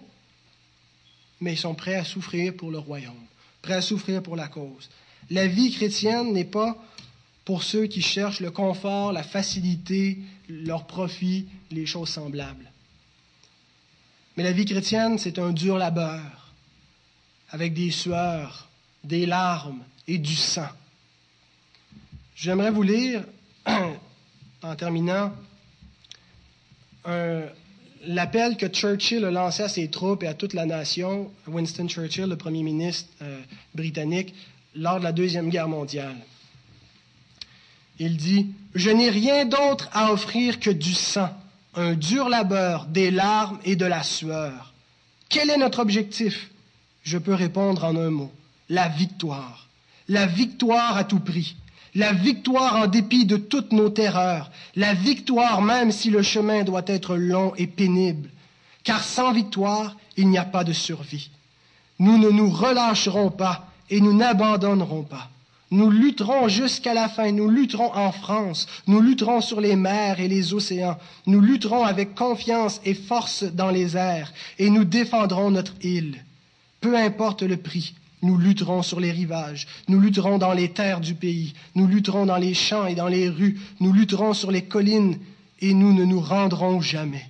Mais 1.42 1.54
ils 1.54 1.58
sont 1.58 1.76
prêts 1.76 1.96
à 1.96 2.06
souffrir 2.06 2.56
pour 2.56 2.72
le 2.72 2.80
royaume, 2.80 3.14
prêts 3.62 3.76
à 3.76 3.82
souffrir 3.82 4.24
pour 4.24 4.36
la 4.36 4.48
cause. 4.48 4.90
La 5.30 5.48
vie 5.48 5.72
chrétienne 5.72 6.34
n'est 6.34 6.46
pas 6.46 6.78
pour 7.46 7.64
ceux 7.64 7.86
qui 7.86 8.02
cherchent 8.02 8.40
le 8.40 8.52
confort, 8.52 9.12
la 9.12 9.24
facilité, 9.24 10.20
leur 10.50 10.86
profit, 10.86 11.48
les 11.72 11.86
choses 11.86 12.10
semblables. 12.10 12.72
Mais 14.36 14.44
la 14.44 14.52
vie 14.52 14.66
chrétienne, 14.66 15.18
c'est 15.18 15.40
un 15.40 15.52
dur 15.52 15.78
labeur, 15.78 16.54
avec 17.50 17.74
des 17.74 17.92
sueurs, 17.92 18.70
des 19.04 19.26
larmes 19.26 19.84
et 20.08 20.18
du 20.18 20.36
sang. 20.36 20.70
J'aimerais 22.36 22.72
vous 22.72 22.84
lire, 22.84 23.24
en 24.62 24.76
terminant, 24.76 25.34
l'appel 28.06 28.58
que 28.58 28.68
Churchill 28.68 29.26
a 29.26 29.32
lancé 29.32 29.64
à 29.64 29.70
ses 29.70 29.90
troupes 29.90 30.24
et 30.24 30.28
à 30.28 30.34
toute 30.34 30.54
la 30.54 30.66
nation, 30.66 31.32
Winston 31.48 31.88
Churchill, 31.88 32.26
le 32.26 32.38
premier 32.38 32.64
ministre 32.64 33.10
euh, 33.22 33.42
britannique, 33.74 34.34
lors 34.78 35.00
de 35.00 35.04
la 35.04 35.12
Deuxième 35.12 35.50
Guerre 35.50 35.68
mondiale. 35.68 36.16
Il 38.00 38.18
dit, 38.18 38.48
Je 38.76 38.90
n'ai 38.90 39.10
rien 39.10 39.46
d'autre 39.46 39.90
à 39.92 40.12
offrir 40.12 40.60
que 40.60 40.70
du 40.70 40.94
sang, 40.94 41.30
un 41.76 41.94
dur 41.94 42.30
labeur, 42.30 42.86
des 42.86 43.12
larmes 43.12 43.60
et 43.66 43.76
de 43.76 43.86
la 43.86 44.04
sueur. 44.04 44.74
Quel 45.30 45.50
est 45.50 45.58
notre 45.58 45.80
objectif? 45.80 46.50
Je 47.04 47.18
peux 47.18 47.34
répondre 47.34 47.84
en 47.84 47.96
un 47.96 48.10
mot. 48.10 48.32
La 48.70 48.88
victoire. 48.88 49.68
La 50.08 50.26
victoire 50.26 50.98
à 50.98 51.04
tout 51.04 51.20
prix. 51.20 51.56
La 51.96 52.14
victoire 52.14 52.76
en 52.76 52.88
dépit 52.88 53.26
de 53.26 53.38
toutes 53.38 53.72
nos 53.72 53.90
terreurs. 53.90 54.52
La 54.76 54.94
victoire 54.94 55.62
même 55.62 55.92
si 55.92 56.10
le 56.10 56.22
chemin 56.22 56.64
doit 56.64 56.84
être 56.86 57.16
long 57.16 57.54
et 57.56 57.68
pénible. 57.68 58.30
Car 58.84 59.04
sans 59.04 59.34
victoire, 59.34 59.98
il 60.16 60.30
n'y 60.30 60.38
a 60.38 60.46
pas 60.46 60.64
de 60.64 60.74
survie. 60.74 61.30
Nous 62.00 62.18
ne 62.18 62.30
nous 62.30 62.50
relâcherons 62.50 63.32
pas 63.32 63.67
et 63.90 64.02
nous 64.02 64.14
n'abandonnerons 64.14 65.04
pas. 65.04 65.30
Nous 65.70 65.90
lutterons 65.90 66.48
jusqu'à 66.48 66.94
la 66.94 67.10
fin, 67.10 67.32
nous 67.32 67.50
lutterons 67.50 67.94
en 67.94 68.14
France, 68.14 68.68
nous 68.88 69.02
lutterons 69.02 69.42
sur 69.42 69.60
les 69.60 69.76
mers 69.76 70.22
et 70.22 70.30
les 70.30 70.54
océans, 70.54 70.98
nous 71.26 71.42
lutterons 71.42 71.84
avec 71.84 72.16
confiance 72.16 72.80
et 72.86 72.94
force 72.94 73.44
dans 73.44 73.70
les 73.70 73.98
airs, 73.98 74.32
et 74.60 74.70
nous 74.70 74.86
défendrons 74.86 75.52
notre 75.52 75.74
île. 75.82 76.24
Peu 76.80 76.96
importe 76.98 77.44
le 77.44 77.58
prix, 77.58 77.96
nous 78.22 78.38
lutterons 78.38 78.82
sur 78.82 79.02
les 79.02 79.12
rivages, 79.12 79.68
nous 79.90 80.00
lutterons 80.00 80.38
dans 80.38 80.54
les 80.54 80.70
terres 80.70 81.02
du 81.02 81.16
pays, 81.16 81.54
nous 81.76 81.86
lutterons 81.86 82.26
dans 82.26 82.38
les 82.38 82.54
champs 82.54 82.88
et 82.88 82.96
dans 82.96 83.10
les 83.10 83.28
rues, 83.28 83.60
nous 83.82 83.92
lutterons 83.92 84.34
sur 84.34 84.52
les 84.52 84.64
collines, 84.64 85.20
et 85.60 85.74
nous 85.74 85.94
ne 85.94 86.06
nous 86.06 86.22
rendrons 86.22 86.80
jamais. 86.80 87.26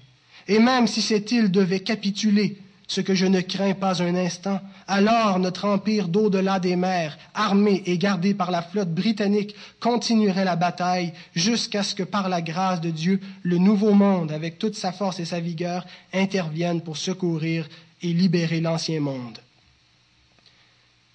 Et 0.47 0.59
même 0.59 0.85
si 0.85 1.01
cette 1.01 1.31
île 1.31 1.49
devait 1.49 1.79
capituler, 1.79 2.57
ce 2.87 3.01
que 3.01 3.13
je 3.13 3.25
ne 3.25 3.41
crains 3.41 3.73
pas 3.73 4.01
un 4.01 4.15
instant, 4.15 4.61
alors 4.87 5.39
notre 5.39 5.65
empire 5.65 6.07
d'au-delà 6.07 6.59
des 6.59 6.77
mers, 6.77 7.17
armé 7.33 7.83
et 7.85 7.97
gardé 7.97 8.33
par 8.33 8.49
la 8.49 8.61
flotte 8.61 8.93
britannique, 8.93 9.55
continuerait 9.81 10.45
la 10.45 10.55
bataille 10.55 11.11
jusqu'à 11.35 11.83
ce 11.83 11.93
que 11.93 12.03
par 12.03 12.29
la 12.29 12.41
grâce 12.41 12.79
de 12.79 12.89
Dieu, 12.89 13.19
le 13.43 13.57
nouveau 13.57 13.93
monde, 13.93 14.31
avec 14.31 14.57
toute 14.57 14.75
sa 14.75 14.93
force 14.93 15.19
et 15.19 15.25
sa 15.25 15.41
vigueur, 15.41 15.85
intervienne 16.13 16.81
pour 16.81 16.95
secourir 16.95 17.67
et 18.01 18.13
libérer 18.13 18.61
l'ancien 18.61 19.01
monde. 19.01 19.39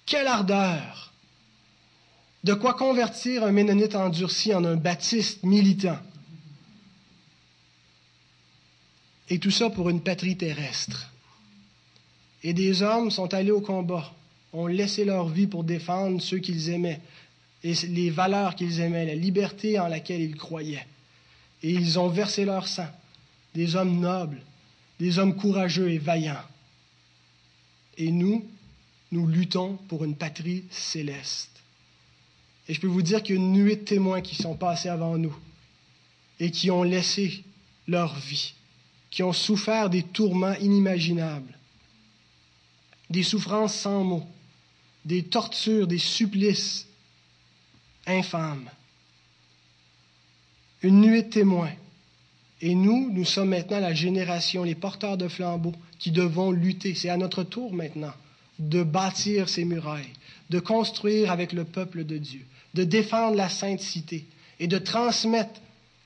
Quelle 0.05 0.27
ardeur 0.27 1.11
De 2.43 2.53
quoi 2.53 2.75
convertir 2.75 3.43
un 3.43 3.51
ménonite 3.51 3.95
endurci 3.95 4.53
en 4.53 4.63
un 4.63 4.75
baptiste 4.75 5.43
militant. 5.43 5.97
Et 9.29 9.39
tout 9.39 9.49
ça 9.49 9.71
pour 9.71 9.89
une 9.89 10.01
patrie 10.01 10.37
terrestre. 10.37 11.12
Et 12.43 12.53
des 12.53 12.81
hommes 12.81 13.09
sont 13.09 13.33
allés 13.33 13.51
au 13.51 13.61
combat, 13.61 14.11
ont 14.51 14.67
laissé 14.67 15.05
leur 15.05 15.29
vie 15.29 15.47
pour 15.47 15.63
défendre 15.63 16.21
ceux 16.21 16.39
qu'ils 16.39 16.69
aimaient, 16.69 16.99
et 17.63 17.73
les 17.87 18.09
valeurs 18.09 18.55
qu'ils 18.55 18.81
aimaient, 18.81 19.05
la 19.05 19.15
liberté 19.15 19.79
en 19.79 19.87
laquelle 19.87 20.21
ils 20.21 20.35
croyaient. 20.35 20.85
Et 21.61 21.71
ils 21.71 21.97
ont 21.97 22.09
versé 22.09 22.43
leur 22.43 22.67
sang. 22.67 22.87
Des 23.55 23.75
hommes 23.75 23.99
nobles, 23.99 24.41
des 24.99 25.17
hommes 25.17 25.35
courageux 25.35 25.89
et 25.89 25.97
vaillants. 25.97 26.43
Et 27.97 28.11
nous, 28.11 28.45
nous 29.11 29.27
luttons 29.27 29.77
pour 29.87 30.03
une 30.03 30.15
patrie 30.15 30.65
céleste. 30.69 31.51
Et 32.67 32.73
je 32.73 32.81
peux 32.81 32.87
vous 32.87 33.01
dire 33.01 33.23
qu'il 33.23 33.35
y 33.35 33.37
a 33.37 33.41
une 33.41 33.53
de 33.53 33.73
témoins 33.75 34.21
qui 34.21 34.35
sont 34.35 34.55
passés 34.55 34.89
avant 34.89 35.17
nous 35.17 35.35
et 36.39 36.51
qui 36.51 36.71
ont 36.71 36.83
laissé 36.83 37.43
leur 37.87 38.15
vie, 38.15 38.53
qui 39.11 39.23
ont 39.23 39.33
souffert 39.33 39.89
des 39.89 40.03
tourments 40.03 40.55
inimaginables 40.55 41.57
des 43.13 43.21
souffrances 43.21 43.75
sans 43.75 44.03
mots, 44.03 44.25
des 45.05 45.21
tortures, 45.21 45.85
des 45.85 45.99
supplices 45.99 46.87
infâmes. 48.07 48.67
Une 50.81 50.99
nuée 50.99 51.21
de 51.21 51.29
témoins. 51.29 51.71
Et 52.59 52.73
nous, 52.73 53.11
nous 53.11 53.23
sommes 53.23 53.49
maintenant 53.49 53.79
la 53.79 53.93
génération, 53.93 54.63
les 54.63 54.73
porteurs 54.73 55.17
de 55.17 55.27
flambeaux, 55.27 55.75
qui 55.99 56.09
devons 56.09 56.49
lutter. 56.51 56.95
C'est 56.95 57.09
à 57.09 57.17
notre 57.17 57.43
tour 57.43 57.71
maintenant 57.71 58.13
de 58.57 58.81
bâtir 58.81 59.47
ces 59.47 59.63
murailles, 59.63 60.13
de 60.49 60.59
construire 60.59 61.31
avec 61.31 61.53
le 61.53 61.65
peuple 61.65 62.05
de 62.05 62.17
Dieu, 62.17 62.41
de 62.73 62.83
défendre 62.83 63.35
la 63.35 63.49
sainte 63.49 63.79
cité 63.79 64.25
et 64.59 64.67
de 64.67 64.79
transmettre 64.79 65.61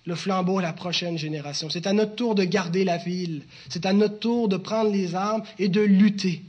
le 0.06 0.16
flambeau 0.16 0.60
à 0.60 0.62
la 0.62 0.74
prochaine 0.74 1.18
génération. 1.18 1.70
C'est 1.70 1.88
à 1.88 1.94
notre 1.94 2.16
tour 2.16 2.36
de 2.36 2.44
garder 2.44 2.84
la 2.84 2.98
ville. 2.98 3.44
C'est 3.70 3.86
à 3.86 3.94
notre 3.94 4.20
tour 4.20 4.50
de 4.50 4.58
prendre 4.58 4.92
les 4.92 5.16
armes 5.16 5.44
et 5.58 5.70
de 5.70 5.82
lutter. 5.82 6.44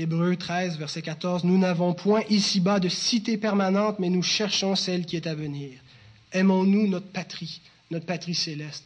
Hébreu 0.00 0.36
13, 0.36 0.78
verset 0.78 1.02
14, 1.02 1.42
Nous 1.42 1.58
n'avons 1.58 1.92
point 1.92 2.22
ici-bas 2.30 2.78
de 2.78 2.88
cité 2.88 3.36
permanente, 3.36 3.98
mais 3.98 4.10
nous 4.10 4.22
cherchons 4.22 4.76
celle 4.76 5.04
qui 5.04 5.16
est 5.16 5.26
à 5.26 5.34
venir. 5.34 5.72
Aimons-nous 6.30 6.86
notre 6.86 7.08
patrie, 7.08 7.60
notre 7.90 8.06
patrie 8.06 8.36
céleste? 8.36 8.84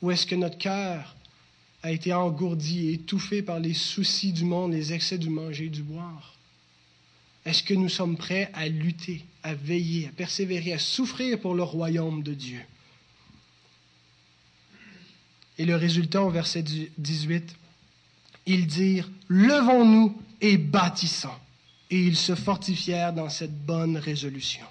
Ou 0.00 0.12
est-ce 0.12 0.24
que 0.24 0.36
notre 0.36 0.58
cœur 0.58 1.16
a 1.82 1.90
été 1.90 2.12
engourdi 2.12 2.86
et 2.86 2.92
étouffé 2.92 3.42
par 3.42 3.58
les 3.58 3.74
soucis 3.74 4.32
du 4.32 4.44
monde, 4.44 4.72
les 4.72 4.92
excès 4.92 5.18
du 5.18 5.30
manger 5.30 5.64
et 5.64 5.68
du 5.70 5.82
boire? 5.82 6.36
Est-ce 7.44 7.64
que 7.64 7.74
nous 7.74 7.88
sommes 7.88 8.16
prêts 8.16 8.48
à 8.54 8.68
lutter, 8.68 9.24
à 9.42 9.54
veiller, 9.54 10.06
à 10.06 10.12
persévérer, 10.12 10.74
à 10.74 10.78
souffrir 10.78 11.40
pour 11.40 11.56
le 11.56 11.64
royaume 11.64 12.22
de 12.22 12.34
Dieu? 12.34 12.60
Et 15.58 15.64
le 15.64 15.74
résultat 15.74 16.22
au 16.22 16.30
verset 16.30 16.62
18, 16.98 17.56
ils 18.46 18.68
dirent, 18.68 19.10
Levons-nous 19.26 20.16
et 20.42 20.58
bâtissons. 20.58 21.28
Et 21.90 21.98
ils 21.98 22.16
se 22.16 22.34
fortifièrent 22.34 23.12
dans 23.12 23.30
cette 23.30 23.64
bonne 23.64 23.96
résolution. 23.96 24.66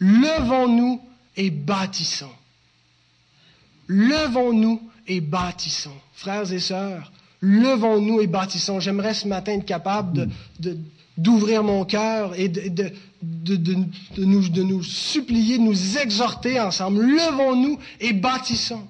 Levons-nous 0.00 1.00
et 1.36 1.50
bâtissons. 1.50 2.32
Levons-nous 3.86 4.82
et 5.06 5.20
bâtissons. 5.20 5.94
Frères 6.14 6.52
et 6.52 6.60
sœurs, 6.60 7.12
levons-nous 7.40 8.20
et 8.20 8.26
bâtissons. 8.26 8.80
J'aimerais 8.80 9.14
ce 9.14 9.28
matin 9.28 9.52
être 9.52 9.64
capable 9.64 10.28
d'ouvrir 11.16 11.62
mon 11.62 11.84
cœur 11.84 12.38
et 12.38 12.48
de, 12.48 12.92
nous, 13.22 14.48
de 14.48 14.62
nous 14.62 14.82
supplier, 14.82 15.58
de 15.58 15.62
nous 15.62 15.98
exhorter 15.98 16.60
ensemble. 16.60 17.02
Levons-nous 17.02 17.78
et 18.00 18.12
bâtissons. 18.12 18.86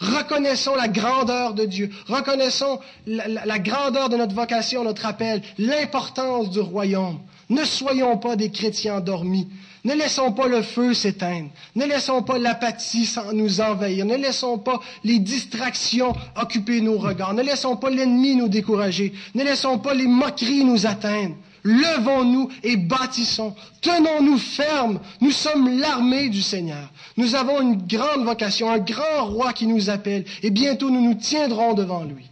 Reconnaissons 0.00 0.76
la 0.76 0.86
grandeur 0.86 1.54
de 1.54 1.64
Dieu. 1.64 1.90
Reconnaissons 2.06 2.78
la, 3.06 3.58
grandeur 3.58 4.08
de 4.08 4.16
notre 4.16 4.34
vocation, 4.34 4.84
notre 4.84 5.06
appel, 5.06 5.42
l'importance 5.58 6.50
du 6.50 6.60
royaume. 6.60 7.18
Ne 7.50 7.64
soyons 7.64 8.16
pas 8.16 8.36
des 8.36 8.50
chrétiens 8.50 8.96
endormis. 8.96 9.48
Ne 9.84 9.94
laissons 9.94 10.32
pas 10.32 10.46
le 10.46 10.62
feu 10.62 10.94
s'éteindre. 10.94 11.48
Ne 11.74 11.84
laissons 11.86 12.22
pas 12.22 12.38
l'apathie 12.38 13.08
nous 13.32 13.60
envahir. 13.60 14.04
Ne 14.04 14.16
laissons 14.16 14.58
pas 14.58 14.80
les 15.02 15.18
distractions 15.18 16.12
occuper 16.40 16.80
nos 16.80 16.98
regards. 16.98 17.34
Ne 17.34 17.42
laissons 17.42 17.76
pas 17.76 17.90
l'ennemi 17.90 18.36
nous 18.36 18.48
décourager. 18.48 19.12
Ne 19.34 19.42
laissons 19.42 19.78
pas 19.78 19.94
les 19.94 20.06
moqueries 20.06 20.64
nous 20.64 20.86
atteindre. 20.86 21.34
Levons-nous 21.64 22.50
et 22.62 22.76
bâtissons. 22.76 23.54
Tenons-nous 23.80 24.38
fermes. 24.38 25.00
Nous 25.20 25.32
sommes 25.32 25.78
l'armée 25.78 26.28
du 26.28 26.42
Seigneur. 26.42 26.92
Nous 27.16 27.34
avons 27.34 27.60
une 27.60 27.86
grande 27.86 28.24
vocation, 28.24 28.70
un 28.70 28.78
grand 28.78 29.26
roi 29.26 29.52
qui 29.52 29.66
nous 29.66 29.90
appelle, 29.90 30.24
et 30.42 30.50
bientôt 30.50 30.90
nous 30.90 31.02
nous 31.02 31.14
tiendrons 31.14 31.74
devant 31.74 32.04
lui. 32.04 32.28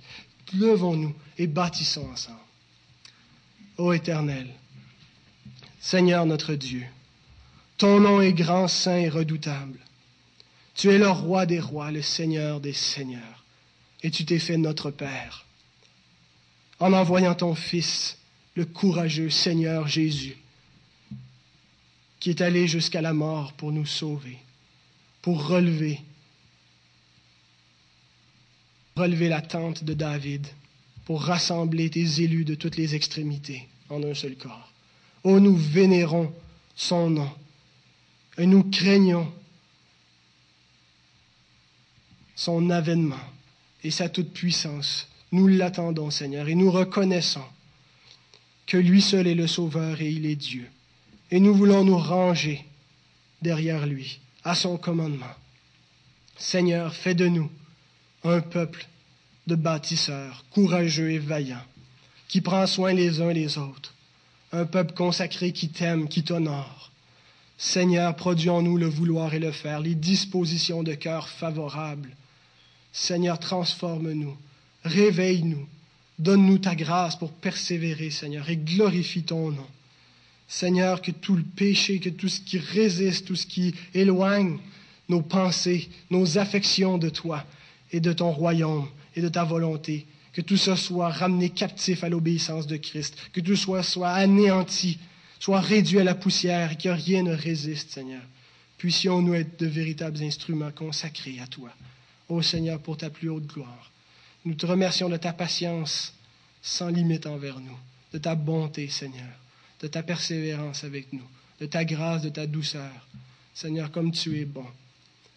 Levons-nous 0.55 1.15
et 1.39 1.47
bâtissons 1.47 2.09
ensemble. 2.13 2.39
Ô 3.79 3.93
Éternel, 3.93 4.49
Seigneur 5.81 6.25
notre 6.25 6.55
Dieu, 6.55 6.85
ton 7.79 8.01
nom 8.01 8.23
est 8.23 8.33
grand, 8.33 8.69
saint 8.69 8.97
et 8.97 9.09
redoutable. 9.09 9.79
Tu 10.75 10.91
es 10.91 10.99
le 10.99 11.09
roi 11.09 11.47
des 11.47 11.61
rois, 11.61 11.91
le 11.91 12.03
Seigneur 12.03 12.61
des 12.61 12.73
seigneurs, 12.73 13.45
et 14.03 14.11
tu 14.11 14.25
t'es 14.25 14.39
fait 14.39 14.57
notre 14.57 14.91
Père. 14.91 15.47
En 16.81 16.93
envoyant 16.93 17.35
ton 17.35 17.55
Fils, 17.55 18.19
le 18.57 18.65
courageux 18.65 19.31
Seigneur 19.31 19.87
Jésus, 19.87 20.37
qui 22.19 22.31
est 22.31 22.41
allé 22.41 22.67
jusqu'à 22.67 23.01
la 23.01 23.13
mort 23.13 23.53
pour 23.53 23.71
nous 23.71 23.87
sauver 23.87 24.39
pour 25.27 25.49
relever, 25.49 25.99
relever 28.95 29.29
la 29.29 29.43
tente 29.43 29.83
de 29.83 29.93
David, 29.93 30.47
pour 31.05 31.21
rassembler 31.21 31.91
tes 31.91 32.23
élus 32.23 32.45
de 32.45 32.55
toutes 32.55 32.77
les 32.77 32.95
extrémités 32.95 33.67
en 33.89 34.05
un 34.05 34.15
seul 34.15 34.37
corps. 34.37 34.71
Oh, 35.25 35.41
nous 35.41 35.57
vénérons 35.57 36.33
son 36.77 37.11
nom 37.11 37.29
et 38.39 38.47
nous 38.47 38.63
craignons 38.71 39.29
son 42.37 42.71
avènement 42.71 43.17
et 43.83 43.91
sa 43.91 44.09
toute-puissance. 44.09 45.09
Nous 45.33 45.49
l'attendons, 45.49 46.13
Seigneur, 46.13 46.47
et 46.47 46.55
nous 46.55 46.71
reconnaissons 46.71 47.43
que 48.67 48.77
lui 48.77 49.01
seul 49.01 49.27
est 49.27 49.35
le 49.35 49.47
Sauveur 49.47 50.01
et 50.01 50.11
il 50.11 50.27
est 50.27 50.37
Dieu. 50.37 50.69
Et 51.31 51.41
nous 51.41 51.55
voulons 51.55 51.85
nous 51.85 51.99
ranger 51.99 52.65
derrière 53.43 53.87
lui 53.87 54.21
à 54.45 54.55
son 54.55 54.77
commandement. 54.77 55.35
Seigneur, 56.37 56.95
fais 56.95 57.15
de 57.15 57.27
nous 57.27 57.51
un 58.25 58.41
peuple 58.41 58.87
de 59.47 59.55
bâtisseurs, 59.55 60.45
courageux 60.51 61.11
et 61.11 61.19
vaillants, 61.19 61.65
qui 62.29 62.41
prend 62.41 62.67
soin 62.67 62.93
les 62.93 63.21
uns 63.21 63.33
les 63.33 63.59
autres, 63.59 63.95
un 64.53 64.65
peuple 64.65 64.95
consacré 64.95 65.53
qui 65.53 65.69
t'aime, 65.69 66.09
qui 66.09 66.25
t'honore. 66.25 66.91
Seigneur, 67.59 68.15
produis 68.17 68.51
en 68.51 68.63
nous 68.63 68.77
le 68.77 68.87
vouloir 68.87 69.33
et 69.35 69.39
le 69.39 69.53
faire, 69.53 69.81
les 69.81 69.95
dispositions 69.95 70.83
de 70.83 70.95
cœur 70.95 71.29
favorables. 71.29 72.15
Seigneur, 72.93 73.39
transforme-nous, 73.39 74.37
Réveille-nous. 74.87 75.67
Donne-nous 76.19 76.59
ta 76.59 76.75
grâce 76.75 77.17
pour 77.17 77.33
persévérer, 77.33 78.11
Seigneur, 78.11 78.49
et 78.49 78.57
glorifie 78.57 79.23
ton 79.23 79.51
nom. 79.51 79.67
Seigneur, 80.49 81.03
que 81.03 81.11
tout 81.11 81.37
le 81.37 81.43
péché, 81.43 81.99
que 81.99 82.09
tout 82.09 82.29
ce 82.29 82.41
qui 82.41 82.59
résiste, 82.59 83.27
tout 83.27 83.37
ce 83.37 83.47
qui 83.47 83.75
éloigne 83.95 84.59
nos 85.09 85.23
pensées, 85.23 85.89
nos 86.11 86.39
affections 86.39 86.99
de 86.99 87.09
toi 87.09 87.45
et 87.93 88.01
de 88.01 88.13
ton 88.13 88.31
royaume 88.31 88.89
et 89.15 89.21
de 89.21 89.29
ta 89.29 89.45
volonté, 89.45 90.07
que 90.33 90.41
tout 90.41 90.57
ça 90.57 90.77
soit 90.77 91.09
ramené 91.09 91.51
captif 91.51 92.05
à 92.05 92.09
l'obéissance 92.09 92.67
de 92.67 92.77
Christ, 92.77 93.17
que 93.33 93.41
tout 93.41 93.57
soit, 93.57 93.83
soit 93.83 94.11
anéanti, 94.11 94.99
soit 95.41 95.61
réduit 95.61 95.99
à 95.99 96.05
la 96.05 96.15
poussière 96.15 96.73
et 96.73 96.77
que 96.77 96.89
rien 96.89 97.23
ne 97.23 97.35
résiste, 97.35 97.91
Seigneur. 97.91 98.23
Puissions-nous 98.79 99.35
être 99.35 99.59
de 99.59 99.67
véritables 99.67 100.23
instruments 100.23 100.71
consacrés 100.71 101.41
à 101.43 101.47
toi. 101.47 101.71
Ô 102.29 102.43
Seigneur, 102.43 102.81
pour 102.81 102.97
ta 102.97 103.11
plus 103.11 103.31
haute 103.31 103.47
gloire. 103.47 103.91
Nous 104.47 104.55
te 104.55 104.65
remercions 104.65 105.09
de 105.09 105.17
ta 105.17 105.33
patience 105.33 106.15
sans 106.63 106.89
limite 106.89 107.27
envers 107.27 107.59
nous, 107.59 107.77
de 108.13 108.19
ta 108.19 108.37
bonté, 108.37 108.89
Seigneur, 108.89 109.33
de 109.81 109.89
ta 109.89 110.05
persévérance 110.05 110.85
avec 110.85 111.13
nous, 111.13 111.27
de 111.61 111.67
ta 111.67 111.85
grâce, 111.85 112.23
de 112.23 112.29
ta 112.29 112.47
douceur. 112.47 112.93
Seigneur, 113.55 113.91
comme 113.91 114.13
tu 114.13 114.39
es 114.39 114.45
bon, 114.45 114.67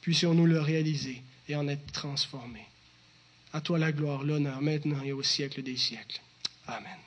puissions-nous 0.01 0.45
le 0.45 0.62
réaliser 0.62 1.24
et 1.47 1.55
en 1.55 1.68
être 1.68 1.91
transformés. 1.91 2.68
À 3.51 3.62
toi 3.62 3.80
la 3.80 3.91
gloire, 3.91 4.24
l'honneur, 4.24 4.62
maintenant 4.62 5.01
et 5.01 5.12
au 5.12 5.24
siècle 5.24 5.64
des 5.64 5.76
siècles. 5.78 6.22
Amen. 6.68 6.99